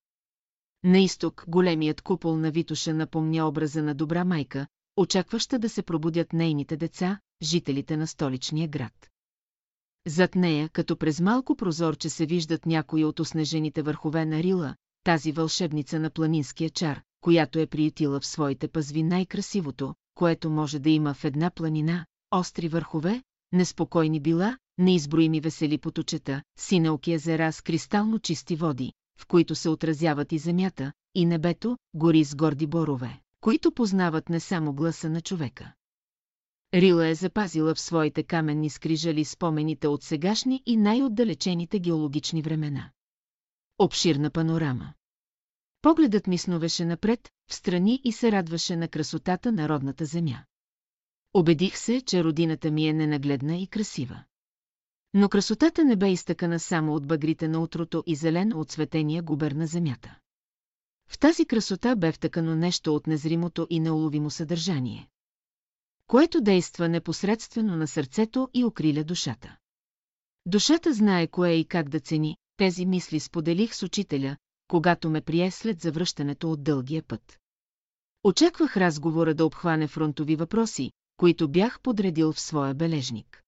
[0.85, 6.33] На изток големият купол на Витуша напомня образа на добра майка, очакваща да се пробудят
[6.33, 9.11] нейните деца, жителите на столичния град.
[10.07, 15.33] Зад нея, като през малко прозорче се виждат някои от оснежените върхове на Рила, тази
[15.33, 21.15] вълшебница на планинския чар, която е приютила в своите пазви най-красивото, което може да има
[21.15, 23.23] в една планина, остри върхове,
[23.53, 30.33] неспокойни била, неизброими весели поточета, синелки езера с кристално чисти води, в които се отразяват
[30.33, 35.73] и земята, и небето, гори с горди борове, които познават не само гласа на човека.
[36.75, 42.91] Рила е запазила в своите каменни скрижали спомените от сегашни и най-отдалечените геологични времена.
[43.79, 44.95] Обширна панорама.
[45.83, 50.45] Погледът ми сновеше напред, в страни и се радваше на красотата на родната земя.
[51.39, 54.25] Обедих се, че родината ми е ненагледна и красива.
[55.15, 59.53] Но красотата не бе изтъкана само от багрите на утрото и зелен от цветения губер
[59.53, 60.19] на земята.
[61.09, 65.09] В тази красота бе втъкано нещо от незримото и неуловимо съдържание,
[66.07, 69.57] което действа непосредствено на сърцето и окриля душата.
[70.47, 74.37] Душата знае кое и как да цени, тези мисли споделих с учителя,
[74.69, 77.39] когато ме прие след завръщането от дългия път.
[78.25, 83.43] Очаквах разговора да обхване фронтови въпроси, които бях подредил в своя бележник.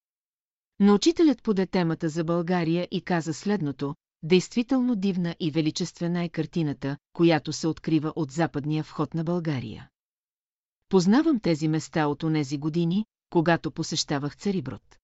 [0.80, 6.96] Но учителят поде темата за България и каза следното, действително дивна и величествена е картината,
[7.12, 9.88] която се открива от западния вход на България.
[10.88, 14.98] Познавам тези места от онези години, когато посещавах Цариброд.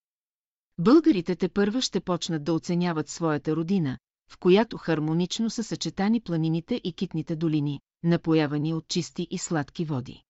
[0.78, 3.98] Българите те първа ще почнат да оценяват своята родина,
[4.30, 10.23] в която хармонично са съчетани планините и китните долини, напоявани от чисти и сладки води.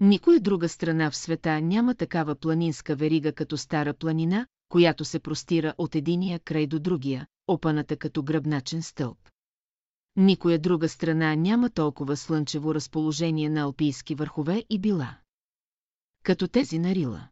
[0.00, 5.74] Никоя друга страна в света няма такава планинска верига като Стара планина, която се простира
[5.78, 9.18] от единия край до другия, опаната като гръбначен стълб.
[10.16, 15.18] Никоя друга страна няма толкова слънчево разположение на алпийски върхове и била.
[16.22, 17.28] Като тези на Рила.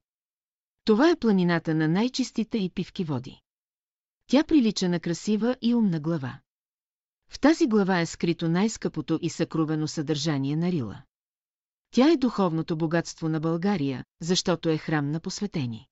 [0.84, 3.40] Това е планината на най-чистите и пивки води.
[4.26, 6.40] Тя прилича на красива и умна глава.
[7.30, 11.02] В тази глава е скрито най-скъпото и съкровено съдържание на Рила.
[11.94, 15.86] Тя е духовното богатство на България, защото е храм на посветени.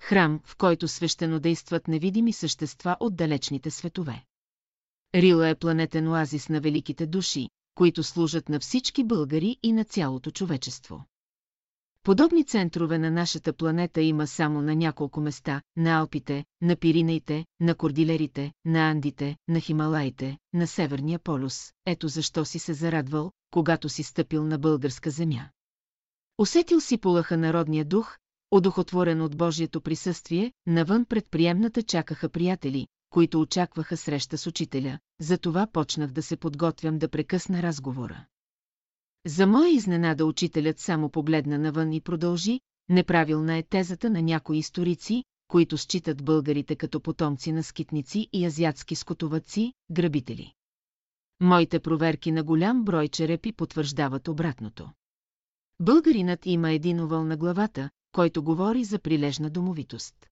[0.00, 4.24] Храм, в който свещено действат невидими същества от далечните светове.
[5.14, 10.30] Рила е планетен оазис на великите души, които служат на всички българи и на цялото
[10.30, 11.04] човечество.
[12.02, 17.74] Подобни центрове на нашата планета има само на няколко места, на Алпите, на Пиринеите, на
[17.74, 21.72] Кордилерите, на Андите, на Хималаите, на Северния полюс.
[21.86, 25.48] Ето защо си се зарадвал, когато си стъпил на българска земя.
[26.38, 28.18] Усетил си полъха народния дух,
[28.50, 35.66] одухотворен от Божието присъствие, навън пред приемната чакаха приятели, които очакваха среща с учителя, затова
[35.72, 38.26] почнах да се подготвям да прекъсна разговора.
[39.26, 45.24] За моя изненада учителят само погледна навън и продължи, неправилна е тезата на някои историци,
[45.48, 50.52] които считат българите като потомци на скитници и азиатски скотоваци, грабители.
[51.40, 54.90] Моите проверки на голям брой черепи потвърждават обратното.
[55.80, 60.26] Българинът има един овал на главата, който говори за прилежна домовитост.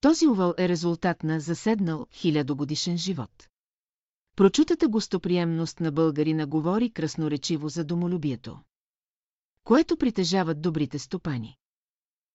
[0.00, 3.48] Този овал е резултат на заседнал хилядогодишен живот.
[4.36, 8.60] Прочутата гостоприемност на българина говори красноречиво за домолюбието,
[9.64, 11.56] което притежават добрите стопани.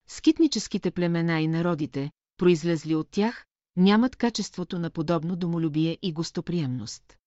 [0.07, 3.45] Скитническите племена и народите, произлезли от тях,
[3.75, 7.17] нямат качеството на подобно домолюбие и гостоприемност.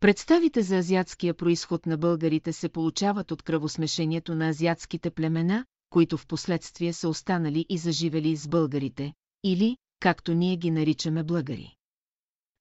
[0.00, 6.26] Представите за азиатския происход на българите се получават от кръвосмешението на азиатските племена, които в
[6.26, 9.12] последствие са останали и заживели с българите,
[9.44, 11.76] или, както ние ги наричаме българи.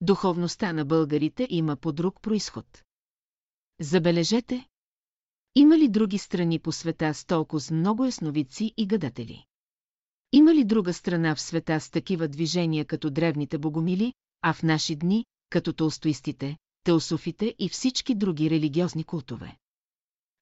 [0.01, 2.83] Духовността на българите има по друг происход.
[3.81, 4.67] Забележете,
[5.55, 9.45] има ли други страни по света с толкова с много ясновици и гадатели?
[10.31, 14.95] Има ли друга страна в света с такива движения като древните богомили, а в наши
[14.95, 16.57] дни, като толстоистите,
[16.87, 19.57] теософите и всички други религиозни култове?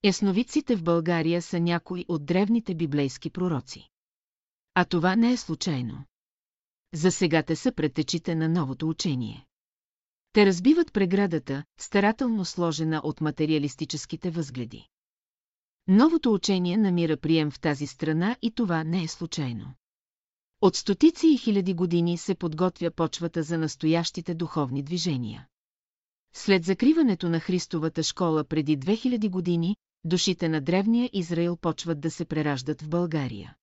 [0.04, 3.90] Ясновиците в България са някои от древните библейски пророци.
[4.74, 6.06] А това не е случайно.
[6.94, 9.46] За сега те са предтечите на новото учение.
[10.34, 14.88] Те разбиват преградата, старателно сложена от материалистическите възгледи.
[15.88, 19.74] Новото учение намира прием в тази страна и това не е случайно.
[20.62, 25.48] От стотици и хиляди години се подготвя почвата за настоящите духовни движения.
[26.38, 32.26] След закриването на Христовата школа преди 2000 години, душите на древния Израил почват да се
[32.26, 33.56] прераждат в България.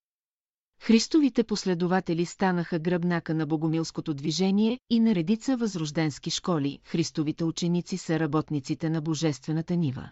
[0.80, 6.78] Христовите последователи станаха гръбнака на богомилското движение и на редица възрожденски школи.
[6.84, 10.08] Христовите ученици са работниците на божествената нива.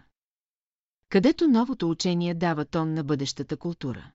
[1.09, 4.11] Където новото учение дава тон на бъдещата култура.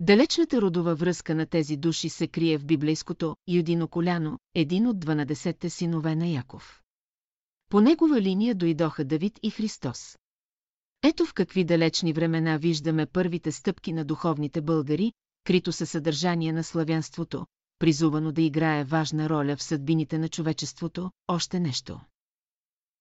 [0.00, 5.68] Далечната родова връзка на тези души се крие в библейското Юдино коляно, един от 12
[5.68, 6.80] синове на Яков.
[7.70, 10.18] По негова линия дойдоха Давид и Христос.
[11.02, 15.12] Ето в какви далечни времена виждаме първите стъпки на духовните българи,
[15.44, 17.46] крито със съдържание на славянството,
[17.78, 22.00] призувано да играе важна роля в съдбините на човечеството, още нещо.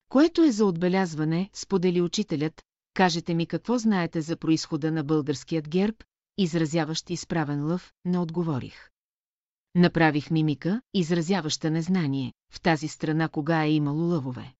[0.09, 2.61] Което е за отбелязване, сподели учителят,
[2.93, 6.03] кажете ми какво знаете за происхода на българският герб,
[6.37, 8.89] изразяващ изправен лъв, не отговорих.
[9.75, 14.53] Направих мимика, изразяваща незнание, в тази страна кога е имало лъвове.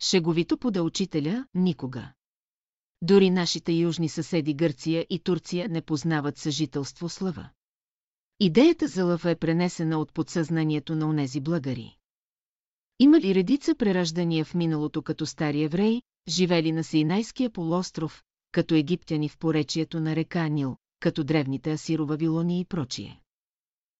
[0.00, 2.12] Шеговито пода учителя, никога.
[3.02, 7.50] Дори нашите южни съседи Гърция и Турция не познават съжителство с лъва.
[8.40, 11.96] Идеята за лъва е пренесена от подсъзнанието на онези благари.
[12.98, 18.22] Има ли редица прераждания в миналото като стари евреи, живели на Синайския полуостров,
[18.52, 23.20] като египтяни в поречието на река Нил, като древните асиро-вавилони и прочие.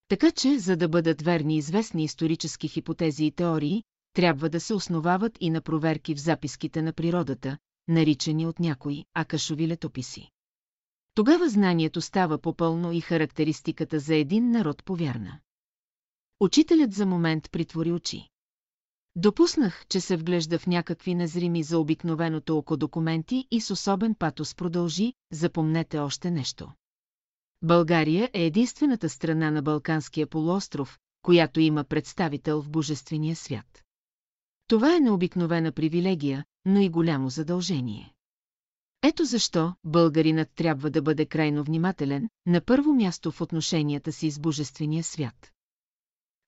[0.08, 3.82] Така че, за да бъдат верни известни исторически хипотези и теории,
[4.12, 7.58] трябва да се основават и на проверки в записките на природата,
[7.88, 10.30] наричани от някои акашови летописи.
[11.14, 15.40] Тогава знанието става попълно и характеристиката за един народ повярна.
[16.40, 18.28] Учителят за момент притвори очи.
[19.16, 24.54] Допуснах, че се вглежда в някакви незрими за обикновеното око документи и с особен патос
[24.54, 26.72] продължи, запомнете още нещо.
[27.62, 33.82] България е единствената страна на Балканския полуостров, която има представител в Божествения свят.
[34.68, 38.14] Това е необикновена привилегия, но и голямо задължение.
[39.02, 44.38] Ето защо българинът трябва да бъде крайно внимателен, на първо място в отношенията си с
[44.38, 45.52] Божествения свят.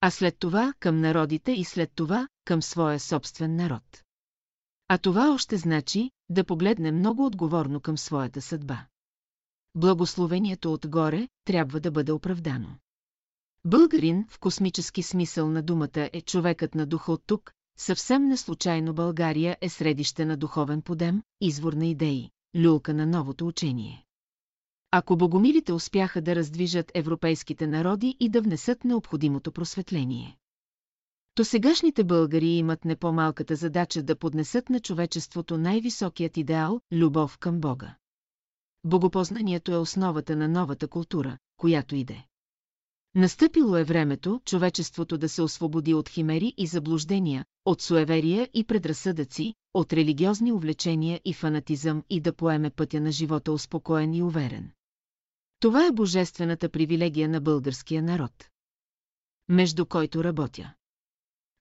[0.01, 4.03] А след това към народите и след това към своя собствен народ.
[4.89, 8.87] А това още значи да погледне много отговорно към своята съдба.
[9.75, 12.69] Благословението отгоре трябва да бъде оправдано.
[13.65, 19.57] Българин в космически смисъл на думата е човекът на духа от тук, съвсем неслучайно България
[19.61, 24.05] е средище на духовен подем, извор на идеи, люлка на новото учение.
[24.91, 30.37] Ако богомилите успяха да раздвижат европейските народи и да внесат необходимото просветление.
[31.35, 37.61] То сегашните българи имат не по-малката задача да поднесат на човечеството най-високият идеал– любов към
[37.61, 37.97] Бога.
[38.85, 42.25] Богопознанието е основата на новата култура, която иде.
[43.15, 49.55] Настъпило е времето човечеството да се освободи от химери и заблуждения, от суеверия и предразсъдъци,
[49.75, 54.71] от религиозни увлечения и фанатизъм и да поеме пътя на живота успокоен и уверен.
[55.61, 58.49] Това е божествената привилегия на българския народ.
[59.49, 60.75] Между който работя.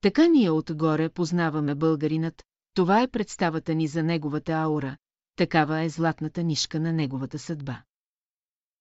[0.02, 2.44] Така ние отгоре познаваме българинът,
[2.74, 4.98] това е представата ни за неговата аура,
[5.36, 7.84] такава е златната нишка на неговата съдба.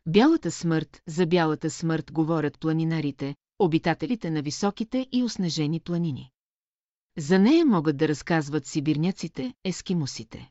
[0.07, 6.31] Бялата смърт, за бялата смърт говорят планинарите, обитателите на високите и оснежени планини.
[7.19, 10.51] За нея могат да разказват сибирняците, ескимусите.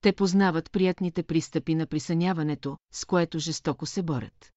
[0.00, 4.52] Те познават приятните пристъпи на присъняването, с което жестоко се борят.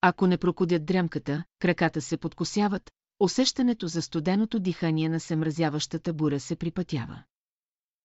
[0.00, 2.90] Ако не прокудят дремката, краката се подкосяват,
[3.20, 7.22] усещането за студеното дихание на семразяващата буря се припътява.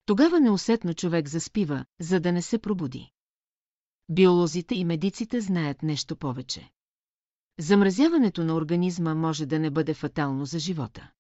[0.05, 3.12] Тогава неусетно човек заспива, за да не се пробуди.
[4.09, 6.69] Биолозите и медиците знаят нещо повече.
[7.59, 11.11] Замразяването на организма може да не бъде фатално за живота.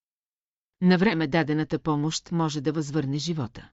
[0.81, 3.69] На време дадената помощ може да възвърне живота.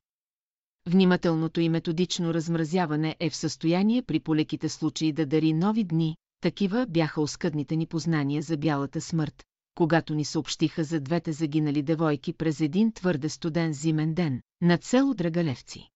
[0.87, 6.87] Внимателното и методично размразяване е в състояние при полеките случаи да дари нови дни, такива
[6.89, 12.61] бяха оскъдните ни познания за бялата смърт, когато ни съобщиха за двете загинали девойки през
[12.61, 15.89] един твърде студен зимен ден, на село Драгалевци.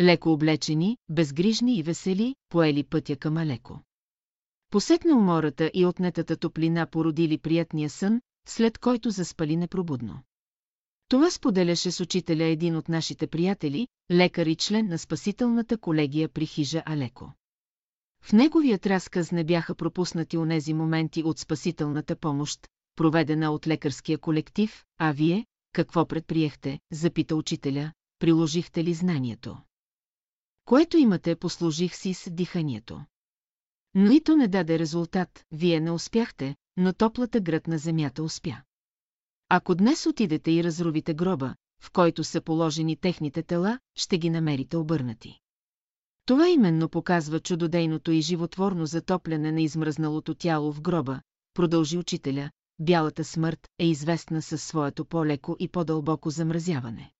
[0.00, 3.80] Леко облечени, безгрижни и весели, поели пътя към Алеко.
[4.70, 10.22] Посетна умората и отнетата топлина породили приятния сън, след който заспали непробудно.
[11.08, 16.46] Това споделяше с учителя един от нашите приятели, лекар и член на спасителната колегия при
[16.46, 17.32] хижа Алеко.
[18.22, 24.84] В неговият разказ не бяха пропуснати онези моменти от спасителната помощ, проведена от лекарския колектив,
[24.98, 29.58] а вие, какво предприехте, запита учителя, приложихте ли знанието?
[30.64, 33.04] Което имате, послужих си с диханието.
[33.94, 38.62] Но и то не даде резултат, вие не успяхте, но топлата град на земята успя.
[39.48, 44.76] Ако днес отидете и разрувите гроба, в който са положени техните тела, ще ги намерите
[44.76, 45.38] обърнати.
[46.26, 51.20] Това именно показва чудодейното и животворно затопляне на измръзналото тяло в гроба,
[51.54, 57.12] продължи учителя, бялата смърт е известна със своето по-леко и по-дълбоко замразяване.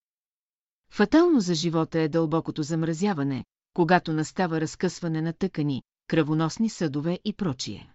[0.91, 3.45] Фатално за живота е дълбокото замразяване,
[3.75, 7.95] когато настава разкъсване на тъкани, кръвоносни съдове и прочие.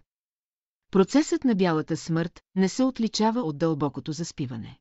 [0.90, 4.78] Процесът на бялата смърт не се отличава от дълбокото заспиване.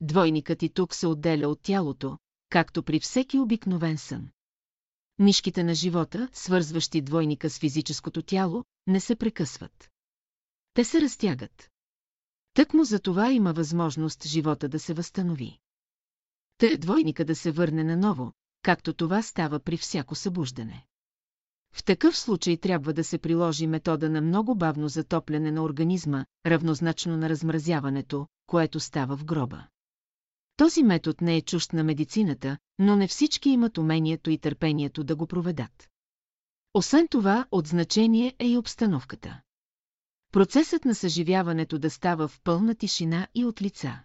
[0.00, 2.18] Двойникът и тук се отделя от тялото,
[2.50, 4.28] както при всеки обикновен сън.
[5.18, 9.90] Нишките на живота, свързващи двойника с физическото тяло, не се прекъсват.
[10.74, 11.70] Те се разтягат.
[12.54, 15.58] Тъкмо за това има възможност живота да се възстанови.
[16.60, 18.32] Те двойника да се върне наново,
[18.62, 20.86] както това става при всяко събуждане.
[21.72, 27.16] В такъв случай трябва да се приложи метода на много бавно затопляне на организма, равнозначно
[27.16, 29.66] на размразяването, което става в гроба.
[30.56, 35.16] Този метод не е чужд на медицината, но не всички имат умението и търпението да
[35.16, 35.88] го проведат.
[36.74, 39.40] Освен това, от значение е и обстановката.
[40.32, 44.00] Процесът на съживяването да става в пълна тишина и от лица,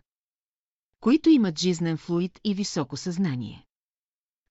[1.05, 3.65] които имат жизнен флуид и високо съзнание.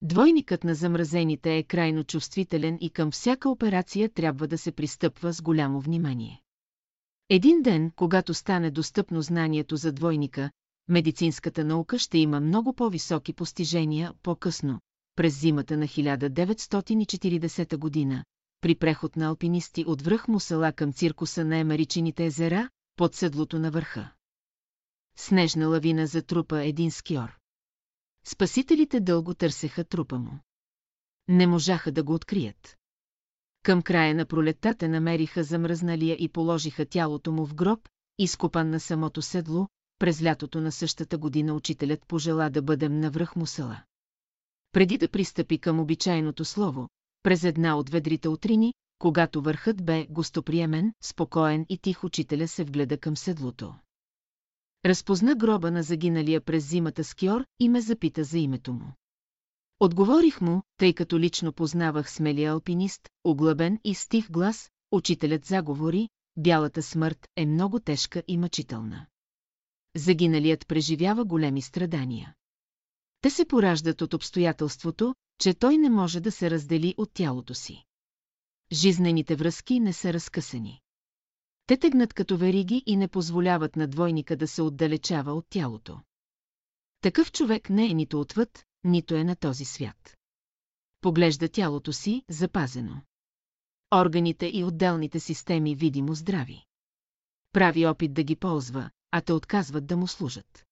[0.03, 5.43] Двойникът на замразените е крайно чувствителен и към всяка операция трябва да се пристъпва с
[5.43, 6.43] голямо внимание.
[7.31, 10.51] Един ден, когато стане достъпно знанието за двойника,
[10.89, 14.81] медицинската наука ще има много по-високи постижения по-късно,
[15.17, 18.25] през зимата на 1940 година,
[18.61, 23.71] при преход на алпинисти от връх Мусала към циркуса на Емеричините езера, под седлото на
[23.71, 24.14] върха.
[25.17, 27.39] Снежна лавина затрупа един скиор.
[28.25, 30.39] Спасителите дълго търсеха трупа му.
[31.29, 32.77] Не можаха да го открият.
[33.63, 37.89] Към края на пролетта те намериха замръзналия и положиха тялото му в гроб,
[38.19, 39.69] изкопан на самото седло,
[39.99, 43.83] през лятото на същата година учителят пожела да бъдем на връх Мусала.
[44.73, 46.89] Преди да пристъпи към обичайното слово,
[47.23, 52.99] през една от ведрите утрини, когато върхът бе гостоприемен, спокоен и тих учителя се вгледа
[52.99, 53.75] към седлото.
[54.85, 58.93] Разпозна гроба на загиналия през зимата скиор и ме запита за името му.
[59.81, 66.83] Отговорих му, тъй като лично познавах смелия алпинист, оглъбен и стих глас, учителят заговори, бялата
[66.83, 69.07] смърт е много тежка и мъчителна.
[69.97, 72.35] Загиналият преживява големи страдания.
[73.21, 77.85] Те се пораждат от обстоятелството, че той не може да се раздели от тялото си.
[78.73, 80.81] Жизнените връзки не са разкъсани.
[81.67, 86.01] Те тегнат като вериги и не позволяват на двойника да се отдалечава от тялото.
[87.01, 90.17] Такъв човек не е нито отвъд, нито е на този свят.
[91.01, 93.03] Поглежда тялото си, запазено.
[93.95, 96.65] Органите и отделните системи видимо здрави.
[97.53, 100.67] Прави опит да ги ползва, а те отказват да му служат.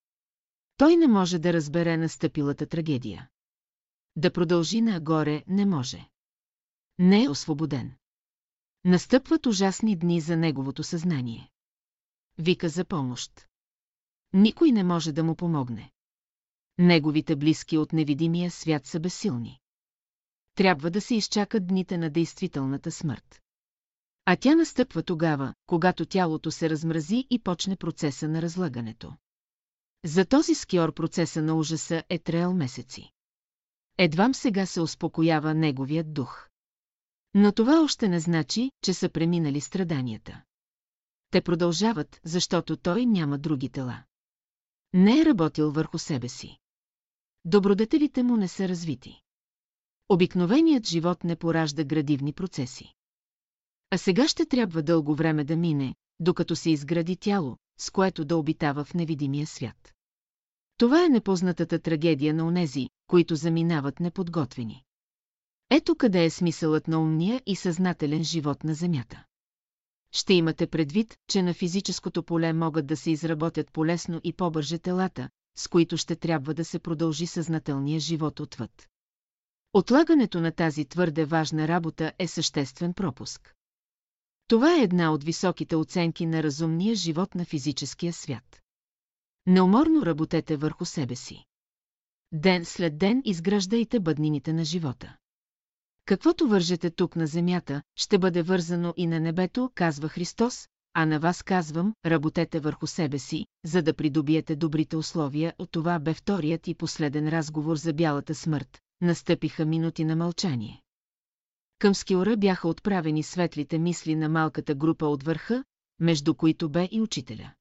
[0.76, 3.28] Той не може да разбере настъпилата трагедия.
[4.16, 6.08] Да продължи нагоре не може.
[6.98, 7.94] Не е освободен.
[8.84, 11.50] Настъпват ужасни дни за неговото съзнание.
[12.38, 13.48] Вика за помощ.
[14.32, 15.92] Никой не може да му помогне.
[16.78, 19.60] Неговите близки от невидимия свят са безсилни.
[20.54, 23.40] Трябва да се изчакат дните на действителната смърт.
[24.24, 29.16] А тя настъпва тогава, когато тялото се размрази и почне процеса на разлагането.
[30.04, 33.10] За този скиор процеса на ужаса е треял месеци.
[33.98, 36.48] Едвам сега се успокоява неговият дух.
[37.34, 40.42] Но това още не значи, че са преминали страданията.
[41.30, 44.02] Те продължават, защото той няма други тела.
[44.92, 46.58] Не е работил върху себе си.
[47.44, 49.20] Добродетелите му не са развити.
[50.08, 52.94] Обикновеният живот не поражда градивни процеси.
[53.90, 58.36] А сега ще трябва дълго време да мине, докато се изгради тяло, с което да
[58.36, 59.94] обитава в невидимия свят.
[60.76, 64.84] Това е непознатата трагедия на онези, които заминават неподготвени.
[65.70, 69.24] Ето къде е смисълът на умния и съзнателен живот на Земята.
[70.12, 75.28] Ще имате предвид, че на физическото поле могат да се изработят полесно и по-бърже телата,
[75.56, 78.88] с които ще трябва да се продължи съзнателния живот отвъд.
[79.72, 83.54] Отлагането на тази твърде важна работа е съществен пропуск.
[84.48, 88.60] Това е една от високите оценки на разумния живот на физическия свят.
[89.46, 91.44] Неуморно работете върху себе си.
[92.32, 95.16] Ден след ден изграждайте бъднините на живота.
[96.12, 101.20] Каквото вържете тук на земята, ще бъде вързано и на небето, казва Христос, а на
[101.20, 105.54] вас казвам, работете върху себе си, за да придобиете добрите условия.
[105.58, 108.78] От това бе вторият и последен разговор за бялата смърт.
[109.00, 110.82] Настъпиха минути на мълчание.
[111.78, 115.64] Към скиора бяха отправени светлите мисли на малката група от върха,
[116.00, 117.52] между които бе и учителя.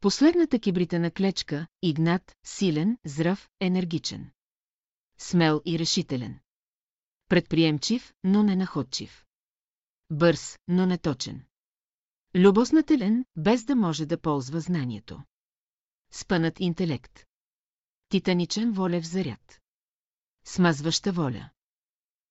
[0.00, 4.30] Последната кибритена клечка, Игнат, силен, здрав, енергичен.
[5.18, 6.38] Смел и решителен.
[7.32, 9.24] Предприемчив, но не находчив.
[10.10, 11.42] Бърз, но неточен.
[12.36, 15.22] Любоснателен, без да може да ползва знанието.
[16.10, 17.24] Спънат интелект.
[18.08, 19.60] Титаничен волев заряд.
[20.44, 21.50] Смазваща воля.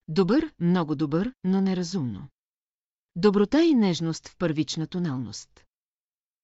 [0.07, 2.29] Добър, много добър, но неразумно.
[3.15, 5.65] Доброта и нежност в първична тоналност.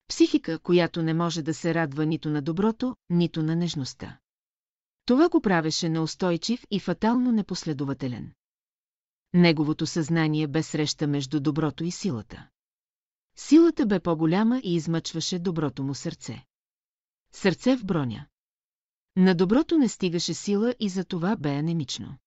[0.08, 4.18] Психика, която не може да се радва нито на доброто, нито на нежността.
[5.04, 8.32] Това го правеше неустойчив и фатално непоследователен.
[9.34, 12.48] Неговото съзнание бе среща между доброто и силата.
[13.36, 16.44] Силата бе по-голяма и измъчваше доброто му сърце.
[17.32, 18.26] Сърце в броня.
[19.16, 22.18] На доброто не стигаше сила и за това бе анемично.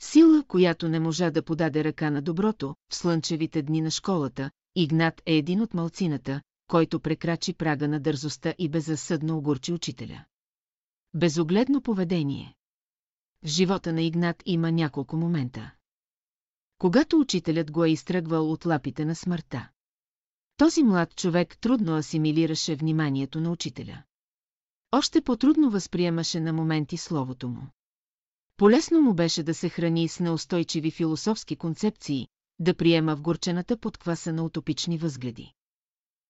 [0.00, 5.22] Сила, която не можа да подаде ръка на доброто, в слънчевите дни на школата, Игнат
[5.26, 10.24] е един от малцината, който прекрачи прага на дързостта и беззасъдно огурчи учителя.
[11.14, 12.54] Безогледно поведение.
[13.44, 15.74] В живота на Игнат има няколко момента.
[16.84, 19.68] Когато учителят го е изтръгвал от лапите на смъртта.
[20.56, 24.02] Този млад човек трудно асимилираше вниманието на учителя.
[24.92, 27.62] Още по-трудно възприемаше на моменти словото му.
[28.56, 32.28] Полесно му беше да се храни с неустойчиви философски концепции,
[32.58, 35.52] да приема в горчената подкваса на утопични възгледи.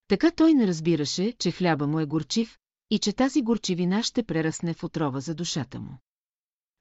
[0.09, 2.59] Така той не разбираше, че хляба му е горчив
[2.91, 5.99] и че тази горчивина ще прерасне в отрова за душата му.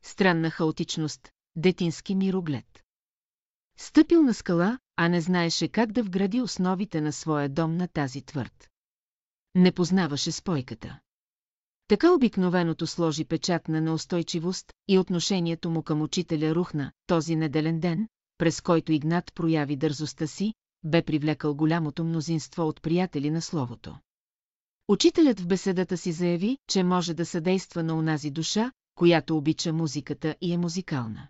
[0.03, 2.82] Странна хаотичност, детински мироглед.
[3.77, 8.21] Стъпил на скала, а не знаеше как да вгради основите на своя дом на тази
[8.21, 8.69] твърд.
[9.55, 10.99] Не познаваше спойката.
[11.87, 18.07] Така обикновеното сложи печат на неустойчивост и отношението му към учителя рухна този неделен ден,
[18.37, 23.97] през който Игнат прояви дързостта си, бе привлекал голямото мнозинство от приятели на словото.
[24.87, 30.35] Учителят в беседата си заяви, че може да съдейства на унази душа, която обича музиката
[30.41, 31.27] и е музикална.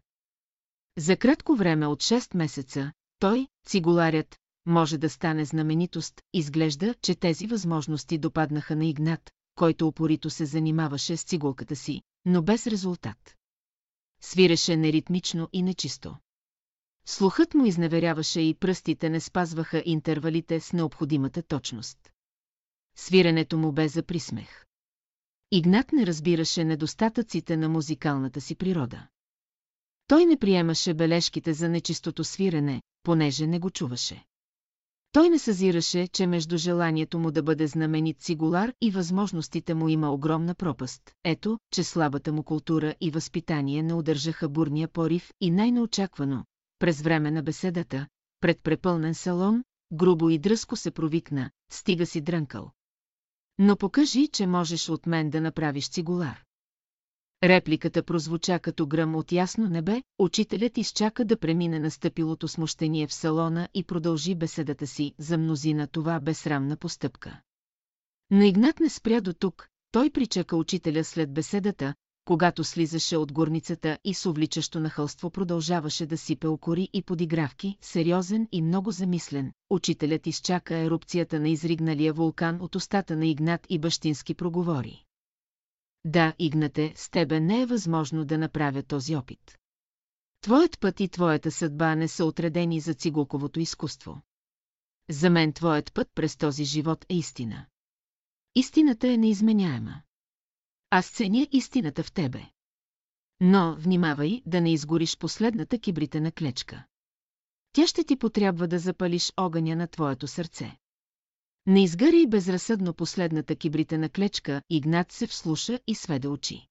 [0.97, 7.47] За кратко време от 6 месеца, той, цигуларят, може да стане знаменитост, изглежда, че тези
[7.47, 13.35] възможности допаднаха на Игнат, който упорито се занимаваше с цигулката си, но без резултат.
[14.21, 16.15] Свиреше неритмично и нечисто.
[17.05, 21.97] Слухът му изневеряваше и пръстите не спазваха интервалите с необходимата точност.
[22.95, 24.65] Свиренето му бе за присмех.
[25.51, 29.07] Игнат не разбираше недостатъците на музикалната си природа.
[30.07, 34.25] Той не приемаше бележките за нечистото свирене, понеже не го чуваше.
[35.11, 40.13] Той не съзираше, че между желанието му да бъде знаменит цигулар и възможностите му има
[40.13, 41.11] огромна пропаст.
[41.23, 46.45] Ето, че слабата му култура и възпитание не удържаха бурния порив и най-неочаквано,
[46.79, 48.07] през време на беседата,
[48.41, 49.63] пред препълнен салон,
[49.93, 52.71] грубо и дръско се провикна, стига си дрънкал.
[53.59, 56.43] Но покажи, че можеш от мен да направиш цигулар.
[57.43, 63.67] Репликата прозвуча като гръм от ясно небе, учителят изчака да премине настъпилото смущение в салона
[63.73, 67.41] и продължи беседата си, за мнозина това безсрамна постъпка.
[68.31, 71.93] Но Игнат не спря до тук, той причака учителя след беседата,
[72.25, 78.47] когато слизаше от горницата и с увличащо нахълство продължаваше да сипе окори и подигравки, сериозен
[78.51, 84.33] и много замислен, учителят изчака ерупцията на изригналия вулкан от устата на Игнат и бащински
[84.33, 85.03] проговори.
[86.05, 89.57] Да, Игнате, с тебе не е възможно да направя този опит.
[90.41, 94.21] Твоят път и твоята съдба не са отредени за цигулковото изкуство.
[95.09, 97.65] За мен твоят път през този живот е истина.
[98.55, 100.01] Истината е неизменяема.
[100.89, 102.49] Аз ценя истината в тебе.
[103.39, 106.85] Но, внимавай да не изгориш последната кибритена клечка.
[107.73, 110.77] Тя ще ти потрябва да запалиш огъня на твоето сърце.
[111.65, 116.67] Не изгъри безразсъдно последната кибритена клечка, Игнат се вслуша и сведе очи.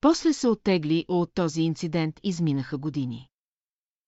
[0.00, 3.28] После се оттегли, от този инцидент изминаха години.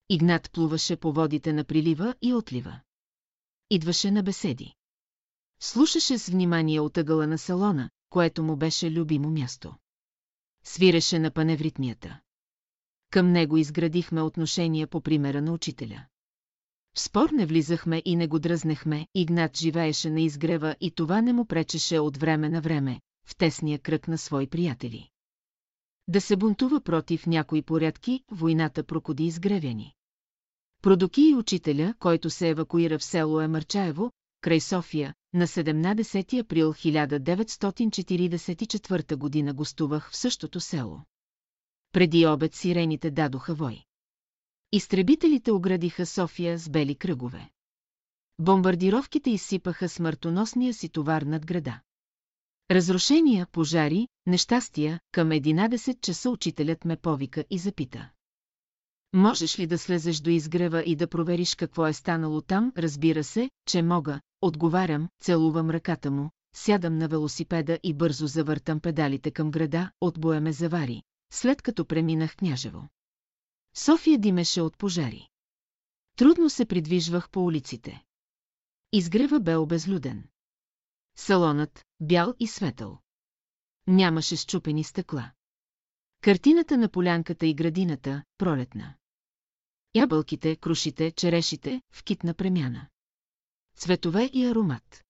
[0.09, 2.79] Игнат плуваше по водите на прилива и отлива.
[3.69, 4.73] Идваше на беседи.
[5.59, 9.75] Слушаше с внимание от ъгъла на салона, което му беше любимо място.
[10.63, 12.19] Свиреше на паневритмията.
[13.09, 16.05] Към него изградихме отношения по примера на учителя.
[16.93, 21.33] В спор не влизахме и не го дръзнехме, Игнат живееше на изгрева и това не
[21.33, 25.09] му пречеше от време на време, в тесния кръг на свои приятели.
[26.07, 29.93] Да се бунтува против някои порядки, войната прокоди изгревяни.
[30.81, 34.11] Продоки и учителя, който се евакуира в село Емърчаево,
[34.41, 41.01] край София, на 17 април 1944 година гостувах в същото село.
[41.91, 43.83] Преди обед сирените дадоха вой.
[44.73, 47.49] Изтребителите оградиха София с бели кръгове.
[48.39, 51.79] Бомбардировките изсипаха смъртоносния си товар над града.
[52.71, 58.09] Разрушения, пожари, нещастия, към 11 часа учителят ме повика и запита.
[59.13, 62.71] Можеш ли да слезеш до изгрева и да провериш какво е станало там?
[62.77, 69.31] Разбира се, че мога, отговарям, целувам ръката му, сядам на велосипеда и бързо завъртам педалите
[69.31, 71.01] към града, от боя ме завари,
[71.33, 72.87] след като преминах княжево.
[73.73, 75.27] София димеше от пожари.
[76.15, 78.03] Трудно се придвижвах по улиците.
[78.91, 80.23] Изгрева бе обезлюден.
[81.15, 82.99] Салонът, бял и светъл.
[83.87, 85.31] Нямаше щупени стъкла.
[86.21, 88.93] Картината на полянката и градината, пролетна.
[89.95, 92.87] Ябълките, крушите, черешите, в китна премяна.
[93.75, 95.03] Цветове и аромат.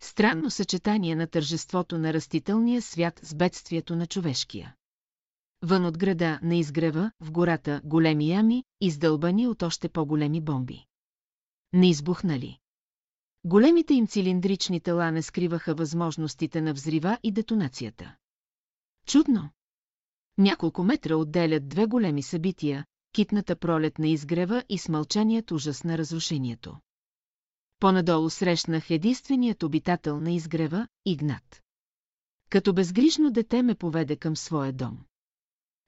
[0.00, 4.74] Странно съчетание на тържеството на растителния свят с бедствието на човешкия.
[5.66, 10.84] Вън от града, на изгрева, в гората, големи ями, издълбани от още по-големи бомби.
[11.72, 12.58] Не избухнали.
[13.44, 18.16] Големите им цилиндрични тела не скриваха възможностите на взрива и детонацията.
[19.06, 19.50] Чудно!
[20.38, 26.76] Няколко метра отделят две големи събития, китната пролет на изгрева и смълчаният ужас на разрушението.
[27.80, 31.62] Понадолу срещнах единственият обитател на изгрева, Игнат.
[32.50, 34.98] Като безгрижно дете ме поведе към своя дом.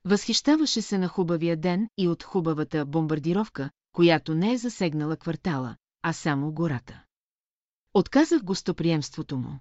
[0.08, 6.12] Възхищаваше се на хубавия ден и от хубавата бомбардировка, която не е засегнала квартала, а
[6.12, 7.04] само гората.
[7.94, 9.60] Отказах гостоприемството му.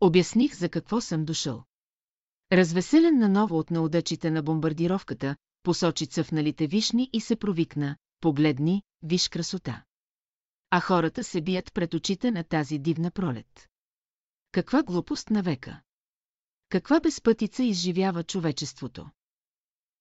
[0.00, 1.64] Обясних за какво съм дошъл.
[2.52, 9.84] Развеселен наново от наудачите на бомбардировката, посочи цъфналите вишни и се провикна, погледни, виж красота.
[10.70, 13.68] А хората се бият пред очите на тази дивна пролет.
[14.52, 15.80] Каква глупост на века!
[16.68, 19.10] Каква безпътица изживява човечеството!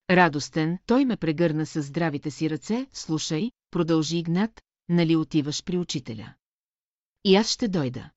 [0.10, 6.34] Радостен, той ме прегърна с здравите си ръце, слушай, продължи Игнат, нали отиваш при учителя.
[7.24, 8.10] И аз ще дойда.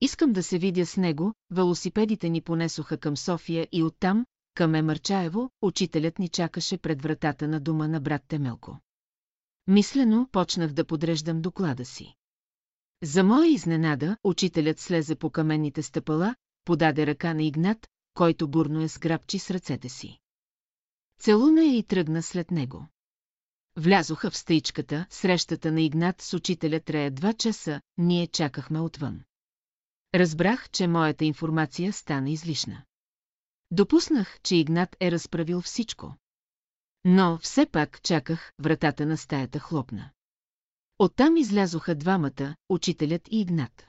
[0.00, 5.50] Искам да се видя с него, велосипедите ни понесоха към София и оттам, Каме Мърчаево,
[5.62, 8.78] учителят ни чакаше пред вратата на дома на брат Темелко.
[9.66, 12.14] Мислено почнах да подреждам доклада си.
[13.02, 16.34] За моя изненада, учителят слезе по каменните стъпала,
[16.64, 20.19] подаде ръка на Игнат, който бурно е сграбчи с ръцете си.
[21.20, 22.86] Целуна я и тръгна след него.
[23.76, 29.20] Влязоха в стъичката, срещата на Игнат с учителя трея два часа, ние чакахме отвън.
[30.14, 32.82] Разбрах, че моята информация стана излишна.
[33.70, 36.16] Допуснах, че Игнат е разправил всичко.
[37.04, 40.10] Но все пак чаках, вратата на стаята хлопна.
[40.98, 43.86] Оттам излязоха двамата, учителят и Игнат.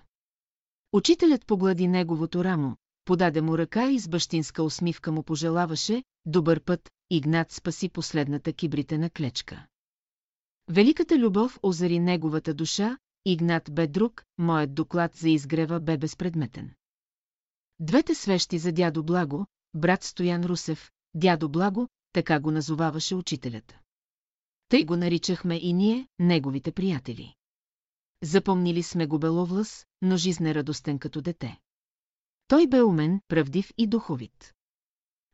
[0.93, 2.75] Учителят поглади неговото рамо,
[3.11, 9.09] подаде му ръка и с бащинска усмивка му пожелаваше «Добър път», Игнат спаси последната кибритена
[9.09, 9.67] клечка.
[10.69, 16.71] Великата любов озари неговата душа, Игнат бе друг, моят доклад за изгрева бе безпредметен.
[17.79, 23.75] Двете свещи за дядо Благо, брат Стоян Русев, дядо Благо, така го назоваваше учителят.
[24.69, 27.35] Тъй го наричахме и ние, неговите приятели.
[28.23, 31.59] Запомнили сме го беловлас, но жизнерадостен като дете.
[32.51, 34.53] Той бе умен, правдив и духовит.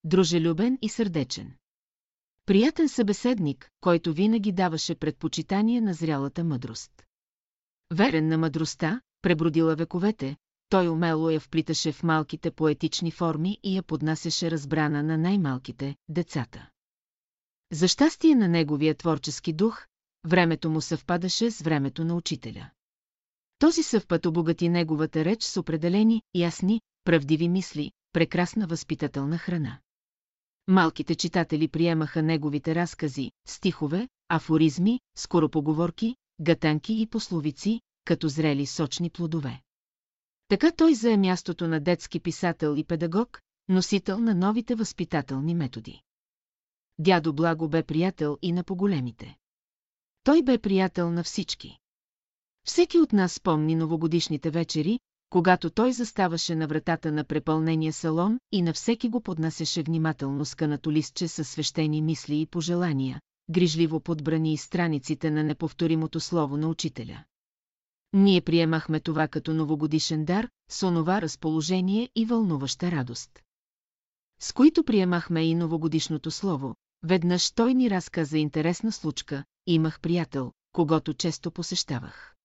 [0.04, 1.54] Дружелюбен и сърдечен.
[2.46, 7.06] Приятен събеседник, който винаги даваше предпочитание на зрялата мъдрост.
[7.94, 10.38] Верен на мъдростта, пребродила вековете,
[10.70, 16.70] той умело я вплиташе в малките поетични форми и я поднасяше разбрана на най-малките, децата.
[17.72, 19.86] За щастие на неговия творчески дух,
[20.26, 22.70] времето му съвпадаше с времето на учителя.
[23.60, 29.80] Този съвпад обогати неговата реч с определени, ясни, правдиви мисли, прекрасна възпитателна храна.
[30.68, 39.62] Малките читатели приемаха неговите разкази, стихове, афоризми, скоропоговорки, гатанки и пословици, като зрели сочни плодове.
[40.48, 46.02] Така той зае мястото на детски писател и педагог, носител на новите възпитателни методи.
[47.00, 49.38] Дядо Благо бе приятел и на поголемите.
[50.24, 51.78] Той бе приятел на всички.
[52.64, 58.62] Всеки от нас спомни новогодишните вечери, когато той заставаше на вратата на препълнения салон и
[58.62, 64.58] на всеки го поднасяше внимателно скънато листче със свещени мисли и пожелания, грижливо подбрани и
[64.58, 67.24] страниците на неповторимото слово на учителя.
[68.14, 73.40] Ние приемахме това като новогодишен дар, с онова разположение и вълнуваща радост.
[74.40, 81.14] С които приемахме и новогодишното слово, веднъж той ни разказа интересна случка, имах приятел, когато
[81.14, 82.37] често посещавах.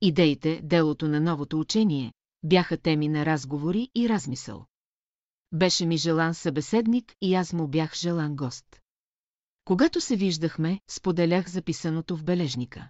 [0.00, 2.12] Идеите, делото на новото учение,
[2.42, 4.66] бяха теми на разговори и размисъл.
[5.52, 8.80] Беше ми желан събеседник и аз му бях желан гост.
[9.64, 12.88] Когато се виждахме, споделях записаното в бележника.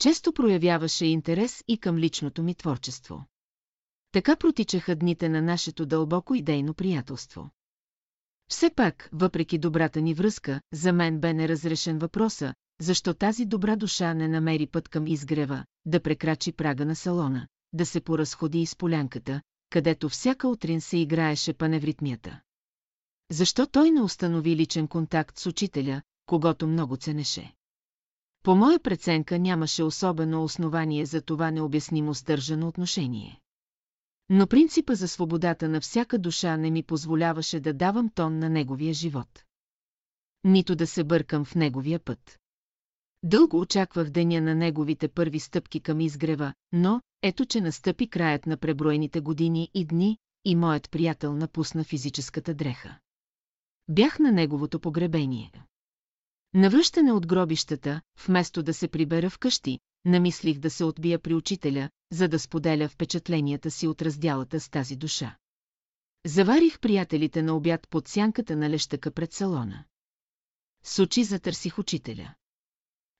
[0.00, 3.24] Често проявяваше интерес и към личното ми творчество.
[4.12, 7.50] Така протичаха дните на нашето дълбоко идейно приятелство.
[8.48, 14.14] Все пак, въпреки добрата ни връзка, за мен бе неразрешен въпроса, защо тази добра душа
[14.14, 19.40] не намери път към изгрева, да прекрачи прага на салона, да се поразходи из полянката,
[19.70, 22.40] където всяка утрин се играеше паневритмията.
[23.30, 27.52] Защо той не установи личен контакт с учителя, когато много ценеше?
[28.42, 33.40] По моя преценка нямаше особено основание за това необяснимо стържано отношение.
[34.28, 38.94] Но принципа за свободата на всяка душа не ми позволяваше да давам тон на неговия
[38.94, 39.44] живот.
[40.44, 42.38] Нито да се бъркам в неговия път.
[43.22, 48.56] Дълго очаквах деня на неговите първи стъпки към изгрева, но ето че настъпи краят на
[48.56, 52.98] преброените години и дни, и моят приятел напусна физическата дреха.
[53.88, 55.52] Бях на неговото погребение.
[56.54, 62.28] Навръщане от гробищата, вместо да се прибера вкъщи, намислих да се отбия при учителя, за
[62.28, 65.36] да споделя впечатленията си от разделата с тази душа.
[66.26, 69.84] Заварих приятелите на обяд под сянката на лещака пред салона.
[70.84, 72.34] С очи затърсих учителя.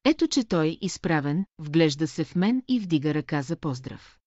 [0.05, 4.19] Ето, че той, изправен, вглежда се в мен и вдига ръка за поздрав.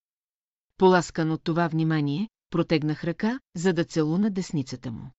[0.78, 5.12] Поласкан от това внимание, протегнах ръка, за да целуна десницата му.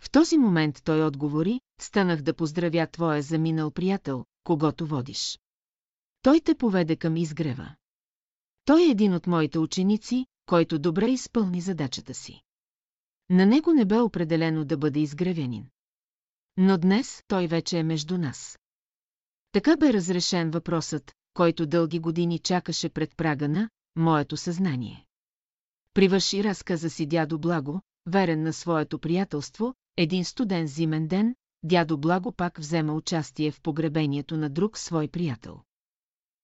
[0.00, 5.38] В този момент той отговори, станах да поздравя твоя заминал приятел, когато водиш.
[6.24, 7.74] Той те поведе към изгрева.
[8.64, 12.40] Той е един от моите ученици, който добре изпълни задачата си.
[13.30, 15.66] На него не бе определено да бъде изгревянин.
[16.56, 18.58] Но днес той вече е между нас.
[19.52, 25.06] Така бе разрешен въпросът, който дълги години чакаше пред прага на моето съзнание.
[25.94, 32.32] Привърши разказа си дядо Благо, верен на своето приятелство, един студен зимен ден, дядо Благо
[32.32, 35.60] пак взема участие в погребението на друг свой приятел.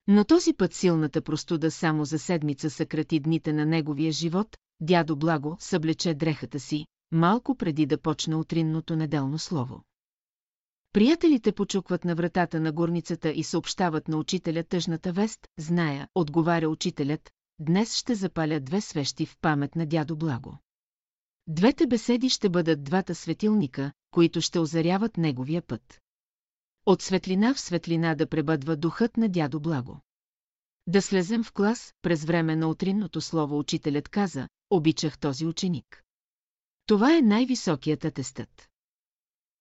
[0.07, 5.57] Но този път силната простуда само за седмица съкрати дните на неговия живот, дядо Благо
[5.59, 9.83] съблече дрехата си, малко преди да почне утринното неделно слово.
[10.93, 17.31] Приятелите почукват на вратата на горницата и съобщават на учителя тъжната вест, зная, отговаря учителят,
[17.59, 20.57] днес ще запаля две свещи в памет на дядо Благо.
[21.47, 25.99] Двете беседи ще бъдат двата светилника, които ще озаряват неговия път.
[26.85, 29.99] От светлина в светлина да пребъдва духът на дядо Благо.
[30.87, 36.03] Да слезем в клас, през време на утринното слово учителят каза, обичах този ученик.
[36.85, 38.69] Това е най-високият атестът.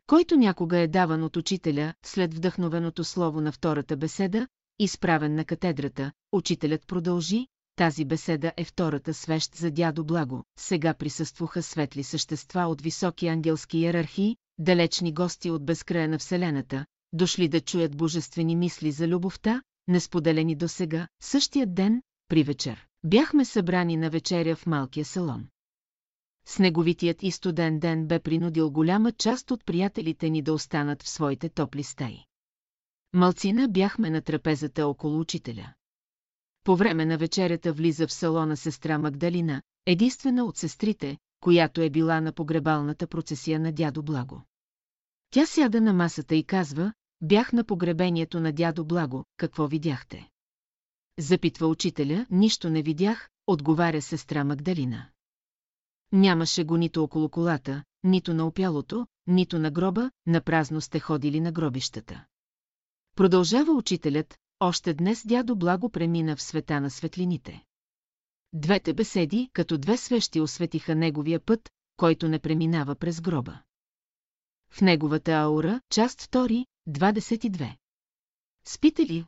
[0.06, 4.48] Който някога е даван от учителя, след вдъхновеното слово на втората беседа,
[4.78, 10.44] изправен на катедрата, учителят продължи, тази беседа е втората свещ за дядо Благо.
[10.58, 17.48] Сега присъстваха светли същества от високи ангелски иерархии, далечни гости от безкрая на Вселената, дошли
[17.48, 22.86] да чуят божествени мисли за любовта, несподелени до сега, същия ден, при вечер.
[23.04, 25.48] Бяхме събрани на вечеря в малкия салон.
[26.46, 31.48] Снеговитият и студен ден бе принудил голяма част от приятелите ни да останат в своите
[31.48, 32.24] топли стаи.
[33.12, 35.74] Малцина бяхме на трапезата около учителя.
[36.64, 42.20] По време на вечерята влиза в салона сестра Магдалина, единствена от сестрите, която е била
[42.20, 44.42] на погребалната процесия на дядо Благо.
[45.30, 50.28] Тя сяда на масата и казва, бях на погребението на дядо Благо, какво видяхте?
[51.18, 55.08] Запитва учителя, нищо не видях, отговаря сестра Магдалина.
[56.12, 61.40] Нямаше го нито около колата, нито на опялото, нито на гроба, на празно сте ходили
[61.40, 62.24] на гробищата.
[63.16, 67.64] Продължава учителят, още днес дядо Благо премина в света на светлините.
[68.52, 73.62] Двете беседи, като две свещи осветиха неговия път, който не преминава през гроба.
[74.70, 77.76] В неговата аура, част 2, 22.
[78.64, 79.24] Спите ли?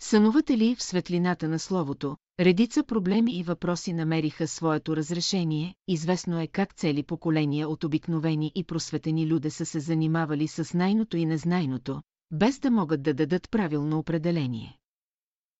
[0.00, 6.46] Сънувате ли в светлината на Словото, редица проблеми и въпроси намериха своето разрешение, известно е
[6.46, 12.02] как цели поколения от обикновени и просветени люде са се занимавали с найното и незнайното,
[12.30, 14.78] без да могат да дадат правилно определение.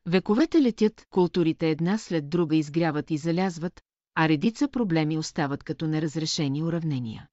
[0.07, 3.83] Вековете летят, културите една след друга изгряват и залязват,
[4.15, 7.29] а редица проблеми остават като неразрешени уравнения.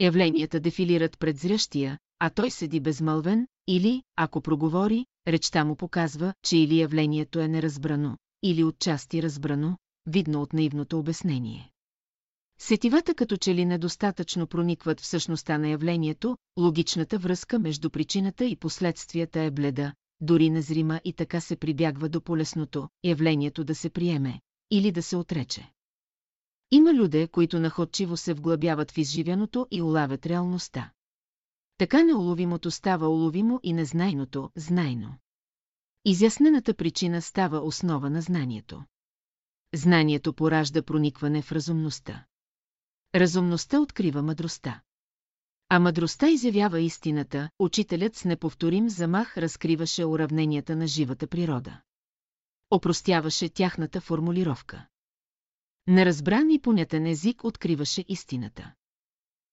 [0.00, 6.56] Явленията дефилират пред зрящия, а той седи безмълвен, или, ако проговори, речта му показва, че
[6.56, 9.76] или явлението е неразбрано, или отчасти разбрано,
[10.06, 11.70] видно от наивното обяснение.
[12.58, 18.56] Сетивата като че ли недостатъчно проникват в същността на явлението, логичната връзка между причината и
[18.56, 24.40] последствията е бледа, дори незрима и така се прибягва до полесното, явлението да се приеме
[24.70, 25.72] или да се отрече.
[26.70, 30.90] Има люде, които находчиво се вглъбяват в изживяното и улавят реалността.
[31.78, 35.18] Така неуловимото става уловимо и незнайното– знайно.
[36.04, 38.84] Изяснената причина става основа на знанието.
[39.74, 42.24] Знанието поражда проникване в разумността.
[43.14, 44.82] Разумността открива мъдростта.
[45.68, 51.80] А мъдростта изявява истината, учителят с неповторим замах разкриваше уравненията на живата природа.
[52.70, 54.86] Опростяваше тяхната формулировка.
[55.86, 58.74] Неразбран и понятен език откриваше истината.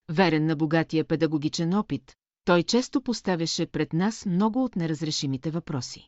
[0.09, 2.15] Верен на богатия педагогичен опит,
[2.45, 6.07] той често поставяше пред нас много от неразрешимите въпроси.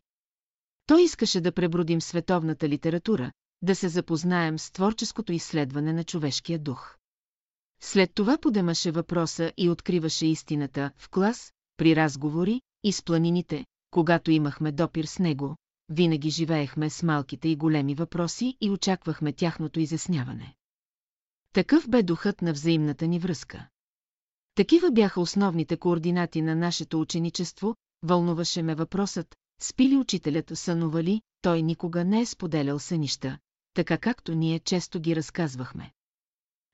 [0.85, 3.31] Той искаше да пребродим световната литература,
[3.61, 6.97] да се запознаем с творческото изследване на човешкия дух.
[7.81, 14.31] След това подемаше въпроса и откриваше истината в клас, при разговори и с планините, когато
[14.31, 15.55] имахме допир с него,
[15.89, 20.55] винаги живеехме с малките и големи въпроси и очаквахме тяхното изясняване.
[21.53, 23.67] Такъв бе духът на взаимната ни връзка.
[24.55, 31.61] Такива бяха основните координати на нашето ученичество, вълнуваше ме въпросът, спи ли учителят сънували, той
[31.61, 33.37] никога не е споделял сънища,
[33.73, 35.91] така както ние често ги разказвахме.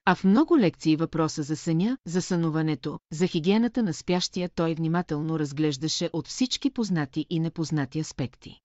[0.04, 5.38] А в много лекции въпроса за съня, за сънуването, за хигиената на спящия той внимателно
[5.38, 8.60] разглеждаше от всички познати и непознати аспекти.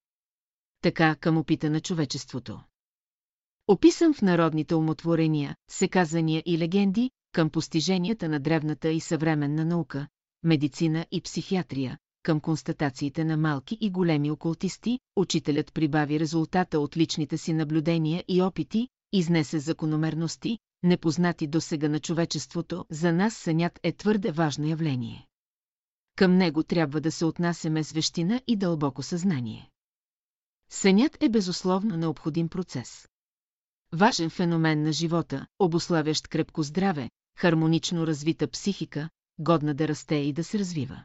[0.82, 2.60] Така към опита на човечеството.
[3.68, 10.08] Описан в народните умотворения, секазания и легенди, към постиженията на древната и съвременна наука,
[10.44, 17.38] медицина и психиатрия, към констатациите на малки и големи окултисти, учителят прибави резултата от личните
[17.38, 23.92] си наблюдения и опити, изнесе закономерности, непознати до сега на човечеството, за нас сънят е
[23.92, 25.28] твърде важно явление.
[26.16, 29.70] Към него трябва да се отнасяме с вещина и дълбоко съзнание.
[30.70, 33.08] Сънят е безусловно необходим процес.
[33.94, 39.10] Важен феномен на живота, обославящ крепко здраве, хармонично развита психика,
[39.40, 41.04] годна да расте и да се развива.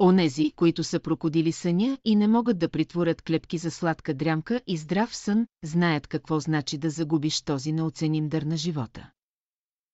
[0.00, 4.76] Онези, които са прокодили съня и не могат да притворят клепки за сладка дрямка и
[4.76, 9.10] здрав сън, знаят какво значи да загубиш този неоценим дър на живота.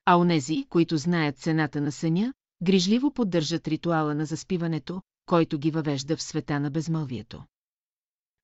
[0.05, 6.17] а онези, които знаят цената на съня, грижливо поддържат ритуала на заспиването, който ги въвежда
[6.17, 7.45] в света на безмълвието.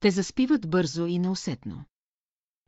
[0.01, 1.85] Те заспиват бързо и неусетно.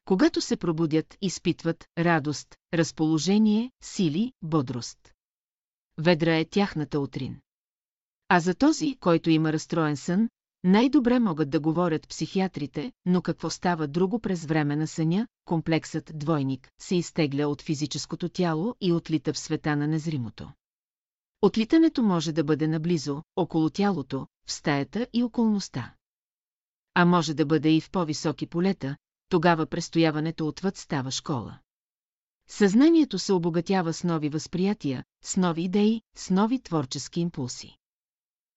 [0.07, 4.99] Когато се пробудят, изпитват радост, разположение, сили, бодрост.
[5.99, 7.41] Ведра е тяхната утрин.
[8.29, 10.29] А за този, който има разстроен сън,
[10.65, 16.71] най-добре могат да говорят психиатрите, но какво става друго през време на съня, комплексът двойник
[16.81, 20.53] се изтегля от физическото тяло и отлита в света на незримото.
[21.43, 25.95] Отлитането може да бъде наблизо, около тялото, в стаята и околността.
[26.95, 28.97] А може да бъде и в по-високи полета,
[29.29, 31.59] тогава престояването отвъд става школа.
[32.49, 37.77] Съзнанието се обогатява с нови възприятия, с нови идеи, с нови творчески импулси.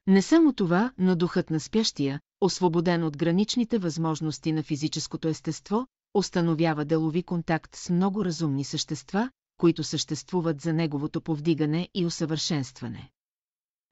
[0.07, 6.85] Не само това, но духът на спящия, освободен от граничните възможности на физическото естество, установява
[6.85, 13.09] делови контакт с много разумни същества, които съществуват за неговото повдигане и усъвършенстване.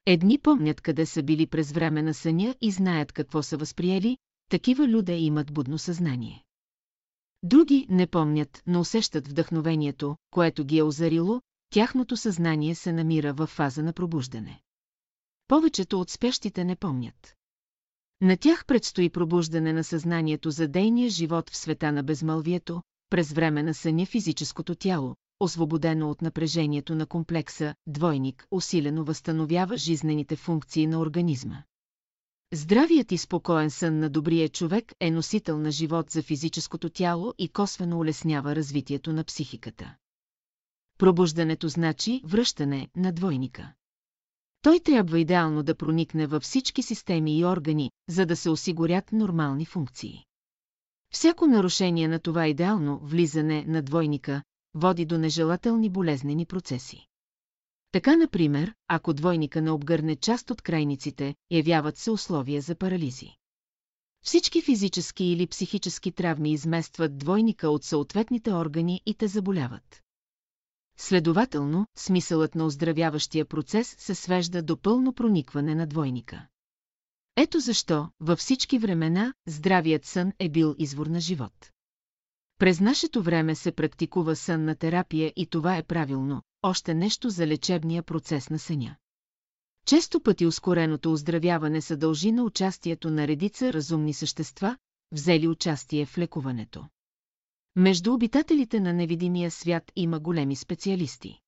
[0.06, 4.18] Едни помнят къде са били през време на съня и знаят какво са възприели,
[4.50, 6.44] такива люде имат будно съзнание.
[7.44, 13.48] Други не помнят, но усещат вдъхновението, което ги е озарило, тяхното съзнание се намира в
[13.48, 14.62] фаза на пробуждане.
[15.48, 17.36] Повечето от спящите не помнят.
[18.22, 23.64] На тях предстои пробуждане на съзнанието за дейния живот в света на безмълвието, през време
[23.64, 31.00] на съня физическото тяло, освободено от напрежението на комплекса, двойник, усилено възстановява жизнените функции на
[31.00, 31.64] организма.
[32.54, 37.50] Здравият и спокоен сън на добрия човек е носител на живот за физическото тяло и
[37.50, 39.96] косвено улеснява развитието на психиката.
[40.98, 43.74] Пробуждането значи връщане на двойника.
[44.62, 49.66] Той трябва идеално да проникне във всички системи и органи, за да се осигурят нормални
[49.66, 50.24] функции.
[51.14, 54.44] Всяко нарушение на това идеално влизане на двойника
[54.74, 57.07] води до нежелателни болезнени процеси.
[57.92, 63.36] Така, например, ако двойника не обгърне част от крайниците, явяват се условия за парализи.
[64.26, 70.04] Всички физически или психически травми изместват двойника от съответните органи и те заболяват.
[70.98, 76.48] Следователно, смисълът на оздравяващия процес се свежда до пълно проникване на двойника.
[77.36, 81.72] Ето защо, във всички времена, здравият сън е бил извор на живот.
[82.60, 88.04] През нашето време се практикува сънна терапия и това е правилно, още нещо за лечебния
[88.04, 88.96] процес на съня.
[89.86, 94.78] Често пъти ускореното оздравяване се дължи на участието на редица разумни същества,
[95.12, 96.86] взели участие в лекуването.
[97.76, 101.40] Между обитателите на невидимия свят има големи специалисти,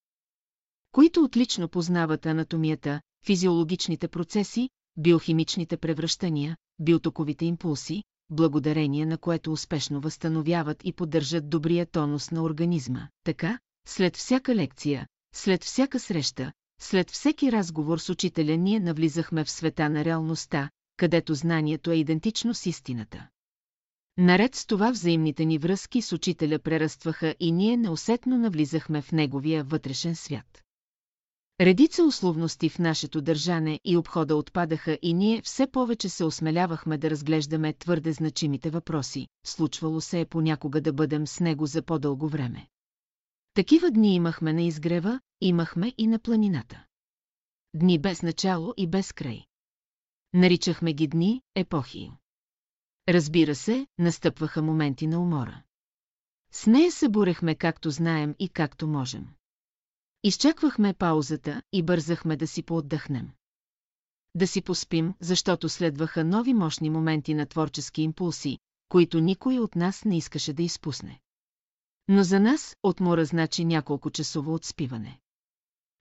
[0.91, 10.77] които отлично познават анатомията, физиологичните процеси, биохимичните превръщания, биотоковите импулси, благодарение на което успешно възстановяват
[10.83, 13.07] и поддържат добрия тонус на организма.
[13.23, 13.59] Така,
[13.89, 16.51] след всяка лекция, след всяка среща,
[16.81, 22.53] след всеки разговор с учителя ние навлизахме в света на реалността, където знанието е идентично
[22.53, 23.27] с истината.
[24.17, 29.63] Наред с това взаимните ни връзки с учителя прерастваха и ние неусетно навлизахме в неговия
[29.63, 30.63] вътрешен свят.
[31.61, 37.09] Редица условности в нашето държане и обхода отпадаха и ние все повече се осмелявахме да
[37.09, 42.67] разглеждаме твърде значимите въпроси, случвало се е понякога да бъдем с него за по-дълго време.
[43.53, 46.85] Такива дни имахме на изгрева, имахме и на планината.
[47.75, 49.45] Дни без начало и без край.
[50.33, 52.11] Наричахме ги дни, епохи.
[53.09, 55.63] Разбира се, настъпваха моменти на умора.
[56.51, 59.27] С нея се бурехме както знаем и както можем.
[60.23, 63.31] Изчаквахме паузата и бързахме да си поотдъхнем.
[64.35, 68.57] Да си поспим, защото следваха нови мощни моменти на творчески импулси,
[68.89, 71.19] които никой от нас не искаше да изпусне.
[72.11, 75.19] Но за нас отмора значи няколко часово отспиване.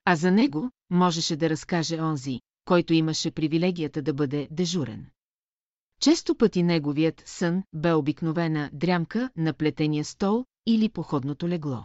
[0.05, 5.11] А за него можеше да разкаже онзи, който имаше привилегията да бъде дежурен.
[6.01, 11.85] Често пъти неговият сън бе обикновена дрямка на плетения стол или походното легло.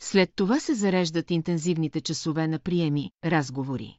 [0.00, 3.98] След това се зареждат интензивните часове на приеми, разговори.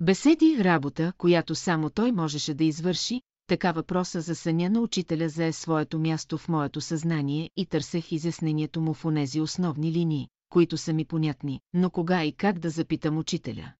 [0.00, 5.52] Беседи работа, която само той можеше да извърши, така въпроса за съня на учителя зае
[5.52, 10.92] своето място в моето съзнание и търсех изяснението му в онези основни линии, които са
[10.92, 13.72] ми понятни, но кога и как да запитам учителя.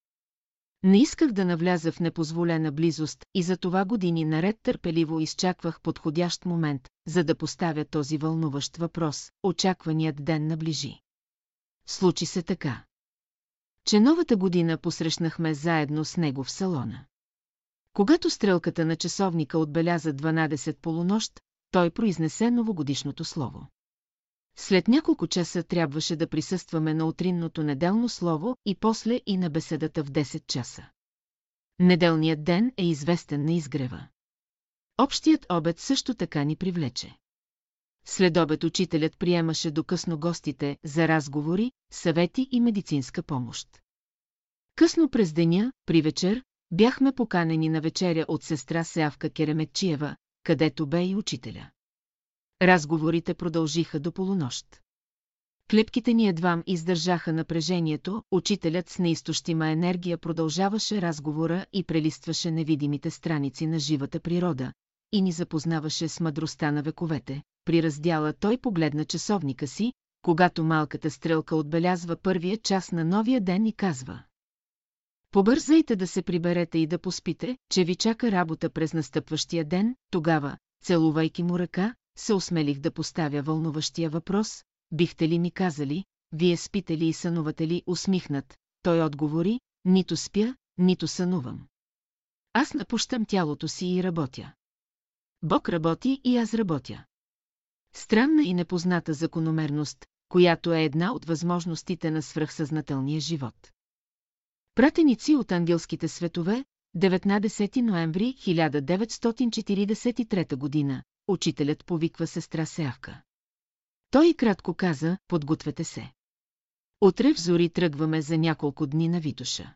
[0.82, 6.44] Не исках да навляза в непозволена близост и за това години наред търпеливо изчаквах подходящ
[6.44, 9.30] момент, за да поставя този вълнуващ въпрос.
[9.42, 11.00] Очакваният ден наближи.
[11.86, 12.84] Случи се така.
[13.86, 17.04] Че новата година посрещнахме заедно с него в салона.
[17.94, 21.40] Когато стрелката на часовника отбеляза 12 полунощ,
[21.70, 23.66] той произнесе новогодишното слово.
[24.56, 30.04] След няколко часа трябваше да присъстваме на утринното неделно слово и после и на беседата
[30.04, 30.90] в 10 часа.
[31.78, 34.08] Неделният ден е известен на изгрева.
[34.98, 37.16] Общият обед също така ни привлече.
[38.06, 43.68] След обед учителят приемаше до късно гостите за разговори, съвети и медицинска помощ.
[44.76, 46.44] Късно през деня, при вечер,
[46.74, 51.70] бяхме поканени на вечеря от сестра Сеавка Кереметчиева, където бе и учителя.
[52.62, 54.66] Разговорите продължиха до полунощ.
[55.70, 63.66] Клепките ни едвам издържаха напрежението, учителят с неизтощима енергия продължаваше разговора и прелистваше невидимите страници
[63.66, 64.72] на живата природа
[65.12, 67.42] и ни запознаваше с мъдростта на вековете.
[67.64, 69.92] При раздяла той погледна часовника си,
[70.22, 74.22] когато малката стрелка отбелязва първия час на новия ден и казва.
[75.34, 80.58] Побързайте да се приберете и да поспите, че ви чака работа през настъпващия ден, тогава,
[80.84, 86.98] целувайки му ръка, се осмелих да поставя вълнуващия въпрос, бихте ли ми казали, вие спите
[86.98, 91.66] ли и сънувате ли, усмихнат, той отговори, нито спя, нито сънувам.
[92.52, 94.52] Аз напущам тялото си и работя.
[95.42, 97.04] Бог работи и аз работя.
[97.94, 103.74] Странна и непозната закономерност, която е една от възможностите на свръхсъзнателния живот.
[104.74, 106.64] Пратеници от ангелските светове,
[106.96, 113.22] 19 ноември 1943 година, учителят повиква сестра Сеавка.
[114.10, 116.12] Той кратко каза, подгответе се.
[117.00, 119.74] Утре в зори тръгваме за няколко дни на Витуша.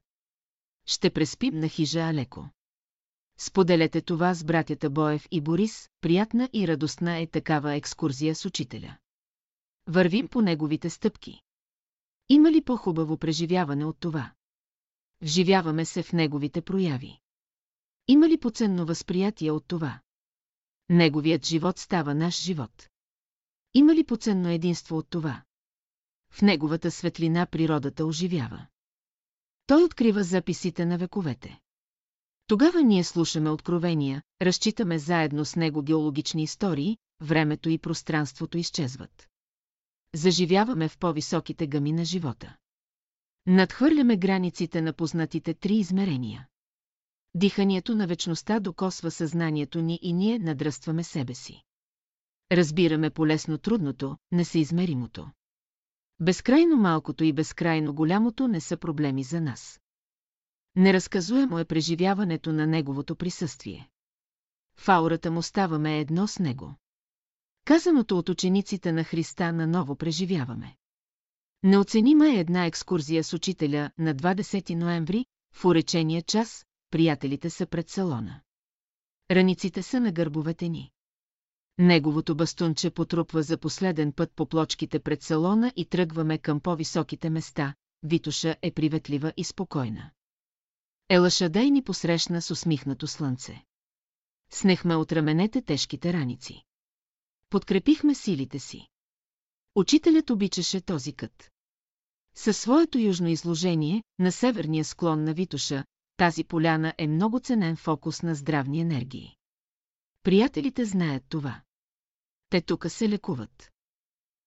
[0.86, 2.48] Ще преспим на хижа Алеко.
[3.38, 8.96] Споделете това с братята Боев и Борис, приятна и радостна е такава екскурзия с учителя.
[9.86, 11.40] Вървим по неговите стъпки.
[12.28, 14.32] Има ли по-хубаво преживяване от това?
[15.22, 17.18] Вживяваме се в неговите прояви.
[18.08, 20.00] Има ли поценно възприятие от това?
[20.88, 22.88] Неговият живот става наш живот.
[23.74, 25.42] Има ли поценно единство от това?
[26.30, 28.66] В неговата светлина природата оживява.
[29.66, 31.60] Той открива записите на вековете.
[32.46, 39.28] Тогава ние слушаме откровения, разчитаме заедно с него геологични истории, времето и пространството изчезват.
[40.14, 42.56] Заживяваме в по-високите гами на живота.
[43.46, 46.48] Надхвърляме границите на познатите три измерения.
[47.34, 51.62] Диханието на вечността докосва съзнанието ни и ние надръстваме себе си.
[52.52, 55.30] Разбираме полесно трудното, несъизмеримото.
[56.20, 59.80] Безкрайно малкото и безкрайно голямото не са проблеми за нас.
[60.76, 63.88] Неразказуемо е преживяването на неговото присъствие.
[64.78, 66.74] В аурата му ставаме едно с него.
[67.64, 70.76] Казаното от учениците на Христа наново преживяваме.
[71.62, 77.88] Неоценима е една екскурзия с учителя на 20 ноември, в уречения час, приятелите са пред
[77.88, 78.40] салона.
[79.30, 80.90] Раниците са на гърбовете ни.
[81.78, 87.74] Неговото бастунче потрупва за последен път по плочките пред салона и тръгваме към по-високите места.
[88.02, 90.10] Витуша е приветлива и спокойна.
[91.08, 93.64] Елашадай ни посрещна с усмихнато слънце.
[94.50, 96.62] Снехме от раменете тежките раници.
[97.50, 98.88] Подкрепихме силите си.
[99.78, 101.50] Учителят обичаше този кът.
[102.34, 105.84] Със своето южно изложение, на северния склон на Витуша,
[106.16, 109.36] тази поляна е много ценен фокус на здравни енергии.
[110.22, 111.60] Приятелите знаят това.
[112.50, 113.70] Те тука се лекуват.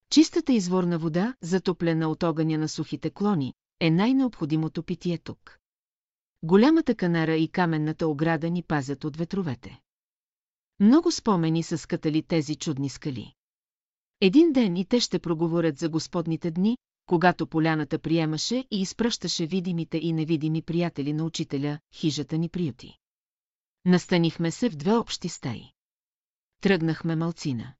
[0.10, 5.60] Чистата изворна вода, затоплена от огъня на сухите клони, е най-необходимото питие тук.
[6.44, 9.80] Голямата канара и каменната ограда ни пазят от ветровете.
[10.80, 13.34] Много спомени са скатали тези чудни скали.
[14.24, 19.98] Един ден и те ще проговорят за господните дни, когато поляната приемаше и изпръщаше видимите
[19.98, 22.98] и невидими приятели на учителя, хижата ни приюти.
[23.86, 25.72] Настанихме се в две общи стаи.
[26.62, 27.74] Тръгнахме малцина.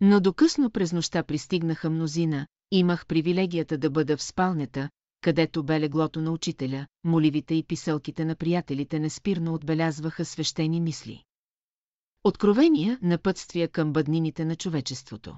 [0.00, 6.20] Но докъсно през нощта пристигнаха мнозина, имах привилегията да бъда в спалнята, където бе леглото
[6.20, 11.24] на учителя, моливите и писалките на приятелите неспирно отбелязваха свещени мисли.
[12.24, 15.36] Откровения на пътствия към бъднините на човечеството.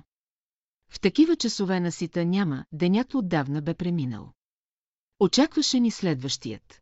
[0.91, 4.33] В такива часове на сита няма, денят отдавна бе преминал.
[5.21, 6.81] Очакваше ни следващият.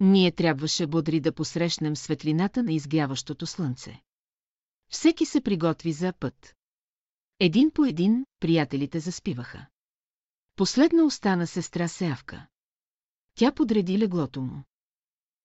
[0.00, 4.00] Ние трябваше бодри да посрещнем светлината на изгряващото слънце.
[4.88, 6.54] Всеки се приготви за път.
[7.40, 9.66] Един по един приятелите заспиваха.
[10.56, 12.46] Последна остана сестра Сеавка.
[13.34, 14.64] Тя подреди леглото му.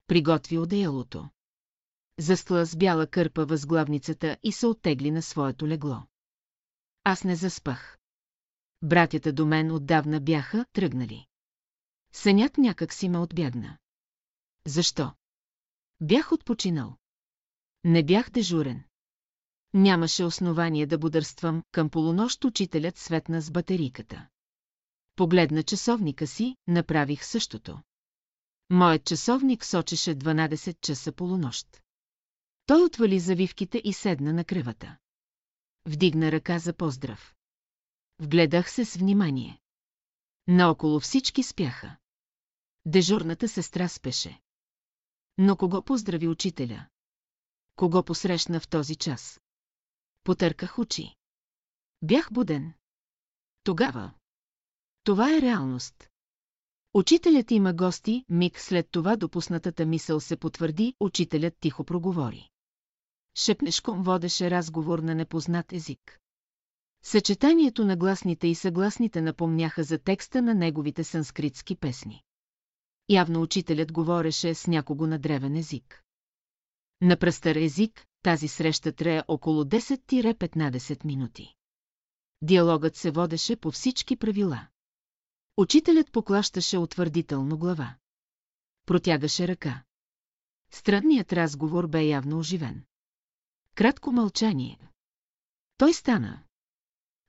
[0.06, 1.28] Приготви одеялото.
[2.18, 6.02] Застла с бяла кърпа възглавницата и се оттегли на своето легло.
[7.04, 7.98] Аз не заспах.
[8.82, 11.26] Братята до мен отдавна бяха тръгнали.
[12.12, 13.78] Сънят някак си ме отбягна.
[14.66, 15.12] Защо?
[16.00, 16.96] Бях отпочинал.
[17.84, 18.84] Не бях дежурен.
[19.74, 24.28] Нямаше основание да бодърствам, към полунощ учителят светна с батерийката.
[25.16, 27.80] Погледна часовника си, направих същото.
[28.70, 31.82] Моят часовник сочеше 12 часа полунощ.
[32.66, 34.96] Той отвали завивките и седна на кревата.
[35.86, 37.34] Вдигна ръка за поздрав.
[38.18, 39.60] Вгледах се с внимание.
[40.46, 41.96] Наоколо всички спяха.
[42.86, 44.40] Дежурната сестра спеше.
[45.38, 46.86] Но кого поздрави учителя?
[47.76, 49.40] Кого посрещна в този час?
[50.24, 51.14] Потърках очи.
[52.02, 52.72] Бях буден.
[53.64, 54.12] Тогава.
[55.04, 56.10] Това е реалност.
[56.94, 62.49] Учителят има гости, миг след това допуснатата мисъл се потвърди, учителят тихо проговори.
[63.40, 66.18] Шепнешком водеше разговор на непознат език.
[67.02, 72.22] Съчетанието на гласните и съгласните напомняха за текста на неговите санскритски песни.
[73.08, 76.02] Явно учителят говореше с някого на древен език.
[77.00, 81.54] На пръстър език тази среща трае около 10-15 минути.
[82.42, 84.66] Диалогът се водеше по всички правила.
[85.56, 87.94] Учителят поклащаше утвърдително глава.
[88.86, 89.82] Протягаше ръка.
[90.70, 92.84] Странният разговор бе явно оживен.
[93.80, 94.90] Кратко мълчание.
[95.76, 96.42] Той стана.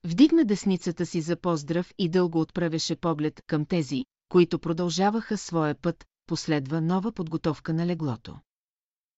[0.03, 6.05] Вдигна десницата си за поздрав и дълго отправяше поглед към тези, които продължаваха своя път,
[6.25, 8.39] последва нова подготовка на леглото.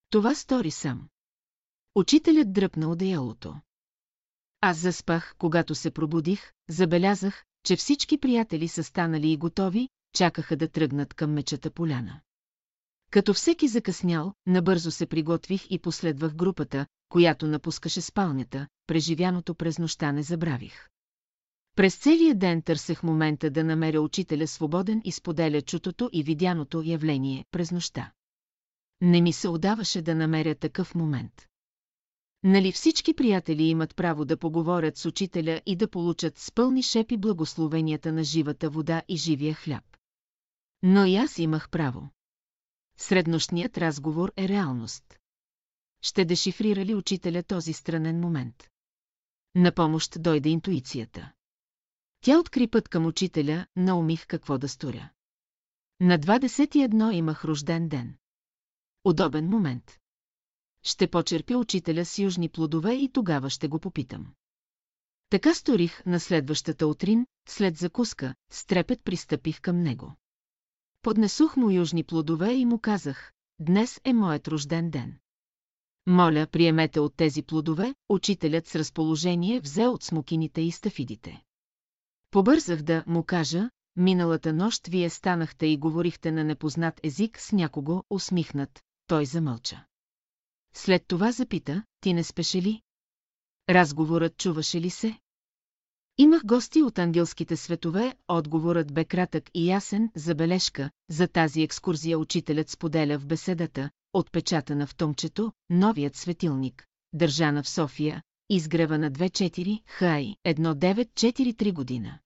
[0.10, 1.10] Това стори сам.
[1.96, 3.56] Учителят дръпна одеялото.
[4.62, 10.68] Аз заспах, когато се пробудих, забелязах, че всички приятели са станали и готови, чакаха да
[10.68, 12.22] тръгнат към мечата поляна.
[13.14, 20.12] Като всеки закъснял, набързо се приготвих и последвах групата, която напускаше спалнята, преживяното през нощта
[20.12, 20.88] не забравих.
[21.76, 27.46] През целия ден търсех момента да намеря учителя свободен и споделя чутото и видяното явление
[27.52, 28.12] през нощта.
[29.02, 31.48] Не ми се отдаваше да намеря такъв момент.
[32.44, 37.18] Нали всички приятели имат право да поговорят с учителя и да получат с пълни шепи
[37.18, 39.84] благословенията на живата вода и живия хляб?
[40.84, 42.10] Но и аз имах право.
[42.98, 45.20] Среднощният разговор е реалност.
[46.02, 48.70] Ще дешифрира ли учителя този странен момент?
[49.56, 51.32] На помощ дойде интуицията.
[52.22, 55.10] Тя откри път към учителя, наумих какво да сторя.
[56.00, 58.16] На 21 имах рожден ден.
[59.04, 60.00] Удобен момент.
[60.84, 64.34] Ще почерпя учителя с южни плодове и тогава ще го попитам.
[65.30, 70.16] Така сторих на следващата утрин, след закуска, с трепет пристъпих към него.
[71.04, 75.18] Поднесох му южни плодове и му казах, днес е моят рожден ден.
[76.08, 81.44] Моля, приемете от тези плодове, учителят с разположение взе от смокините и стафидите.
[82.32, 88.04] Побързах да му кажа, миналата нощ вие станахте и говорихте на непознат език с някого,
[88.10, 89.86] усмихнат, той замълча.
[90.74, 92.82] След това запита, ти не спеше ли?
[93.70, 95.20] Разговорът чуваше ли се?
[96.18, 102.70] Имах гости от ангелските светове, отговорът бе кратък и ясен, забележка, за тази екскурзия учителят
[102.70, 110.36] споделя в беседата, отпечатана в томчето, новият светилник, държана в София, изгрева на 24, хай,
[110.46, 112.20] 1943 година.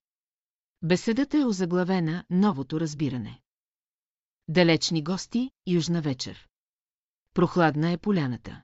[0.82, 3.40] Беседата е озаглавена «Новото разбиране».
[4.48, 6.48] Далечни гости, южна вечер.
[7.34, 8.62] Прохладна е поляната.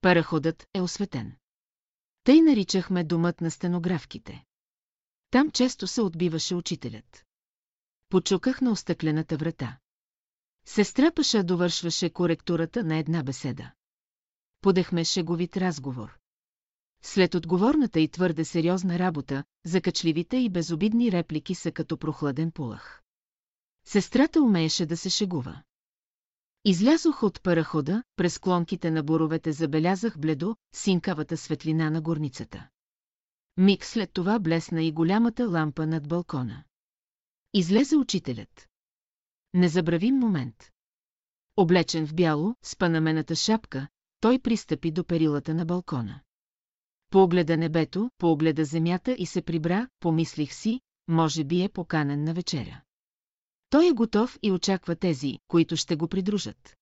[0.00, 1.36] Параходът е осветен.
[2.28, 4.44] Тъй наричахме домът на стенографките.
[5.30, 7.24] Там често се отбиваше учителят.
[8.08, 9.78] Почуках на остъклената врата.
[10.66, 13.72] Сестра Паша довършваше коректурата на една беседа.
[14.60, 16.18] Подехме шеговит разговор.
[17.02, 23.02] След отговорната и твърде сериозна работа, закачливите и безобидни реплики са като прохладен пулах.
[23.84, 25.62] Сестрата умееше да се шегува.
[26.64, 32.68] Излязох от парахода, през клонките на буровете забелязах бледо, синкавата светлина на горницата.
[33.56, 36.64] Миг след това блесна и голямата лампа над балкона.
[37.54, 38.68] Излезе учителят.
[39.54, 40.70] Незабравим момент.
[41.56, 43.88] Облечен в бяло, с панамената шапка,
[44.20, 46.20] той пристъпи до перилата на балкона.
[47.10, 52.82] Погледа небето, погледа земята и се прибра, помислих си, може би е поканен на вечеря.
[53.70, 56.76] Той е готов и очаква тези, които ще го придружат.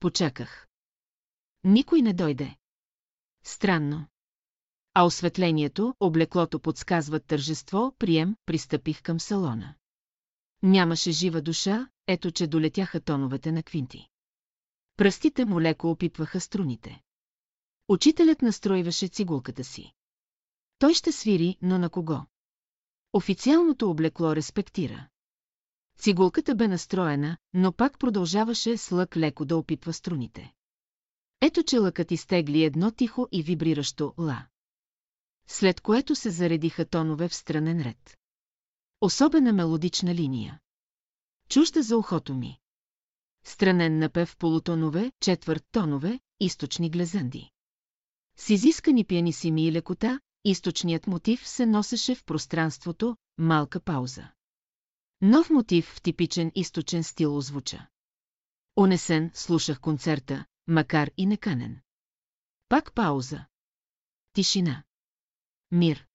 [0.00, 0.66] Почаках.
[1.64, 2.56] Никой не дойде.
[3.44, 4.06] Странно.
[4.94, 9.74] А осветлението, облеклото подсказват тържество, прием, пристъпих към салона.
[10.62, 14.08] Нямаше жива душа, ето че долетяха тоновете на квинти.
[14.96, 17.02] Пръстите му леко опипваха струните.
[17.88, 19.92] Учителят настройваше цигулката си.
[20.78, 22.20] Той ще свири, но на кого?
[23.12, 25.08] Официалното облекло респектира.
[25.98, 30.52] Цигулката бе настроена, но пак продължаваше с лък леко да опипва струните.
[31.40, 34.46] Ето че лъкът изтегли едно тихо и вибриращо ла.
[35.48, 38.18] След което се заредиха тонове в странен ред.
[39.00, 40.60] Особена мелодична линия.
[41.48, 42.58] Чужда за ухото ми.
[43.44, 47.50] Странен напев полутонове, четвърт тонове, източни глезанди.
[48.36, 54.28] С изискани пианисими и лекота, източният мотив се носеше в пространството, малка пауза.
[55.20, 57.88] Нов мотив в типичен източен стил озвуча.
[58.76, 61.80] Унесен слушах концерта, макар и неканен.
[62.68, 63.46] Пак пауза.
[64.32, 64.84] Тишина.
[65.70, 66.06] Мир.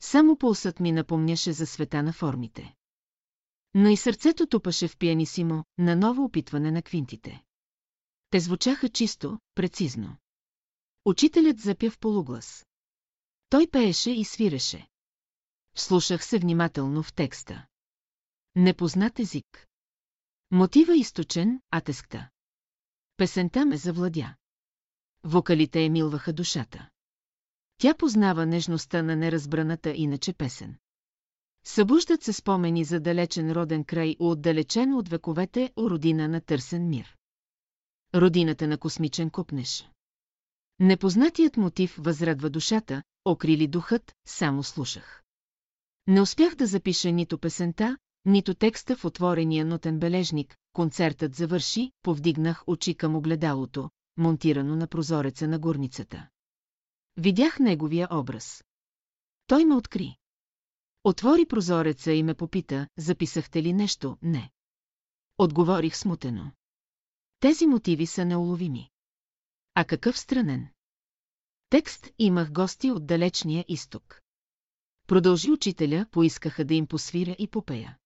[0.00, 2.74] Само пулсът ми напомняше за света на формите.
[3.74, 7.44] Но и сърцето тупаше в пианисимо на ново опитване на квинтите.
[8.30, 10.16] Те звучаха чисто, прецизно.
[11.04, 12.66] Учителят запя в полуглас.
[13.48, 14.88] Той пееше и свиреше.
[15.74, 17.66] Вслушах се внимателно в текста.
[18.56, 19.66] Непознат език.
[20.50, 22.28] Мотива източен, а тескта.
[23.16, 24.34] Песента ме завладя.
[25.24, 26.88] Вокалите емилваха душата.
[27.78, 30.76] Тя познава нежността на неразбраната иначе песен.
[31.64, 37.16] Събуждат се спомени за далечен роден край, отдалечен от вековете, родина на търсен мир.
[38.14, 39.88] Родината на космичен купнеш.
[40.78, 45.22] Непознатият мотив възрадва душата, окрили духът, само слушах.
[46.06, 47.96] Не успях да запиша нито песента,
[48.26, 55.48] нито текста в отворения нотен бележник, концертът завърши, повдигнах очи към огледалото, монтирано на прозореца
[55.48, 56.28] на горницата.
[57.16, 58.64] Видях неговия образ.
[59.46, 60.16] Той ме откри.
[61.04, 64.50] Отвори прозореца и ме попита, записахте ли нещо, не.
[65.38, 66.52] Отговорих смутено.
[67.40, 68.90] Тези мотиви са неуловими.
[69.74, 70.68] А какъв странен?
[71.68, 74.20] Текст имах гости от далечния изток.
[75.06, 77.98] Продължи учителя, поискаха да им посвиря и попея.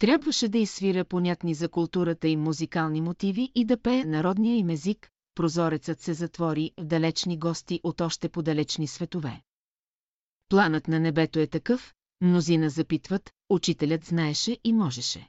[0.00, 5.10] Трябваше да изсвиря понятни за културата им музикални мотиви и да пее народния им език,
[5.34, 9.42] прозорецът се затвори в далечни гости от още подалечни светове.
[10.48, 15.28] Планът на небето е такъв, мнозина запитват, учителят знаеше и можеше.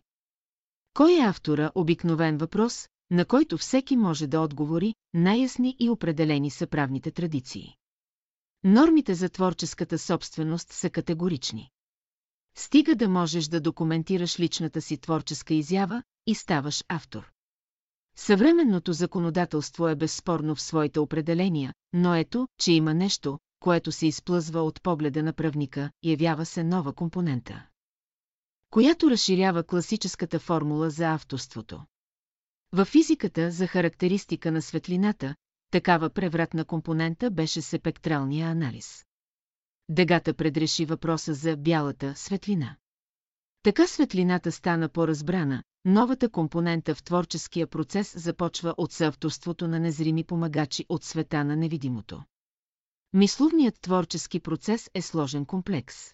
[0.94, 6.68] Кой е автора обикновен въпрос, на който всеки може да отговори, най-ясни и определени са
[6.68, 7.76] правните традиции.
[8.64, 11.72] Нормите за творческата собственост са категорични.
[12.56, 17.32] Стига да можеш да документираш личната си творческа изява и ставаш автор.
[18.16, 24.62] Съвременното законодателство е безспорно в своите определения, но ето, че има нещо, което се изплъзва
[24.62, 27.66] от погледа на правника, явява се нова компонента,
[28.70, 31.82] която разширява класическата формула за авторството.
[32.74, 35.36] Във физиката за характеристика на светлината,
[35.72, 39.06] такава превратна компонента беше сепектралния анализ.
[39.94, 42.76] Дегата предреши въпроса за бялата светлина.
[43.64, 50.86] Така светлината стана по-разбрана, новата компонента в творческия процес започва от съавторството на незрими помагачи
[50.90, 52.24] от света на невидимото.
[53.14, 56.14] Мисловният творчески процес е сложен комплекс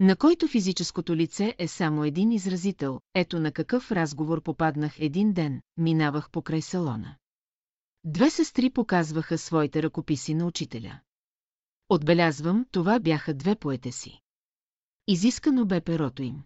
[0.00, 5.62] на който физическото лице е само един изразител, ето на какъв разговор попаднах един ден,
[5.76, 7.16] минавах покрай салона.
[8.04, 11.00] Две сестри показваха своите ръкописи на учителя.
[11.88, 14.20] Отбелязвам, това бяха две поетеси.
[15.06, 16.42] Изискано бе перото им.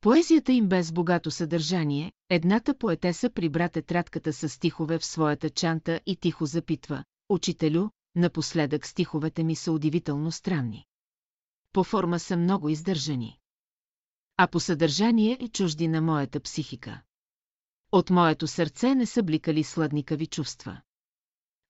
[0.00, 6.16] Поезията им без богато съдържание, едната поетеса прибра тетрадката с стихове в своята чанта и
[6.16, 10.86] тихо запитва, «Учителю, напоследък стиховете ми са удивително странни
[11.74, 13.38] по форма са много издържани.
[14.36, 17.02] А по съдържание е чужди на моята психика.
[17.92, 20.80] От моето сърце не са бликали сладникави чувства.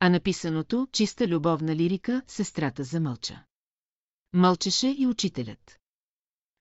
[0.04, 3.44] А написаното, чиста любовна лирика, сестрата замълча.
[4.32, 5.80] Мълчеше и учителят.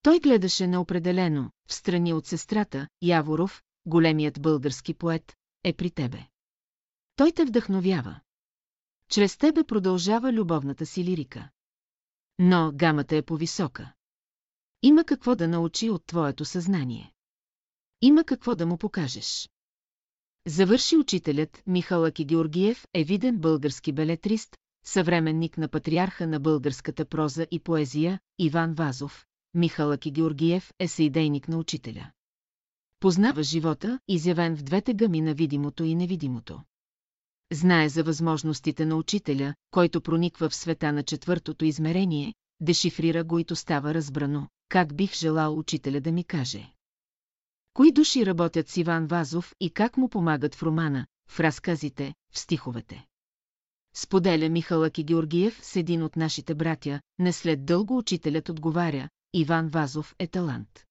[0.02, 6.28] Той гледаше неопределено, страни от сестрата, Яворов, големият български поет, е при тебе.
[7.16, 8.20] Той те вдъхновява.
[9.10, 11.50] Чрез тебе продължава любовната си лирика.
[12.40, 13.94] Но гамата е по-висока.
[14.82, 17.14] Има какво да научи от твоето съзнание.
[18.02, 19.50] Има какво да му покажеш.
[20.48, 27.60] Завърши учителят Михалъки Георгиев е виден български белетрист, съвременник на патриарха на българската проза и
[27.60, 29.26] поезия, Иван Вазов.
[29.54, 32.12] Михалъки Георгиев е съидейник на учителя.
[33.00, 36.62] Познава живота, изявен в двете гами на видимото и невидимото
[37.54, 43.46] знае за възможностите на учителя, който прониква в света на четвъртото измерение, дешифрира го и
[43.46, 46.73] то става разбрано, как бих желал учителя да ми каже.
[47.74, 52.40] Кои души работят с Иван Вазов и как му помагат в романа, в разказите, в
[52.40, 53.06] стиховете.
[53.96, 60.16] Споделя Михалък Георгиев с един от нашите братя, не след дълго учителят отговаря, Иван Вазов
[60.20, 60.86] е талант.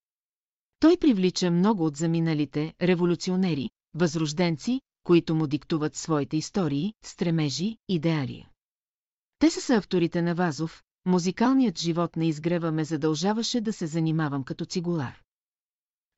[0.81, 8.47] Той привлича много от заминалите революционери, възрожденци, които му диктуват своите истории, стремежи, идеали.
[9.39, 14.65] Те са съавторите на Вазов, музикалният живот на изгрева ме задължаваше да се занимавам като
[14.65, 15.22] цигулар.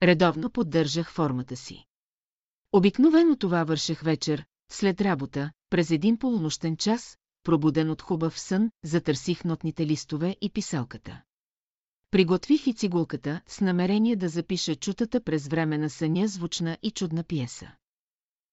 [0.02, 1.84] Редовно поддържах формата си.
[2.73, 9.44] Обикновено това вършех вечер, след работа, през един полунощен час, пробуден от хубав сън, затърсих
[9.44, 11.23] нотните листове и писалката.
[12.10, 17.24] Приготвих и цигулката с намерение да запиша чутата през време на съня звучна и чудна
[17.24, 17.73] пиеса.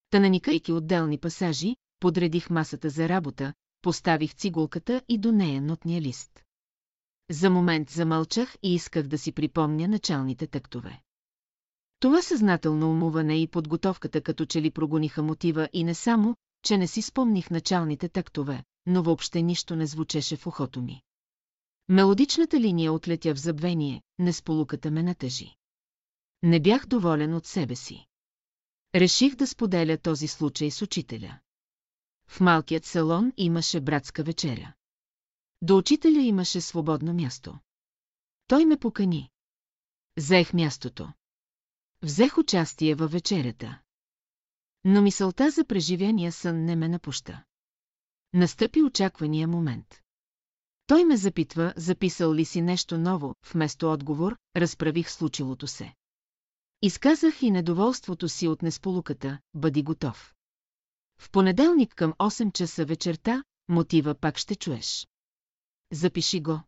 [0.10, 6.44] Та наникайки отделни пасажи, подредих масата за работа, поставих цигулката и до нея нотния лист.
[7.30, 11.02] За момент замълчах и исках да си припомня началните тъктове.
[12.02, 16.88] Това съзнателно умуване и подготовката като че ли прогониха мотива и не само, че не
[16.88, 21.02] си спомних началните тактове, но въобще нищо не звучеше в ухото ми.
[21.90, 25.56] Мелодичната линия отлетя в забвение, несполуката ме натъжи.
[26.44, 28.06] Не бях доволен от себе си.
[28.96, 31.40] Реших да споделя този случай с учителя.
[32.28, 34.74] В малкият салон имаше братска вечеря.
[35.62, 37.60] До учителя имаше свободно място.
[38.48, 39.30] Той ме покани.
[40.18, 41.14] Заех мястото.
[42.04, 43.80] Взех участие във вечерята.
[44.84, 47.44] Но мисълта за преживения сън не ме напуща.
[48.34, 50.02] Настъпи очаквания момент.
[50.88, 55.94] Той ме запитва, записал ли си нещо ново, вместо отговор, разправих случилото се.
[56.82, 60.34] Изказах и недоволството си от несполуката, бъди готов.
[61.20, 65.08] В понеделник към 8 часа вечерта, мотива пак ще чуеш.
[65.92, 66.62] Запиши го.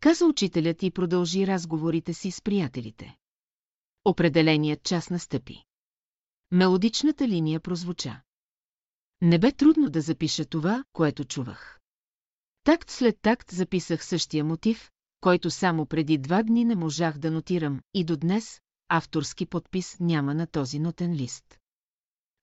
[0.00, 3.17] Каза учителят и продължи разговорите си с приятелите.
[4.08, 5.64] Определеният час настъпи.
[6.50, 8.20] Мелодичната линия прозвуча.
[9.22, 11.80] Не бе трудно да запиша това, което чувах.
[12.64, 17.80] Такт след такт записах същия мотив, който само преди два дни не можах да нотирам
[17.94, 21.58] и до днес авторски подпис няма на този нотен лист.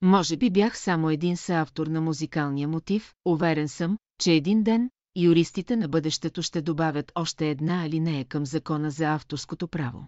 [0.01, 5.75] Може би бях само един съавтор на музикалния мотив, уверен съм, че един ден юристите
[5.75, 10.07] на бъдещето ще добавят още една алинея към закона за авторското право.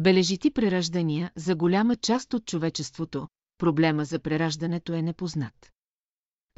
[0.00, 5.72] Бележити прераждания за голяма част от човечеството, проблема за прераждането е непознат.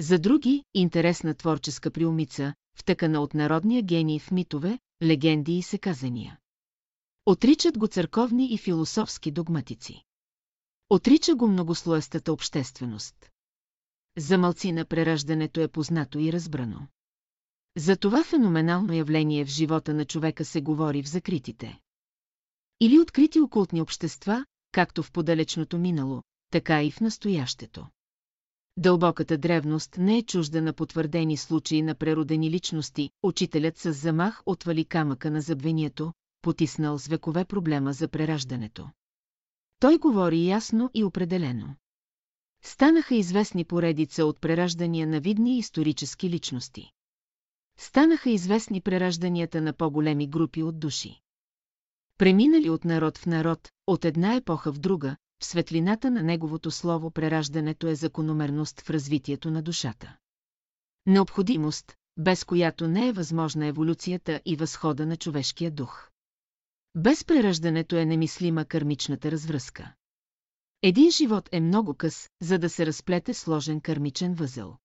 [0.01, 6.39] За други, интересна творческа приумица, втъкана от народния гений в митове, легенди и секазания.
[7.27, 10.03] Отричат го църковни и философски догматици.
[10.91, 13.31] Отрича го многослоестата общественост.
[14.19, 16.87] За мълцина прераждането е познато и разбрано.
[17.77, 21.82] За това феноменално явление в живота на човека се говори в закритите.
[22.85, 27.86] Или открити окултни общества, както в подалечното минало, така и в настоящето.
[28.77, 34.85] Дълбоката древност не е чужда на потвърдени случаи на преродени личности, учителят с замах отвали
[34.85, 36.12] камъка на забвението,
[36.43, 38.91] потиснал с векове проблема за прераждането.
[39.78, 41.77] Той говори ясно и определено.
[42.62, 46.91] Станаха известни поредица от прераждания на видни исторически личности.
[47.78, 51.22] Станаха известни преражданията на по-големи групи от души.
[52.19, 57.11] Преминали от народ в народ, от една епоха в друга, в светлината на неговото слово
[57.11, 60.17] прераждането е закономерност в развитието на душата.
[61.07, 66.09] Необходимост, без която не е възможна еволюцията и възхода на човешкия дух.
[66.95, 69.95] Без прераждането е немислима кърмичната развръзка.
[70.83, 74.77] Един живот е много къс, за да се разплете сложен кърмичен възел.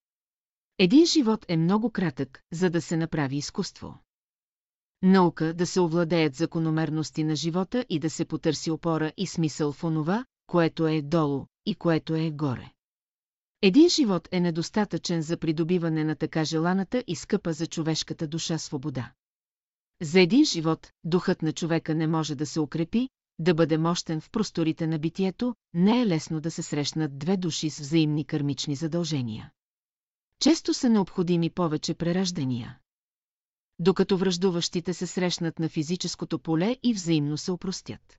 [0.79, 3.97] Един живот е много кратък, за да се направи изкуство.
[5.01, 9.83] Наука да се овладеят закономерности на живота и да се потърси опора и смисъл в
[9.83, 12.71] онова, което е долу и което е горе.
[13.61, 19.11] Един живот е недостатъчен за придобиване на така желаната и скъпа за човешката душа свобода.
[20.01, 23.09] За един живот, духът на човека не може да се укрепи,
[23.39, 27.69] да бъде мощен в просторите на битието, не е лесно да се срещнат две души
[27.69, 29.51] с взаимни кърмични задължения.
[30.39, 32.77] Често са необходими повече прераждания.
[33.79, 38.17] Докато връждуващите се срещнат на физическото поле и взаимно се опростят.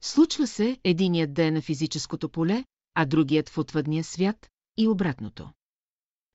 [0.00, 2.64] Случва се единият да е на физическото поле,
[2.94, 5.50] а другият в отвъдния свят и обратното.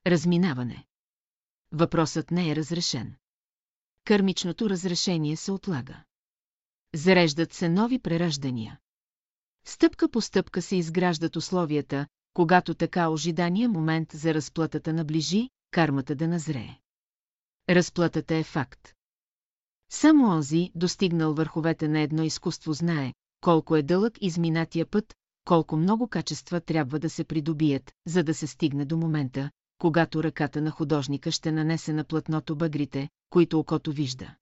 [0.08, 0.86] Разминаване.
[1.72, 3.16] Въпросът не е разрешен.
[4.06, 6.04] Кърмичното разрешение се отлага.
[6.96, 8.80] Зареждат се нови прераждания.
[9.66, 16.28] Стъпка по стъпка се изграждат условията, когато така ожидания момент за разплатата наближи, кармата да
[16.28, 16.81] назрее.
[17.70, 18.94] Разплатата е факт.
[19.92, 25.14] Само онзи, достигнал върховете на едно изкуство, знае, колко е дълъг изминатия път,
[25.46, 30.62] колко много качества трябва да се придобият, за да се стигне до момента, когато ръката
[30.62, 34.36] на художника ще нанесе на платното бъгрите, които окото вижда.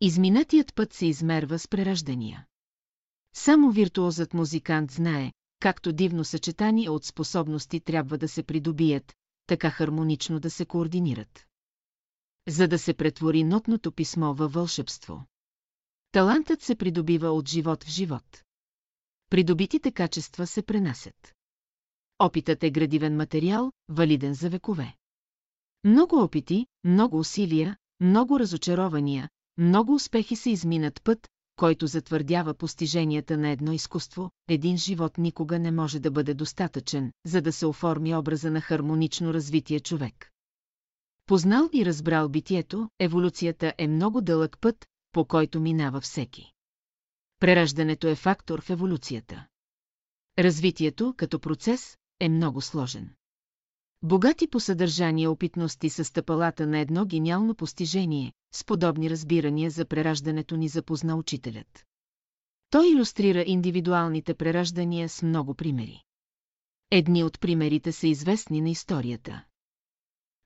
[0.00, 2.46] Изминатият път се измерва с прераждания.
[3.34, 9.14] Само виртуозът музикант знае, както дивно съчетание от способности трябва да се придобият,
[9.46, 11.46] така хармонично да се координират.
[12.48, 15.24] За да се претвори нотното писмо във вълшебство.
[16.12, 18.42] Талантът се придобива от живот в живот.
[19.30, 21.34] Придобитите качества се пренасят.
[22.18, 24.94] Опитът е градивен материал, валиден за векове.
[25.84, 33.48] Много опити, много усилия, много разочарования, много успехи се изминат път, който затвърдява постиженията на
[33.48, 38.50] едно изкуство, един живот никога не може да бъде достатъчен, за да се оформи образа
[38.50, 40.30] на хармонично развитие човек.
[41.26, 46.52] Познал и разбрал битието, еволюцията е много дълъг път, по който минава всеки.
[47.40, 49.46] Прераждането е фактор в еволюцията.
[50.38, 53.10] Развитието, като процес, е много сложен.
[54.02, 60.56] Богати по съдържание опитности са стъпалата на едно гениално постижение, с подобни разбирания за прераждането
[60.56, 61.84] ни запозна учителят.
[62.70, 66.02] Той иллюстрира индивидуалните прераждания с много примери.
[66.90, 69.44] Едни от примерите са известни на историята.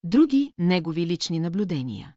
[0.05, 2.15] Други– негови лични наблюдения.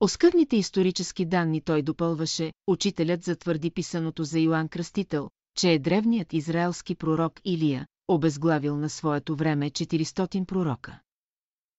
[0.00, 6.94] Оскърните исторически данни той допълваше, учителят затвърди писаното за Йоанн Кръстител, че е древният израелски
[6.94, 11.00] пророк Илия, обезглавил на своето време 400 пророка.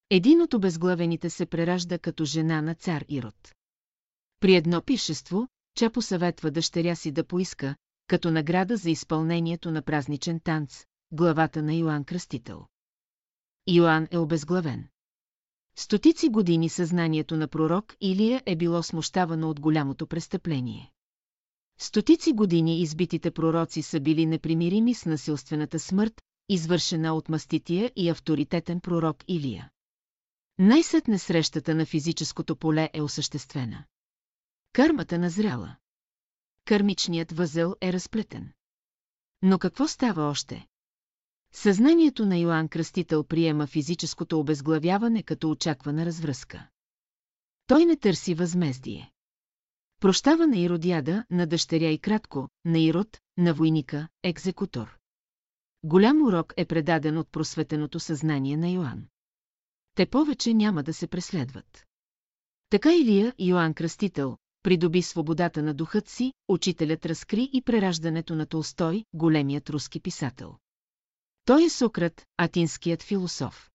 [0.09, 3.53] Един от обезглавените се преражда като жена на цар Ирод.
[4.39, 7.75] При едно пишество, че посъветва дъщеря си да поиска,
[8.07, 12.65] като награда за изпълнението на празничен танц, главата на Йоанн Кръстител.
[13.67, 14.87] Йоанн е обезглавен.
[15.79, 20.91] Стотици години съзнанието на пророк Илия е било смущавано от голямото престъпление.
[21.79, 28.79] Стотици години избитите пророци са били непримирими с насилствената смърт, извършена от мастития и авторитетен
[28.79, 29.69] пророк Илия.
[30.57, 33.83] Най-сетне срещата на физическото поле е осъществена.
[34.73, 35.75] Кърмата назряла.
[36.65, 38.51] Кърмичният възел е разплетен.
[39.41, 40.67] Но какво става още?
[41.53, 46.67] Съзнанието на Йоанн Кръстител приема физическото обезглавяване като очаквана развръзка.
[47.67, 49.11] Той не търси възмездие.
[49.99, 54.97] Прощава на Иродиада, на дъщеря и кратко, на Ирод, на войника, екзекутор.
[55.83, 59.07] Голям урок е предаден от просветеното съзнание на Йоанн.
[59.95, 61.85] Те повече няма да се преследват.
[62.69, 69.05] Така Илия Йоанн Кръстител придоби свободата на духът си, учителят разкри и прераждането на Толстой,
[69.13, 70.55] големият руски писател.
[71.49, 73.69] Той е Сократ, атинският философ.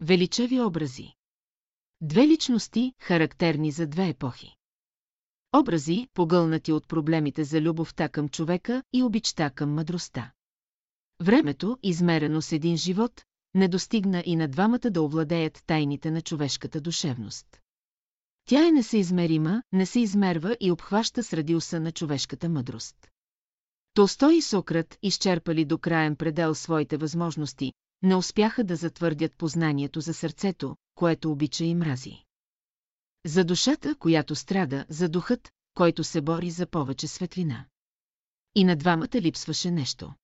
[0.00, 1.14] Величави образи.
[2.00, 4.56] Две личности, характерни за две епохи.
[5.56, 10.32] Образи, погълнати от проблемите за любовта към човека и обичта към мъдростта.
[11.20, 13.24] Времето, измерено с един живот,
[13.54, 17.60] не достигна и на двамата да овладеят тайните на човешката душевност.
[18.48, 22.96] Тя е несъизмерима, не се измерва и обхваща с радиуса на човешката мъдрост.
[23.94, 30.14] Толстой и Сократ, изчерпали до краен предел своите възможности, не успяха да затвърдят познанието за
[30.14, 32.24] сърцето, което обича и мрази.
[33.26, 37.64] За душата, която страда, за духът, който се бори за повече светлина.
[38.54, 40.14] И на двамата липсваше нещо.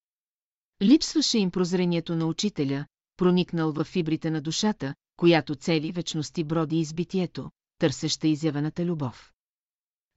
[0.81, 2.85] Липсваше им прозрението на учителя,
[3.17, 9.31] проникнал в фибрите на душата, която цели вечности броди избитието, търсеща изявената любов.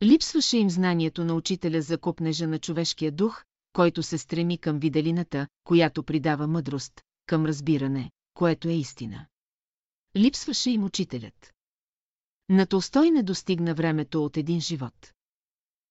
[0.03, 5.49] Липсваше им знанието на учителя за купнежа на човешкия дух, който се стреми към виделината,
[5.65, 9.27] която придава мъдрост, към разбиране, което е истина.
[10.17, 11.55] Липсваше им учителят.
[12.49, 15.13] На Толстой не достигна времето от един живот.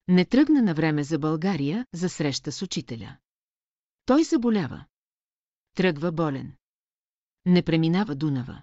[0.08, 3.18] Не тръгна на време за България, за среща с учителя.
[4.06, 4.86] Той заболява.
[5.76, 6.54] Тръгва болен.
[7.46, 8.62] Не преминава Дунава.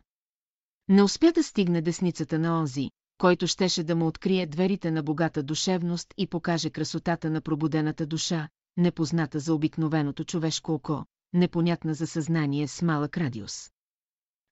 [0.88, 5.42] Не успя да стигне десницата на онзи, който щеше да му открие дверите на богата
[5.42, 12.68] душевност и покаже красотата на пробудената душа, непозната за обикновеното човешко око, непонятна за съзнание
[12.68, 13.70] с малък радиус.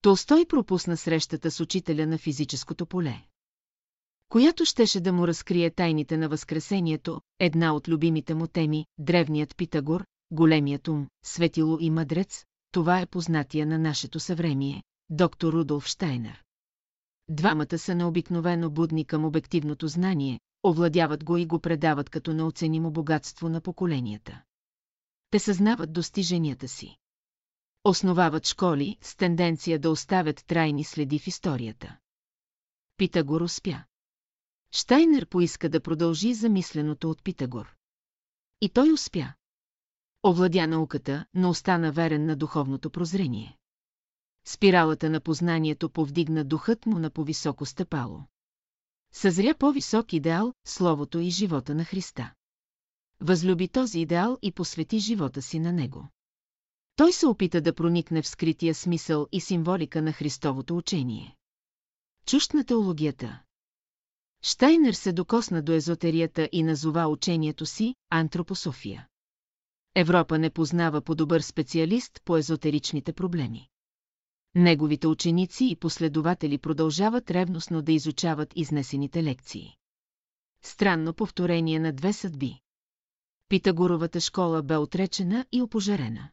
[0.02, 3.14] Толстой пропусна срещата с учителя на физическото поле.
[4.28, 10.04] Която щеше да му разкрие тайните на Възкресението, една от любимите му теми, древният Питагор,
[10.30, 16.42] големият ум, светило и мъдрец, това е познатия на нашето съвремие, доктор Рудолф Штайнер.
[17.28, 23.48] Двамата са необикновено будни към обективното знание, овладяват го и го предават като неоценимо богатство
[23.48, 24.42] на поколенията.
[25.30, 26.96] Те съзнават достиженията си.
[27.84, 31.98] Основават школи с тенденция да оставят трайни следи в историята.
[32.96, 33.84] Питагор успя.
[34.72, 37.74] Штайнер поиска да продължи замисленото от Питагор.
[38.60, 39.32] И той успя.
[40.26, 43.57] Овладя науката, но остана верен на духовното прозрение.
[44.50, 48.22] Спиралата на познанието повдигна духът му на повисоко стъпало.
[49.12, 52.32] Съзря по-висок идеал, словото и живота на Христа.
[53.20, 56.08] Възлюби този идеал и посвети живота си на него.
[56.96, 61.36] Той се опита да проникне в скрития смисъл и символика на Христовото учение.
[62.26, 63.42] Чущ на теологията.
[64.42, 69.08] Штайнер се докосна до езотерията и назова учението си антропософия.
[69.94, 73.68] Европа не познава по-добър специалист по езотеричните проблеми.
[74.54, 79.76] Неговите ученици и последователи продължават ревностно да изучават изнесените лекции.
[80.62, 82.60] Странно повторение на две съдби.
[83.48, 86.28] Питагоровата школа бе отречена и опожарена.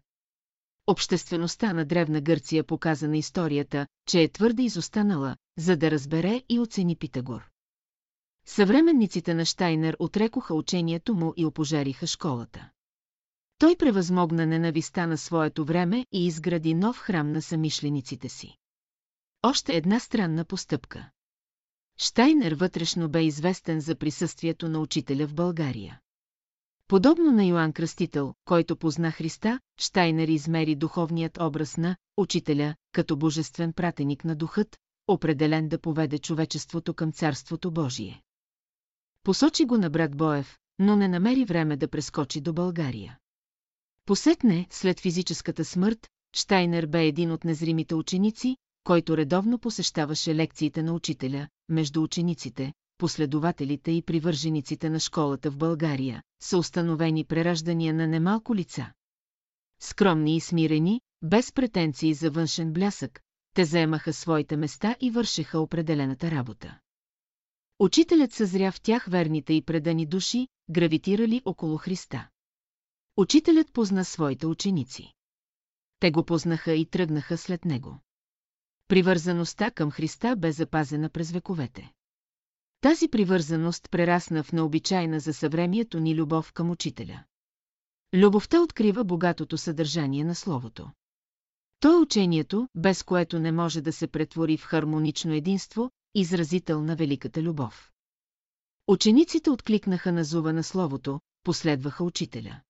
[0.88, 6.60] Обществеността на Древна Гърция показа на историята, че е твърде изостанала, за да разбере и
[6.60, 7.50] оцени Питагор.
[8.46, 12.70] Съвременниците на Штайнер отрекоха учението му и опожариха школата.
[13.66, 18.58] Той превъзмогна ненависта на своето време и изгради нов храм на самишлениците си.
[19.44, 21.10] Още една странна постъпка.
[21.98, 26.00] Штайнер вътрешно бе известен за присъствието на учителя в България.
[26.88, 33.74] Подобно на Йоанн Кръстител, който позна Христа, Штайнер измери духовният образ на учителя като божествен
[33.74, 34.78] пратеник на духът,
[35.08, 38.22] определен да поведе човечеството към Царството Божие.
[39.24, 43.18] Посочи го на брат Боев, но не намери време да прескочи до България.
[44.06, 50.94] Посетне, след физическата смърт, Штайнер бе един от незримите ученици, който редовно посещаваше лекциите на
[50.94, 58.56] учителя, между учениците, последователите и привържениците на школата в България, са установени прераждания на немалко
[58.56, 58.92] лица.
[59.82, 63.22] Скромни и смирени, без претенции за външен блясък,
[63.54, 66.80] те заемаха своите места и вършеха определената работа.
[67.80, 72.30] Учителят съзря в тях верните и предани души, гравитирали около Христа.
[73.18, 75.14] Учителят позна своите ученици.
[76.00, 78.00] Те го познаха и тръгнаха след него.
[78.88, 81.92] Привързаността към Христа бе запазена през вековете.
[82.82, 87.24] Тази привързаност прерасна в необичайна за съвремието ни любов към учителя.
[88.14, 90.92] Любовта открива богатото съдържание на Словото.
[91.80, 96.96] То е учението, без което не може да се претвори в хармонично единство, изразител на
[96.96, 97.92] великата любов.
[98.88, 102.62] Учениците откликнаха на зува на Словото, последваха учителя.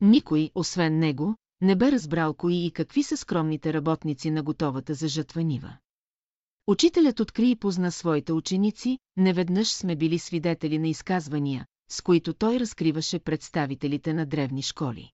[0.00, 5.08] Никой, освен него, не бе разбрал кои и какви са скромните работници на готовата за
[5.08, 5.76] жатва нива.
[6.66, 12.60] Учителят откри и позна своите ученици, неведнъж сме били свидетели на изказвания, с които той
[12.60, 15.10] разкриваше представителите на древни школи.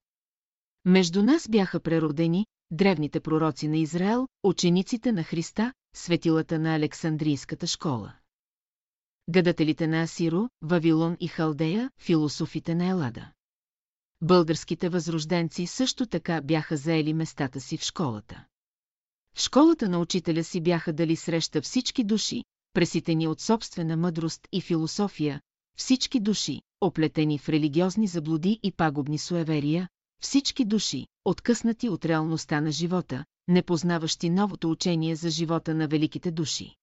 [0.85, 8.15] Между нас бяха преродени древните пророци на Израел, учениците на Христа, светилата на Александрийската школа.
[9.31, 13.33] Гадателите на Асиро, Вавилон и Халдея, философите на Елада.
[14.25, 18.45] Българските възрожденци също така бяха заели местата си в школата.
[19.35, 24.61] В школата на учителя си бяха дали среща всички души, преситени от собствена мъдрост и
[24.61, 25.41] философия,
[25.79, 29.89] всички души, оплетени в религиозни заблуди и пагубни суеверия,
[30.23, 36.31] всички души, откъснати от реалността на живота, не познаващи новото учение за живота на великите
[36.31, 36.77] души.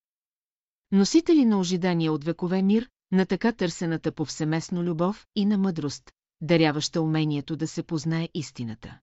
[0.91, 6.11] Носители на ожидания от векове мир, на така търсената повсеместно любов и на мъдрост,
[6.41, 8.99] даряваща умението да се познае истината.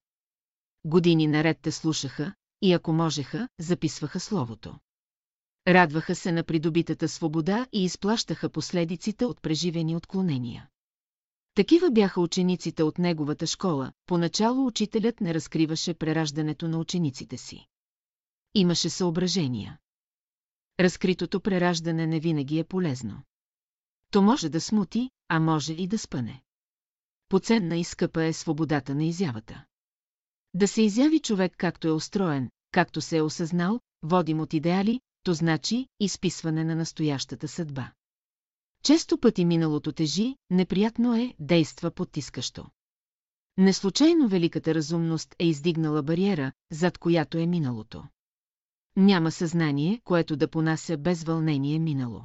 [0.85, 4.79] Години наред те слушаха, и ако можеха, записваха словото.
[5.69, 10.69] Радваха се на придобитата свобода и изплащаха последиците от преживени отклонения.
[11.55, 17.67] Такива бяха учениците от неговата школа, поначало учителят не разкриваше прераждането на учениците си.
[18.55, 19.79] Имаше съображения.
[20.81, 23.23] Разкритото прераждане не винаги е полезно.
[24.11, 26.43] То може да смути, а може и да спъне.
[27.29, 29.65] Поценна и скъпа е свободата на изявата.
[30.55, 35.35] Да се изяви човек както е устроен, както се е осъзнал, водим от идеали, то
[35.35, 37.93] значи изписване на настоящата съдба.
[38.83, 42.67] Често пъти миналото тежи, неприятно е, действа потискащо.
[43.59, 48.05] Неслучайно великата разумност е издигнала бариера, зад която е миналото.
[48.97, 52.25] Няма съзнание, което да понася без вълнение минало.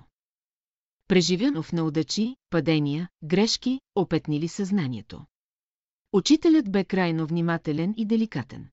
[1.11, 5.25] Преживяно в неудачи, падения, грешки, опетнили съзнанието.
[6.14, 8.69] Учителят бе крайно внимателен и деликатен.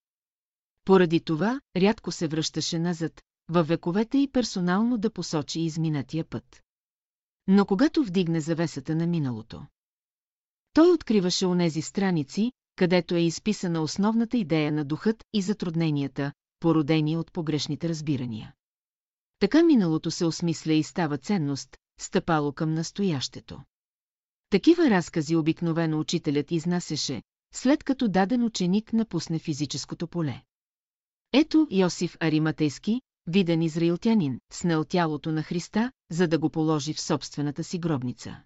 [0.84, 6.62] Поради това, рядко се връщаше назад, във вековете и персонално да посочи изминатия път.
[7.46, 9.66] Но когато вдигне завесата на миналото,
[10.72, 17.32] той откриваше онези страници, където е изписана основната идея на духът и затрудненията, породени от
[17.32, 18.54] погрешните разбирания.
[19.38, 23.60] Така миналото се осмисля и става ценност, стъпало към настоящето.
[24.50, 27.22] Такива разкази обикновено учителят изнасяше,
[27.54, 30.42] след като даден ученик напусне физическото поле.
[31.32, 37.64] Ето Йосиф Ариматейски, виден израилтянин, снел тялото на Христа, за да го положи в собствената
[37.64, 38.42] си гробница.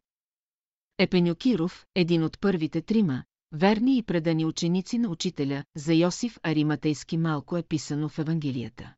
[0.98, 7.56] Епенюкиров, един от първите трима, верни и предани ученици на учителя, за Йосиф Ариматейски малко
[7.56, 8.94] е писано в Евангелията.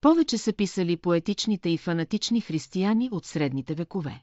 [0.00, 4.22] Повече са писали поетичните и фанатични християни от средните векове.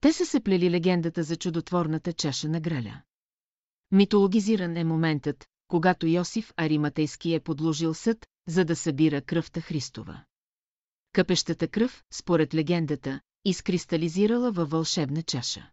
[0.00, 3.02] Те са се плели легендата за чудотворната чаша на граля.
[3.92, 10.24] Митологизиран е моментът, когато Йосиф Ариматейски е подложил съд, за да събира кръвта Христова.
[11.12, 15.70] Къпещата кръв, според легендата, изкристализирала във вълшебна чаша.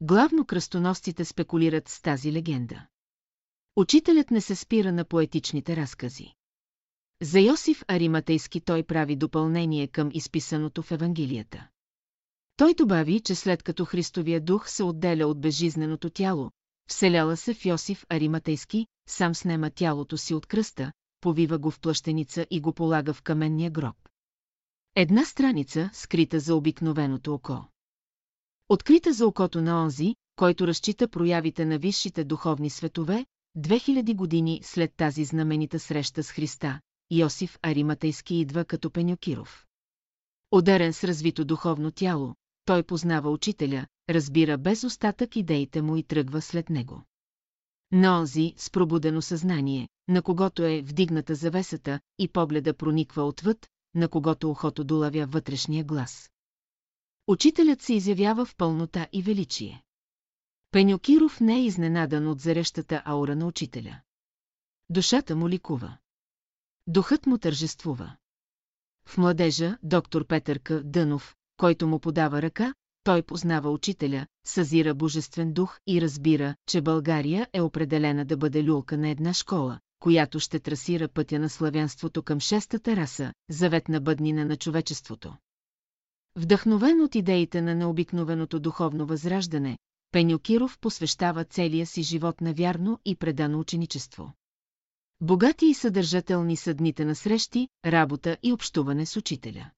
[0.00, 2.86] Главно кръстоносците спекулират с тази легенда.
[3.76, 6.34] Учителят не се спира на поетичните разкази.
[7.22, 11.68] За Йосиф Ариматейски той прави допълнение към изписаното в Евангелията.
[12.56, 16.50] Той добави, че след като Христовия дух се отделя от безжизненото тяло,
[16.90, 22.46] вселяла се в Йосиф Ариматейски, сам снема тялото си от кръста, повива го в плащеница
[22.50, 23.96] и го полага в каменния гроб.
[24.94, 27.64] Една страница, скрита за обикновеното око.
[28.68, 33.26] Открита за окото на онзи, който разчита проявите на висшите духовни светове,
[33.58, 39.66] 2000 години след тази знаменита среща с Христа, Йосиф Ариматейски идва като Пеньокиров.
[40.50, 46.42] Ударен с развито духовно тяло, той познава учителя, разбира без остатък идеите му и тръгва
[46.42, 47.02] след него.
[47.92, 54.08] На онзи, с пробудено съзнание, на когото е вдигната завесата и погледа прониква отвъд, на
[54.08, 56.30] когото ухото долавя вътрешния глас.
[57.26, 59.82] Учителят се изявява в пълнота и величие.
[60.70, 64.00] Пенюкиров не е изненадан от зарещата аура на учителя.
[64.90, 65.98] Душата му ликува.
[66.92, 68.16] Духът му тържествува.
[69.06, 75.78] В младежа, доктор Петърка Дънов, който му подава ръка, той познава учителя, съзира божествен дух
[75.86, 81.08] и разбира, че България е определена да бъде люлка на една школа, която ще трасира
[81.08, 85.36] пътя на славянството към шестата раса, заветна бъднина на човечеството.
[86.36, 89.78] Вдъхновен от идеите на необикновеното духовно възраждане,
[90.12, 94.32] Пенюкиров посвещава целия си живот на вярно и предано ученичество.
[95.20, 99.70] Богати и съдържателни са дните на срещи, работа и общуване с учителя.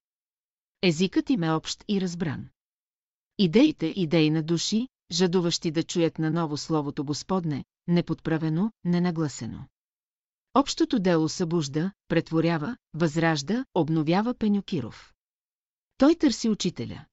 [0.83, 2.49] Езикът им е общ и разбран.
[3.39, 9.69] Идеите идеи на души, жадуващи да чуят наново Словото Господне, неподправено, ненагласено.
[10.55, 15.15] Общото дело събужда, претворява, възражда, обновява Пенюкиров.
[15.97, 17.05] Той търси учителя.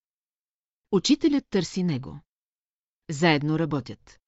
[0.92, 2.20] Учителят търси него.
[3.10, 4.20] Заедно работят.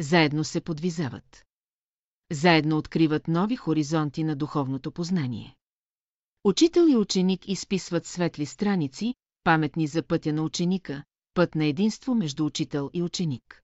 [0.00, 1.44] Заедно се подвизават.
[2.34, 5.56] Заедно откриват нови хоризонти на духовното познание.
[6.44, 9.14] Учител и ученик изписват светли страници,
[9.44, 11.04] паметни за пътя на ученика,
[11.34, 13.62] път на единство между учител и ученик.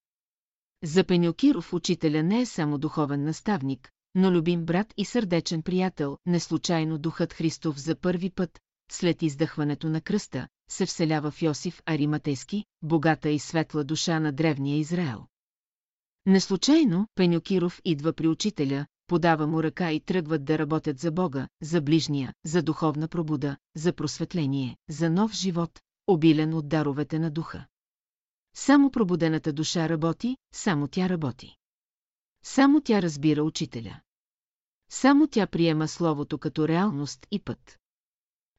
[0.85, 6.99] За Пенюкиров учителя не е само духовен наставник, но любим брат и сърдечен приятел, неслучайно
[6.99, 8.61] духът Христов за първи път,
[8.93, 14.79] след издъхването на кръста, се вселява в Йосиф Ариматейски, богата и светла душа на древния
[14.79, 15.27] Израел.
[16.27, 21.81] Неслучайно Пенюкиров идва при учителя, подава му ръка и тръгват да работят за Бога, за
[21.81, 27.67] ближния, за духовна пробуда, за просветление, за нов живот, обилен от даровете на духа.
[28.55, 31.57] Само пробудената душа работи, само тя работи.
[32.43, 34.01] Само тя разбира учителя.
[34.91, 37.79] Само тя приема словото като реалност и път.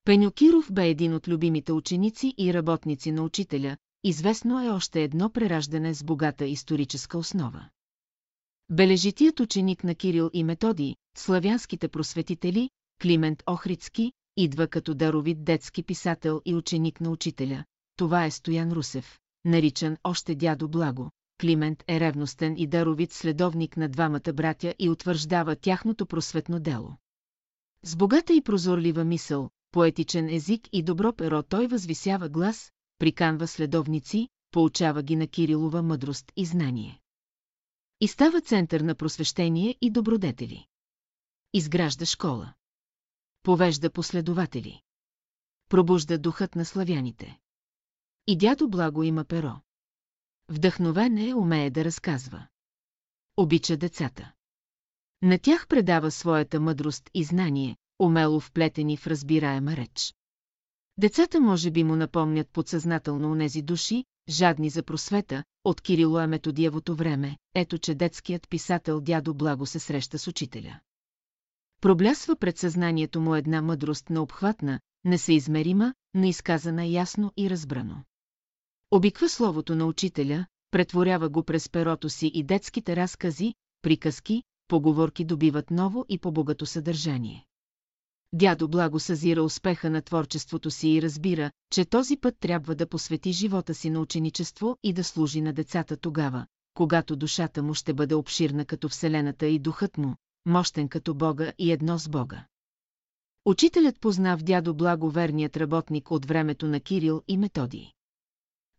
[0.04, 5.94] Пенюкиров бе един от любимите ученици и работници на учителя, известно е още едно прераждане
[5.94, 7.70] с богата историческа основа.
[8.70, 12.70] Бележитият ученик на Кирил и Методи, славянските просветители,
[13.02, 17.64] Климент Охридски, идва като даровит детски писател и ученик на учителя.
[17.96, 21.12] Това е Стоян Русев, наричан още дядо Благо.
[21.42, 26.96] Климент е ревностен и даровит следовник на двамата братя и утвърждава тяхното просветно дело.
[27.84, 32.72] С богата и прозорлива мисъл, поетичен език и добро перо той възвисява глас,
[33.02, 37.02] приканва следовници, получава ги на Кирилова мъдрост и знание.
[38.02, 40.68] И става център на просвещение и добродетели.
[41.54, 42.54] Изгражда школа.
[43.44, 44.82] Повежда последователи.
[45.70, 47.40] Пробужда духът на славяните.
[48.28, 49.62] И дядо Благо има перо.
[50.48, 52.48] Вдъхновен е, умее да разказва.
[53.38, 54.32] Обича децата.
[55.22, 60.14] На тях предава своята мъдрост и знание, умело вплетени в разбираема реч.
[60.98, 66.96] Децата може би му напомнят подсъзнателно онези души, жадни за просвета, от Кирило е методиевото
[66.96, 70.80] време, ето че детският писател дядо Благо се среща с учителя.
[71.82, 78.04] Проблясва пред съзнанието му една мъдрост необхватна, несъизмерима, но изказана ясно и разбрано.
[78.92, 85.72] Обиква словото на учителя, претворява го през перото си и детските разкази, приказки, поговорки добиват
[85.72, 87.46] ново и по-богато съдържание.
[88.34, 93.32] Дядо Благо съзира успеха на творчеството си и разбира, че този път трябва да посвети
[93.32, 98.16] живота си на ученичество и да служи на децата тогава, когато душата му ще бъде
[98.16, 102.46] обширна като Вселената и духът му, мощен като Бога и едно с Бога.
[103.46, 107.92] Учителят позна в дядо Благо верният работник от времето на Кирил и Методий.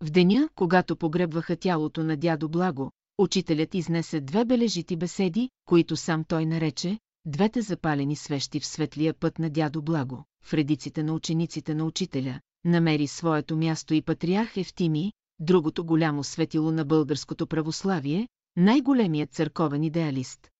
[0.00, 6.24] В деня, когато погребваха тялото на дядо Благо, учителят изнесе две бележити беседи, които сам
[6.24, 11.74] той нарече «Двете запалени свещи в светлия път на дядо Благо», в редиците на учениците
[11.74, 19.32] на учителя, намери своето място и патриарх Евтимий, другото голямо светило на българското православие, най-големият
[19.32, 20.50] църковен идеалист.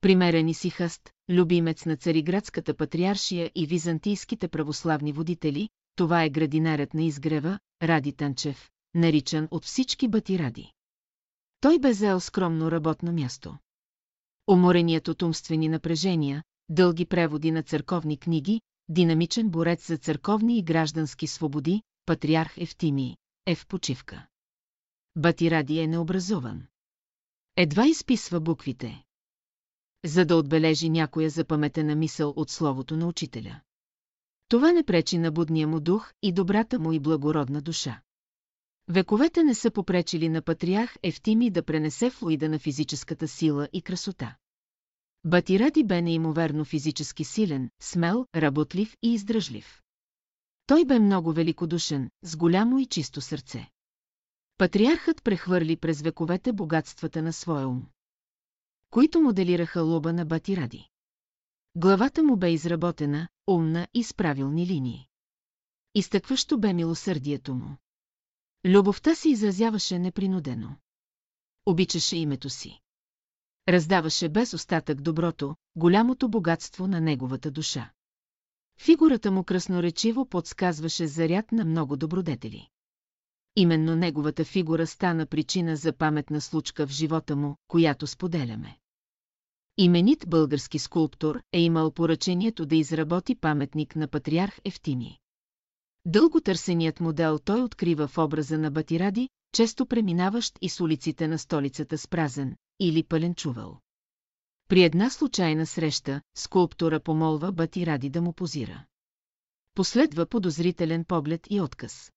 [0.00, 7.02] Примерен си хъст, любимец на цариградската патриаршия и византийските православни водители, това е градинарят на
[7.02, 10.72] изгрева, Ради Танчев, наричан от всички батиради.
[11.60, 13.58] Той бе взел скромно работно място.
[14.46, 21.26] Умореният от умствени напрежения, дълги преводи на църковни книги, динамичен борец за църковни и граждански
[21.26, 23.16] свободи, патриарх Евтимий,
[23.46, 24.26] е в почивка.
[25.16, 26.66] Батиради е необразован.
[27.56, 29.04] Едва изписва буквите.
[30.04, 33.60] За да отбележи някоя запаметена мисъл от словото на учителя.
[34.48, 38.00] Това не пречи на будния му дух и добрата му и благородна душа.
[38.88, 44.36] Вековете не са попречили на патриарх Ефтими да пренесе флуида на физическата сила и красота.
[45.24, 49.82] Батиради бе неимоверно физически силен, смел, работлив и издръжлив.
[50.66, 53.70] Той бе много великодушен, с голямо и чисто сърце.
[54.58, 57.86] Патриархът прехвърли през вековете богатствата на своя ум,
[58.90, 60.88] които моделираха лоба на Батиради.
[61.74, 65.08] Главата му бе изработена, умна и с правилни линии.
[65.94, 67.76] Изтъкващо бе милосърдието му.
[68.66, 70.76] Любовта си изразяваше непринудено.
[71.66, 72.80] Обичаше името си.
[73.68, 77.90] Раздаваше без остатък доброто, голямото богатство на неговата душа.
[78.80, 82.68] Фигурата му красноречиво подсказваше заряд на много добродетели.
[83.56, 88.78] Именно неговата фигура стана причина за паметна случка в живота му, която споделяме.
[89.78, 95.18] Именит български скулптор е имал поръчението да изработи паметник на патриарх Ефтими.
[96.08, 101.38] Дълго търсеният модел той открива в образа на Батиради, често преминаващ и с улиците на
[101.38, 103.80] столицата с празен или пълен чувал.
[104.68, 108.84] При една случайна среща, скулптора помолва Батиради да му позира.
[109.74, 112.12] Последва подозрителен поглед и отказ.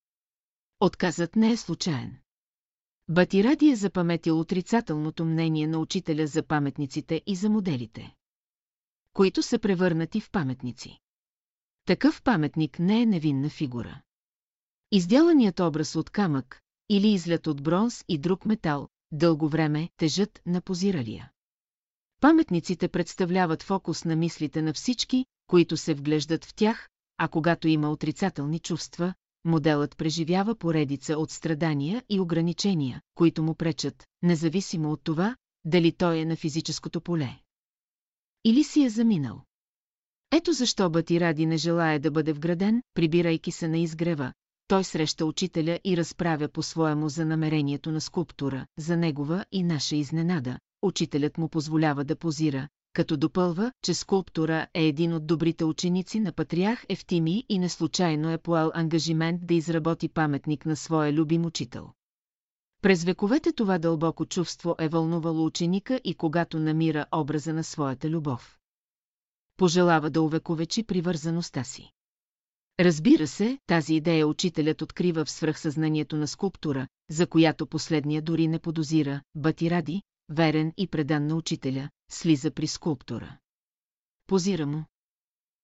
[0.79, 2.17] Отказът не е случайен.
[3.07, 8.15] Батиради е запаметил отрицателното мнение на учителя за паметниците и за моделите,
[9.13, 10.99] които са превърнати в паметници.
[11.89, 14.01] Такъв паметник не е невинна фигура.
[14.91, 20.61] Изделаният образ от камък или излят от бронз и друг метал, дълго време тежат на
[20.61, 21.31] позиралия.
[22.21, 27.91] Паметниците представляват фокус на мислите на всички, които се вглеждат в тях, а когато има
[27.91, 29.13] отрицателни чувства,
[29.45, 35.35] моделът преживява поредица от страдания и ограничения, които му пречат, независимо от това,
[35.65, 37.39] дали той е на физическото поле.
[38.45, 39.43] Или си е заминал.
[40.31, 44.33] Ето защо Батиради не желая да бъде вграден, прибирайки се на изгрева.
[44.67, 50.57] Той среща учителя и разправя по-своему за намерението на скулптура, за негова и наша изненада.
[50.81, 56.31] Учителят му позволява да позира, като допълва, че скулптура е един от добрите ученици на
[56.31, 61.87] патриарх Ефтими и неслучайно е поел ангажимент да изработи паметник на своя любим учител.
[62.81, 68.58] През вековете това дълбоко чувство е вълнувало ученика и когато намира образа на своята любов
[69.59, 71.91] пожелава да увековечи привързаността си.
[72.79, 78.59] Разбира се, тази идея учителят открива в свръхсъзнанието на скулптура, за която последния дори не
[78.59, 83.37] подозира, Батиради, верен и предан на учителя, слиза при скулптура.
[84.27, 84.85] Позира му.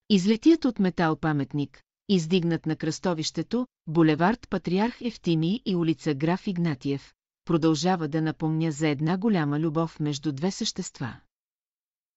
[0.09, 7.14] Излетият от метал паметник, издигнат на кръстовището, булевард Патриарх Ефтими и улица Граф Игнатиев,
[7.45, 11.19] продължава да напомня за една голяма любов между две същества.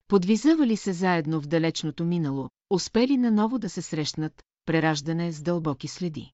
[0.08, 6.32] Подвизавали се заедно в далечното минало, успели наново да се срещнат, прераждане с дълбоки следи.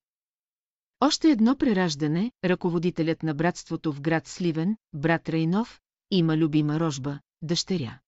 [1.00, 5.80] Още едно прераждане, ръководителят на братството в град Сливен, брат Рейнов,
[6.10, 7.98] има любима рожба, дъщеря.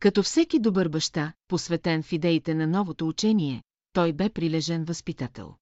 [0.00, 5.54] Като всеки добър баща, посветен в идеите на новото учение, той бе прилежен възпитател.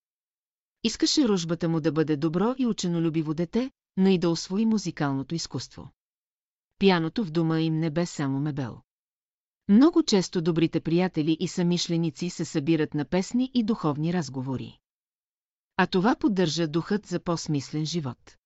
[0.83, 5.91] Искаше рожбата му да бъде добро и ученолюбиво дете, но и да освои музикалното изкуство.
[6.79, 8.81] Пяното в дома им не бе само мебел.
[9.67, 14.77] Много често добрите приятели и самишленици се събират на песни и духовни разговори.
[15.77, 18.37] А това поддържа духът за по-смислен живот.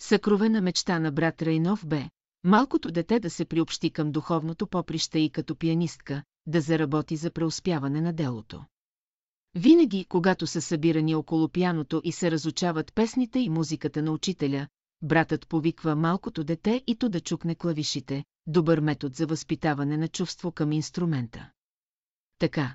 [0.00, 2.08] Съкровена мечта на брат Рейнов бе,
[2.44, 8.00] малкото дете да се приобщи към духовното поприще и като пианистка, да заработи за преуспяване
[8.00, 8.64] на делото.
[9.54, 14.68] Винаги, когато са събирани около пяното и се разучават песните и музиката на учителя,
[15.02, 20.52] братът повиква малкото дете и то да чукне клавишите, добър метод за възпитаване на чувство
[20.52, 21.50] към инструмента.
[22.38, 22.74] Така.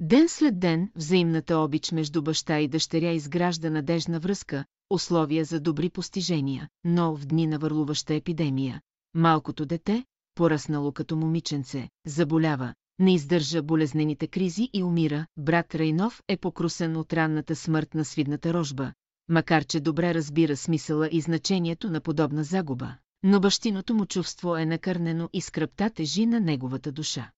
[0.00, 5.90] Ден след ден взаимната обич между баща и дъщеря изгражда надежна връзка, условия за добри
[5.90, 8.80] постижения, но в дни на върлуваща епидемия,
[9.14, 10.04] малкото дете,
[10.34, 17.12] пораснало като момиченце, заболява, не издържа болезнените кризи и умира, брат Рейнов е покрусен от
[17.12, 18.92] ранната смърт на свидната рожба,
[19.28, 24.66] макар че добре разбира смисъла и значението на подобна загуба, но бащиното му чувство е
[24.66, 27.30] накърнено и скръпта тежи на неговата душа.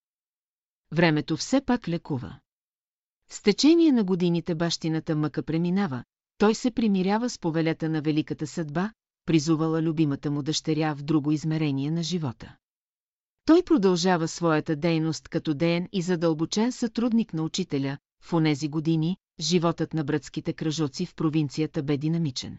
[0.93, 2.39] Времето все пак лекува.
[3.31, 6.05] С течение на годините бащината мъка преминава,
[6.39, 8.93] той се примирява с повелята на великата съдба,
[9.27, 12.57] призувала любимата му дъщеря в друго измерение на живота.
[13.45, 19.95] Той продължава своята дейност като деен и задълбочен сътрудник на учителя, в онези години, животът
[19.95, 22.59] на братските кръжоци в провинцията бе динамичен.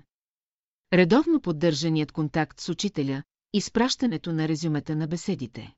[0.94, 5.74] Редовно поддържаният контакт с учителя, изпращането на резюмета на беседите.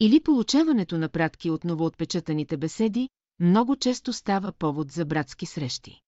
[0.00, 3.08] Или получаването на пратки от новоотпечатаните беседи,
[3.40, 6.00] много често става повод за братски срещи.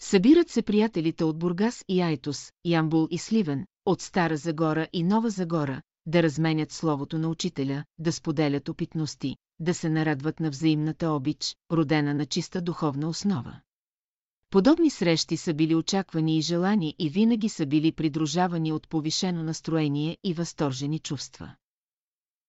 [0.00, 5.30] Събират се приятелите от Бургас и Айтос, Ямбул и Сливен, от Стара Загора и Нова
[5.30, 11.56] Загора, да разменят словото на учителя, да споделят опитности, да се нарадват на взаимната обич,
[11.72, 13.60] родена на чиста духовна основа.
[14.50, 20.18] Подобни срещи са били очаквани и желани и винаги са били придружавани от повишено настроение
[20.24, 21.54] и възторжени чувства.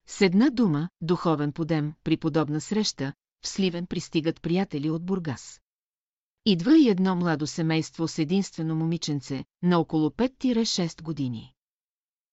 [0.07, 5.61] С една дума, духовен подем, при подобна среща, в Сливен пристигат приятели от Бургас.
[6.45, 11.54] Идва и едно младо семейство с единствено момиченце, на около 5-6 години.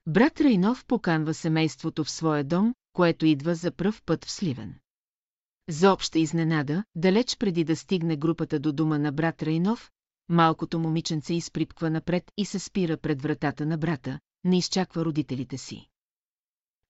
[0.06, 4.74] Брат Райнов поканва семейството в своя дом, което идва за пръв път в Сливен.
[5.68, 9.90] За обща изненада, далеч преди да стигне групата до дома на брат Райнов,
[10.28, 15.86] малкото момиченце изприпква напред и се спира пред вратата на брата, не изчаква родителите си.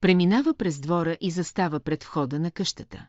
[0.01, 3.09] Преминава през двора и застава пред входа на къщата.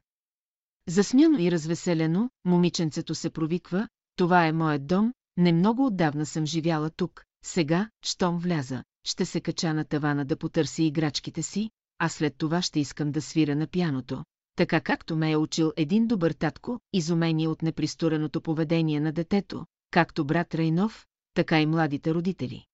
[0.88, 6.90] Засмяно и развеселено, момиченцето се провиква, това е моят дом, не много отдавна съм живяла
[6.90, 12.36] тук, сега, щом вляза, ще се кача на тавана да потърси играчките си, а след
[12.38, 14.24] това ще искам да свира на пяното,
[14.56, 20.26] така както ме е учил един добър татко, изумение от непристореното поведение на детето, както
[20.26, 22.66] брат Райнов, така и младите родители.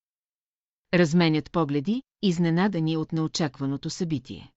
[0.94, 4.52] Разменят погледи, изненадани от неочакваното събитие.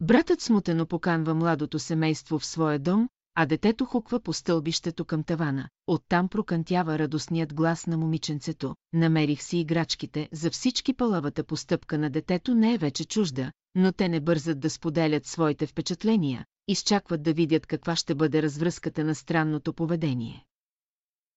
[0.00, 5.68] Братът смутено поканва младото семейство в своя дом, а детето хуква по стълбището към тавана.
[5.86, 8.74] Оттам прокънтява радостният глас на момиченцето.
[8.92, 14.08] Намерих си играчките, за всички палавата постъпка на детето не е вече чужда, но те
[14.08, 19.72] не бързат да споделят своите впечатления, изчакват да видят каква ще бъде развръзката на странното
[19.72, 20.44] поведение.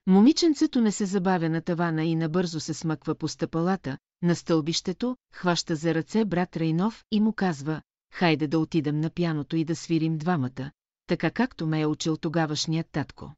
[0.07, 5.75] Момиченцето не се забавя на тавана и набързо се смъква по стъпалата, на стълбището, хваща
[5.75, 7.81] за ръце брат Рейнов и му казва,
[8.13, 10.71] хайде да отидем на пяното и да свирим двамата,
[11.13, 13.35] така както ме е учил тогавашният татко.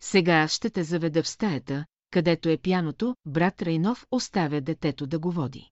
[0.00, 5.18] Сега аз ще те заведа в стаята, където е пяното, брат Рейнов оставя детето да
[5.18, 5.70] го води.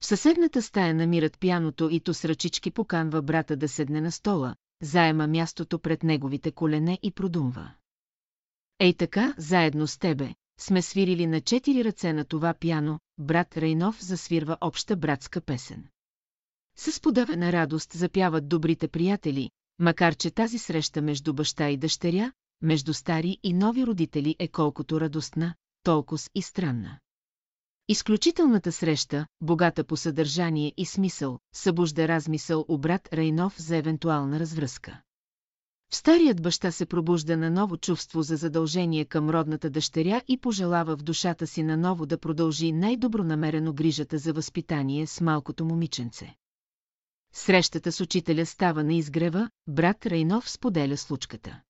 [0.00, 4.54] В съседната стая намират пяното и то с ръчички поканва брата да седне на стола,
[4.82, 7.70] заема мястото пред неговите колене и продумва.
[8.78, 14.04] Ей така, заедно с тебе, сме свирили на четири ръце на това пяно, брат Рейнов
[14.04, 15.88] засвирва обща братска песен.
[16.76, 22.32] С подавена радост запяват добрите приятели, макар че тази среща между баща и дъщеря,
[22.62, 26.98] между стари и нови родители е колкото радостна, толкова и странна.
[27.88, 35.00] Изключителната среща, богата по съдържание и смисъл, събужда размисъл у брат Райнов за евентуална развръзка.
[35.90, 40.96] В старият баща се пробужда на ново чувство за задължение към родната дъщеря и пожелава
[40.96, 46.34] в душата си наново да продължи най-добронамерено грижата за възпитание с малкото момиченце.
[47.38, 51.60] Срещата с учителя става на изгрева, брат Райнов споделя случката.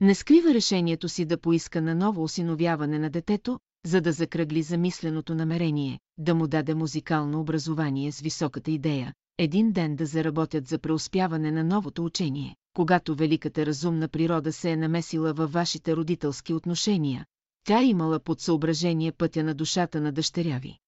[0.00, 5.34] Не скрива решението си да поиска на ново осиновяване на детето, за да закръгли замисленото
[5.34, 11.50] намерение, да му даде музикално образование с високата идея, един ден да заработят за преуспяване
[11.50, 17.26] на новото учение, когато великата разумна природа се е намесила във вашите родителски отношения,
[17.64, 20.78] тя имала под съображение пътя на душата на дъщеря ви.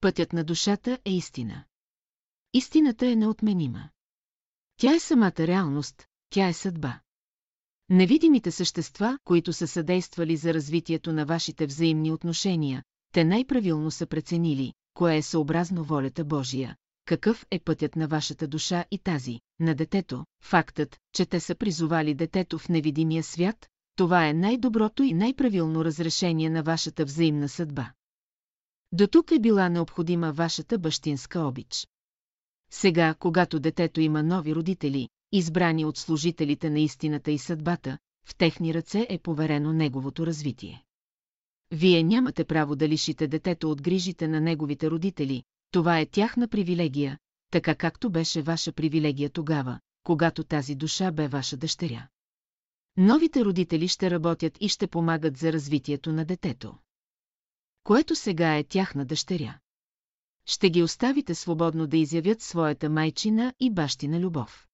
[0.00, 1.64] Пътят на душата е истина.
[2.54, 3.88] Истината е неотменима.
[4.76, 7.00] Тя е самата реалност, тя е съдба.
[7.88, 14.72] Невидимите същества, които са съдействали за развитието на вашите взаимни отношения, те най-правилно са преценили,
[14.94, 20.24] кое е съобразно волята Божия, какъв е пътят на вашата душа и тази, на детето,
[20.42, 26.50] фактът, че те са призовали детето в невидимия свят, това е най-доброто и най-правилно разрешение
[26.50, 27.92] на вашата взаимна съдба.
[28.92, 31.86] До тук е била необходима вашата бащинска обич.
[32.70, 38.74] Сега, когато детето има нови родители, избрани от служителите на истината и съдбата, в техни
[38.74, 40.84] ръце е поверено неговото развитие.
[41.70, 47.18] Вие нямате право да лишите детето от грижите на неговите родители, това е тяхна привилегия,
[47.50, 52.08] така както беше ваша привилегия тогава, когато тази душа бе ваша дъщеря.
[52.96, 56.74] Новите родители ще работят и ще помагат за развитието на детето.
[57.84, 59.58] Което сега е тяхна дъщеря.
[60.46, 64.66] Ще ги оставите свободно да изявят своята майчина и бащина любов.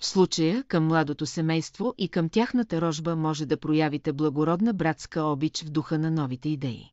[0.00, 5.62] В случая към младото семейство и към тяхната рожба може да проявите благородна братска обич
[5.62, 6.90] в духа на новите идеи.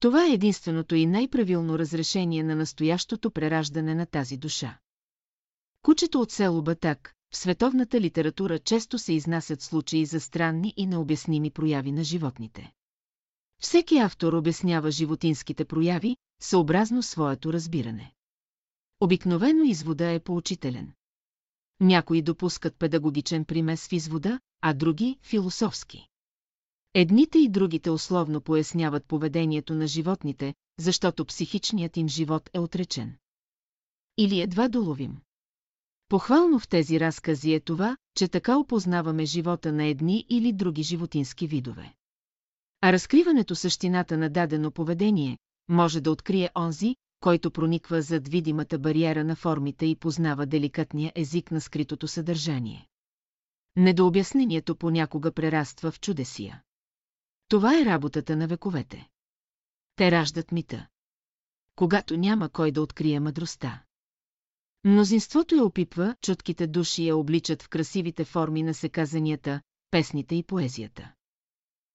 [0.00, 4.78] Това е единственото и най-правилно разрешение на настоящото прераждане на тази душа.
[5.82, 11.50] Кучето от село Батак, в световната литература често се изнасят случаи за странни и необясними
[11.50, 12.72] прояви на животните.
[13.62, 18.12] Всеки автор обяснява животинските прояви, съобразно своето разбиране.
[19.00, 20.92] Обикновено извода е поучителен.
[21.80, 26.06] Някои допускат педагогичен примес в извода, а други– философски.
[26.94, 33.16] Едните и другите условно поясняват поведението на животните, защото психичният им живот е отречен.
[34.18, 35.20] Или едва доловим.
[36.08, 41.46] Похвално в тези разкази е това, че така опознаваме живота на едни или други животински
[41.46, 41.94] видове.
[42.80, 45.38] А разкриването същината на дадено поведение
[45.70, 51.50] може да открие онзи, който прониква зад видимата бариера на формите и познава деликатния език
[51.50, 52.86] на скритото съдържание.
[53.76, 56.62] Недообяснението понякога прераства в чудесия.
[57.48, 59.08] Това е работата на вековете.
[59.96, 60.86] Те раждат мита.
[61.76, 63.82] Когато няма кой да открие мъдростта.
[64.84, 71.12] Мнозинството я опипва, чутките души я обличат в красивите форми на секазанията, песните и поезията.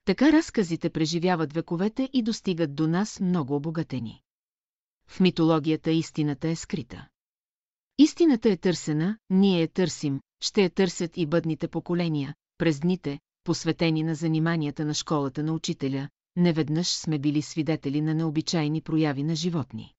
[0.05, 4.21] Така разказите преживяват вековете и достигат до нас много обогатени.
[5.07, 7.07] В митологията истината е скрита.
[7.97, 14.03] Истината е търсена, ние я търсим, ще я търсят и бъдните поколения, през дните, посветени
[14.03, 19.93] на заниманията на школата на учителя, неведнъж сме били свидетели на необичайни прояви на животни.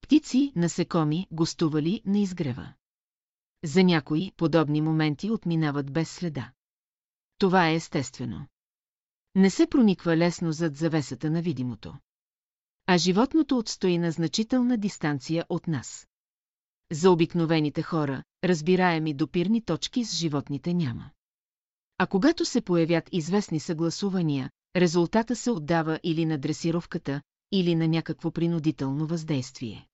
[0.00, 2.72] Птици, насекоми, гостували на изгрева.
[3.64, 6.52] За някои подобни моменти отминават без следа.
[7.38, 8.46] Това е естествено.
[9.34, 11.94] Не се прониква лесно зад завесата на видимото.
[12.86, 16.08] А животното отстои на значителна дистанция от нас.
[16.92, 21.10] За обикновените хора, разбираеми допирни точки с животните няма.
[21.98, 28.30] А когато се появят известни съгласувания, резултата се отдава или на дресировката, или на някакво
[28.30, 29.86] принудително въздействие.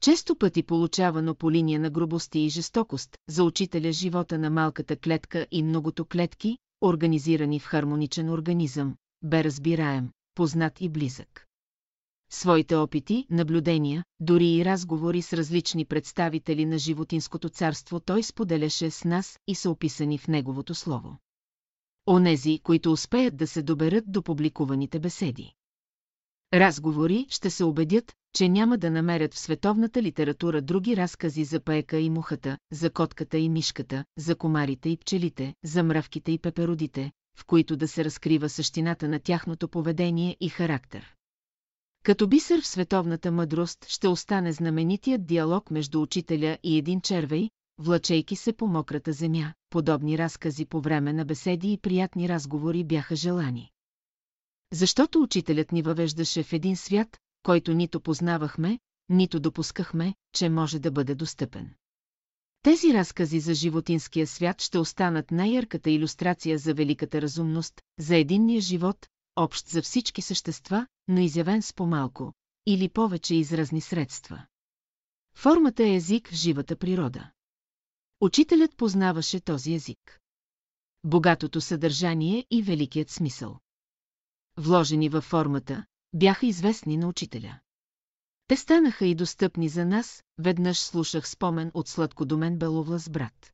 [0.00, 5.46] Често пъти получавано по линия на грубости и жестокост, за учителя живота на малката клетка
[5.50, 11.46] и многото клетки, организирани в хармоничен организъм, бе разбираем, познат и близък.
[12.30, 19.04] Своите опити, наблюдения, дори и разговори с различни представители на животинското царство той споделяше с
[19.04, 21.18] нас и са описани в неговото слово.
[22.06, 25.55] Онези, които успеят да се доберат до публикуваните беседи.
[26.54, 31.98] Разговори ще се убедят, че няма да намерят в световната литература други разкази за паека
[31.98, 37.44] и мухата, за котката и мишката, за комарите и пчелите, за мравките и пеперодите, в
[37.44, 41.14] които да се разкрива същината на тяхното поведение и характер.
[42.04, 48.36] Като бисер в световната мъдрост ще остане знаменитият диалог между учителя и един червей, влачейки
[48.36, 53.70] се по мократа земя, подобни разкази по време на беседи и приятни разговори бяха желани.
[54.72, 58.78] Защото учителят ни въвеждаше в един свят, който нито познавахме,
[59.08, 61.74] нито допускахме, че може да бъде достъпен.
[62.62, 69.06] Тези разкази за животинския свят ще останат най-ярката иллюстрация за великата разумност, за единния живот,
[69.36, 72.32] общ за всички същества, но изявен с по-малко
[72.66, 74.46] или повече изразни средства.
[75.36, 77.30] Формата е език в живата природа.
[78.20, 80.20] Учителят познаваше този език.
[81.04, 83.58] Богатото съдържание и великият смисъл.
[84.58, 87.58] Вложени във формата, бяха известни на учителя.
[88.48, 93.52] Те станаха и достъпни за нас, веднъж слушах спомен от сладкодомен Беловлас брат.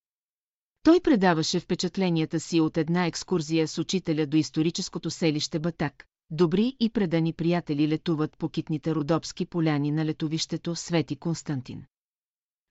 [0.83, 6.07] Той предаваше впечатленията си от една екскурзия с учителя до историческото селище Батак.
[6.31, 11.85] Добри и предани приятели летуват по китните родопски поляни на летовището Свети Константин.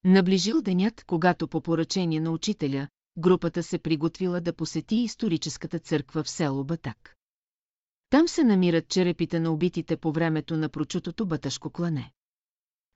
[0.03, 2.87] Наближил денят, когато по поръчение на учителя,
[3.17, 7.15] групата се приготвила да посети историческата църква в село Батак.
[8.11, 12.11] Там се намират черепите на убитите по времето на прочутото баташко клане.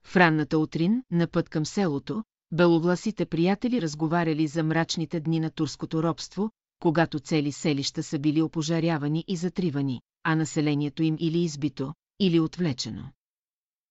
[0.05, 6.03] В ранната утрин, на път към селото, беловласите приятели разговаряли за мрачните дни на турското
[6.03, 12.39] робство, когато цели селища са били опожарявани и затривани, а населението им или избито, или
[12.39, 13.11] отвлечено.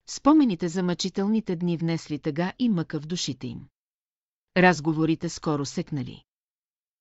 [0.09, 3.69] Спомените за мъчителните дни внесли тъга и мъка в душите им.
[4.57, 6.23] Разговорите скоро секнали.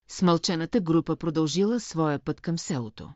[0.07, 3.13] Смълчената група продължила своя път към селото.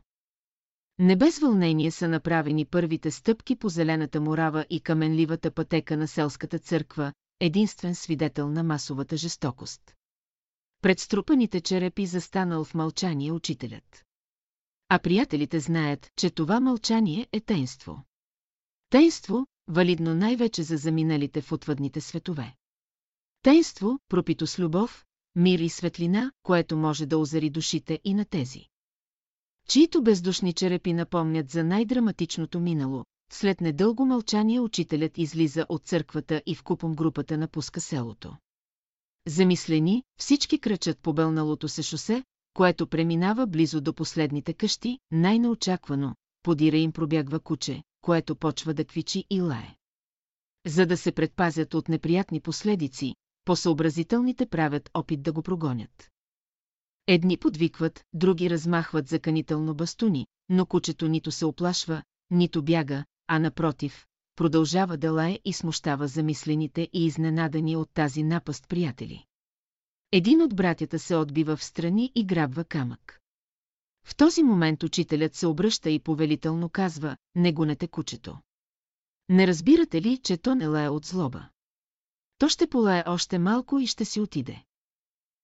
[0.98, 6.58] Не без вълнение са направени първите стъпки по зелената морава и каменливата пътека на селската
[6.58, 9.94] църква, единствен свидетел на масовата жестокост.
[10.82, 14.04] Пред струпаните черепи застанал в мълчание учителят.
[14.88, 18.04] А приятелите знаят, че това мълчание е тейнство.
[18.90, 22.54] Тейнство, валидно най-вече за заминалите в отвъдните светове.
[23.42, 25.04] Тейнство, пропито с любов,
[25.34, 28.68] мир и светлина, което може да озари душите и на тези.
[29.68, 36.54] Чието бездушни черепи напомнят за най-драматичното минало, след недълго мълчание учителят излиза от църквата и
[36.54, 38.36] в купом групата напуска селото.
[39.26, 42.24] Замислени, всички кръчат по бълналото се шосе,
[42.54, 49.24] което преминава близо до последните къщи, най-неочаквано, подира им пробягва куче, което почва да квичи
[49.30, 49.76] и лае.
[50.66, 53.14] За да се предпазят от неприятни последици,
[53.44, 56.10] по-съобразителните правят опит да го прогонят.
[57.10, 64.06] Едни подвикват, други размахват заканително бастуни, но кучето нито се оплашва, нито бяга, а напротив,
[64.36, 69.24] продължава да лае и смущава замислените и изненадани от тази напаст приятели.
[70.12, 73.20] Един от братята се отбива в страни и грабва камък.
[74.04, 78.38] В този момент учителят се обръща и повелително казва, не гонете кучето.
[79.28, 81.48] Не разбирате ли, че то не лае от злоба?
[82.38, 84.64] То ще полае още малко и ще си отиде.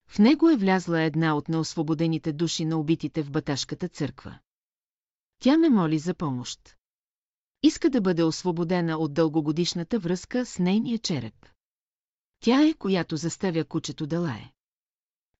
[0.08, 4.38] В него е влязла една от неосвободените души на убитите в Баташката църква.
[5.38, 6.76] Тя ме моли за помощ.
[7.62, 11.46] Иска да бъде освободена от дългогодишната връзка с нейния череп.
[12.40, 14.50] Тя е, която заставя кучето да лае.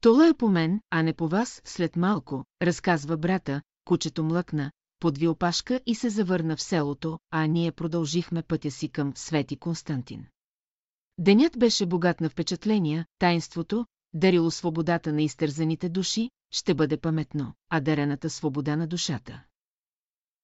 [0.01, 5.29] Това е по мен, а не по вас, след малко, разказва брата, кучето млъкна, подви
[5.29, 10.27] опашка и се завърна в селото, а ние продължихме пътя си към Свети Константин.
[11.19, 17.81] Денят беше богат на впечатления, таинството, дарило свободата на изтързаните души, ще бъде паметно, а
[17.81, 19.45] дарената свобода на душата.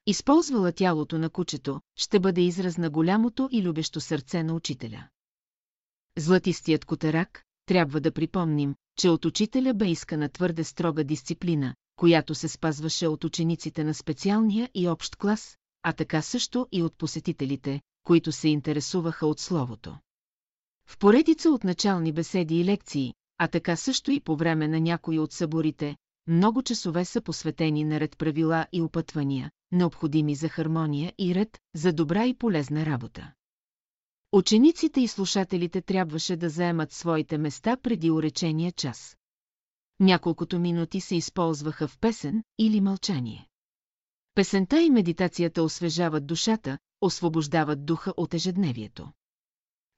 [0.06, 5.08] Използвала тялото на кучето, ще бъде израз на голямото и любещо сърце на учителя.
[6.18, 12.48] Златистият котарак, трябва да припомним, че от учителя бе искана твърде строга дисциплина, която се
[12.48, 18.32] спазваше от учениците на специалния и общ клас, а така също и от посетителите, които
[18.32, 19.98] се интересуваха от словото.
[20.86, 25.18] В поредица от начални беседи и лекции, а така също и по време на някои
[25.18, 25.96] от съборите,
[26.26, 31.92] много часове са посветени на ред правила и опътвания, необходими за хармония и ред, за
[31.92, 33.32] добра и полезна работа.
[34.32, 39.16] Учениците и слушателите трябваше да заемат своите места преди уречения час.
[40.00, 43.48] Няколкото минути се използваха в песен или мълчание.
[44.34, 49.12] Песента и медитацията освежават душата, освобождават духа от ежедневието.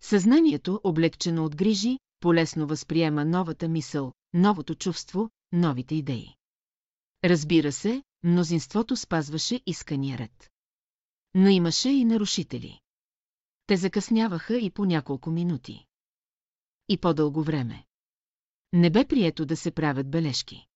[0.03, 6.35] Съзнанието, облегчено от грижи, полесно възприема новата мисъл, новото чувство, новите идеи.
[7.25, 10.51] Разбира се, мнозинството спазваше искания ред.
[11.35, 12.81] Но имаше и нарушители.
[13.67, 15.87] Те закъсняваха и по няколко минути.
[16.89, 17.85] И по-дълго време.
[18.73, 20.67] Не бе прието да се правят бележки.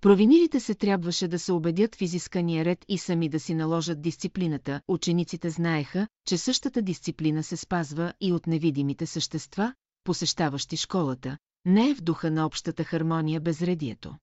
[0.00, 4.80] Провинилите се трябваше да се убедят в изискания ред и сами да си наложат дисциплината.
[4.88, 9.74] Учениците знаеха, че същата дисциплина се спазва и от невидимите същества,
[10.08, 14.16] посещаващи школата, не е в духа на общата хармония безредието.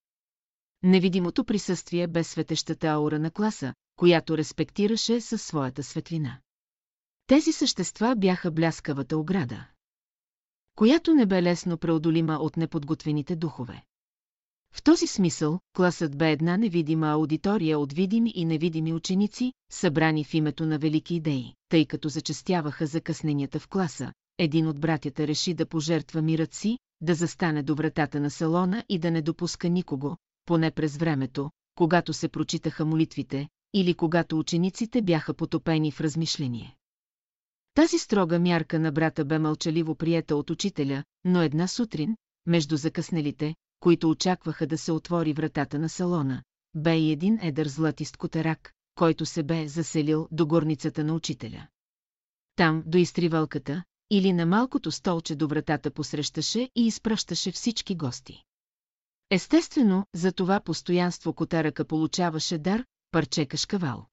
[0.83, 6.39] Невидимото присъствие без светещата аура на класа, която респектираше със своята светлина.
[7.27, 9.67] Тези същества бяха бляскавата ограда,
[10.75, 13.83] която не бе лесно преодолима от неподготвените духове.
[14.73, 20.33] В този смисъл, класът бе една невидима аудитория от видими и невидими ученици, събрани в
[20.33, 24.13] името на велики идеи, тъй като зачастяваха закъсненията в класа.
[24.37, 28.99] Един от братята реши да пожертва мирът си, да застане до вратата на салона и
[28.99, 35.33] да не допуска никого, поне през времето, когато се прочитаха молитвите, или когато учениците бяха
[35.33, 36.75] потопени в размишление.
[37.73, 42.15] Тази строга мярка на брата бе мълчаливо приета от учителя, но една сутрин,
[42.45, 46.43] между закъснелите, които очакваха да се отвори вратата на салона,
[46.75, 51.67] бе и един едър златист котарак, който се бе заселил до горницата на учителя.
[52.55, 58.43] Там, до изтривалката, или на малкото столче до вратата посрещаше и изпращаше всички гости.
[59.31, 64.05] Естествено, за това постоянство котарака получаваше дар, парче кашкавал.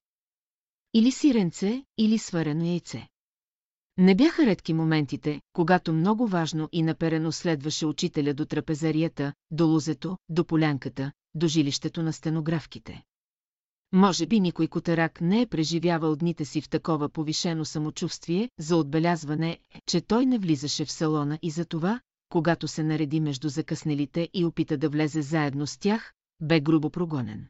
[0.95, 3.09] Или сиренце, или сварено яйце.
[3.99, 10.19] Не бяха редки моментите, когато много важно и наперено следваше учителя до трапезарията, до лузето,
[10.29, 13.03] до полянката, до жилището на стенографките.
[13.93, 19.59] Може би никой котарак не е преживявал дните си в такова повишено самочувствие за отбелязване,
[19.87, 24.45] че той не влизаше в салона и за това, когато се нареди между закъснелите и
[24.45, 27.47] опита да влезе заедно с тях, бе грубо прогонен.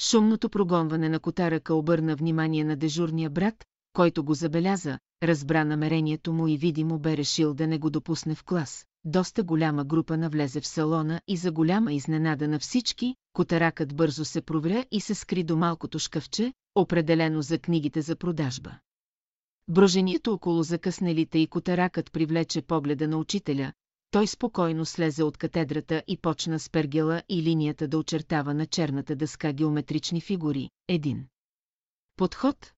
[0.00, 6.48] Шумното прогонване на котарака обърна внимание на дежурния брат, който го забеляза, разбра намерението му
[6.48, 8.86] и видимо бе решил да не го допусне в клас.
[9.04, 14.42] Доста голяма група навлезе в салона и за голяма изненада на всички, котаракът бързо се
[14.42, 18.78] провря и се скри до малкото шкафче, определено за книгите за продажба.
[19.68, 23.72] Брожението около закъснелите и котаракът привлече погледа на учителя,
[24.10, 29.16] той спокойно слезе от катедрата и почна с пергела и линията да очертава на черната
[29.16, 30.70] дъска геометрични фигури.
[30.88, 31.26] Един.
[32.16, 32.72] Подход,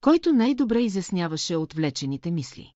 [0.00, 2.72] който най-добре изясняваше отвлечените мисли.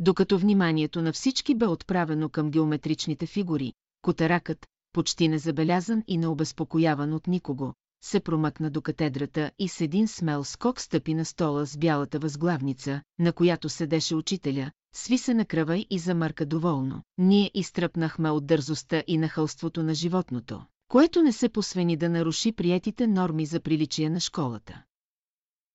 [0.00, 3.72] Докато вниманието на всички бе отправено към геометричните фигури,
[4.02, 10.44] котаракът, почти незабелязан и необезпокояван от никого, се промъкна до катедрата и с един смел
[10.44, 15.84] скок стъпи на стола с бялата възглавница, на която седеше учителя, сви се на кръва
[15.90, 17.02] и замърка доволно.
[17.18, 23.06] Ние изтръпнахме от дързостта и нахълството на животното, което не се посвени да наруши приетите
[23.06, 24.82] норми за приличие на школата.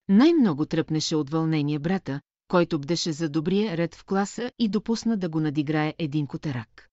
[0.10, 5.30] Най-много тръпнеше от вълнение брата, който бдеше за добрия ред в класа и допусна да
[5.30, 6.90] го надиграе един котерак.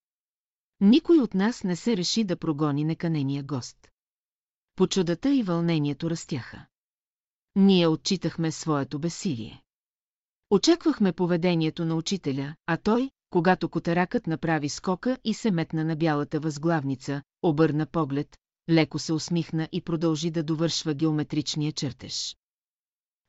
[0.81, 3.89] Никой от нас не се реши да прогони неканения гост.
[4.77, 6.67] Почудата и вълнението растяха.
[7.57, 9.63] Ние отчитахме своето бесилие.
[10.51, 16.41] Очаквахме поведението на учителя, а той, когато котаракът направи скока и се метна на бялата
[16.41, 18.37] възглавница, обърна поглед,
[18.71, 22.37] леко се усмихна и продължи да довършва геометричния чертеж.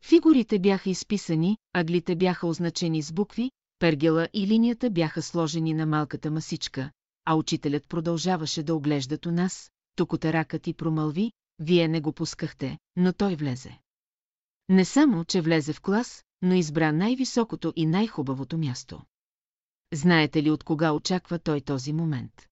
[0.04, 6.32] Фигурите бяха изписани, аглите бяха означени с букви, пергела и линията бяха сложени на малката
[6.32, 6.92] масичка,
[7.26, 13.14] а учителят продължаваше да оглежда у нас, токотаракът и промълви, вие не го пускахте, но
[13.14, 13.80] той влезе.
[14.70, 19.02] Не само, че влезе в клас, но избра най-високото и най-хубавото място.
[19.94, 22.48] Знаете ли от кога очаква той този момент?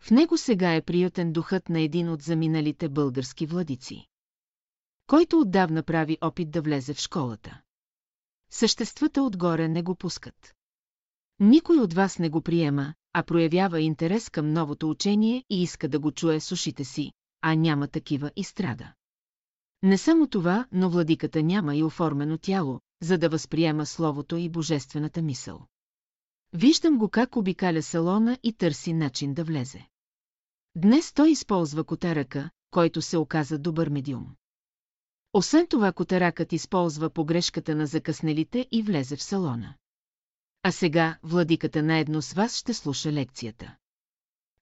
[0.00, 4.09] В него сега е приютен духът на един от заминалите български владици
[5.10, 7.60] който отдавна прави опит да влезе в школата.
[8.50, 10.54] Съществата отгоре не го пускат.
[11.40, 15.98] Никой от вас не го приема, а проявява интерес към новото учение и иска да
[15.98, 18.92] го чуе с ушите си, а няма такива и страда.
[19.82, 25.22] Не само това, но владиката няма и оформено тяло, за да възприема словото и божествената
[25.22, 25.66] мисъл.
[26.52, 29.86] Виждам го как обикаля салона и търси начин да влезе.
[30.76, 34.34] Днес той използва котаръка, който се оказа добър медиум.
[35.32, 39.74] Освен това котаракът използва погрешката на закъснелите и влезе в салона.
[40.62, 43.76] А сега владиката наедно с вас ще слуша лекцията.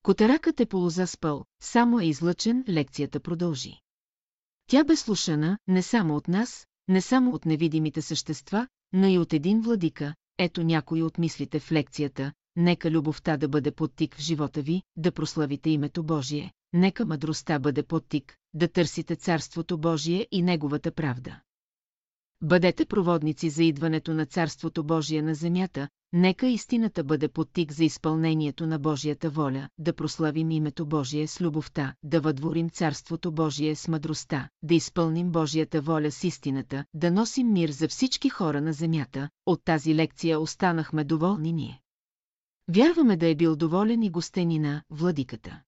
[0.02, 3.80] Котаракът е полузаспал, само е излъчен, лекцията продължи.
[4.66, 9.32] Тя бе слушана не само от нас, не само от невидимите същества, но и от
[9.32, 14.62] един владика, ето някои от мислите в лекцията, нека любовта да бъде подтик в живота
[14.62, 20.92] ви, да прославите името Божие, нека мъдростта бъде подтик, да търсите Царството Божие и Неговата
[20.92, 21.40] правда.
[22.42, 28.66] Бъдете проводници за идването на Царството Божие на земята, нека истината бъде подтик за изпълнението
[28.66, 34.48] на Божията воля, да прославим името Божие с любовта, да въдворим Царството Божие с мъдростта,
[34.62, 39.64] да изпълним Божията воля с истината, да носим мир за всички хора на земята, от
[39.64, 41.80] тази лекция останахме доволни ние.
[42.68, 45.62] Вярваме да е бил доволен и гостенина, владиката.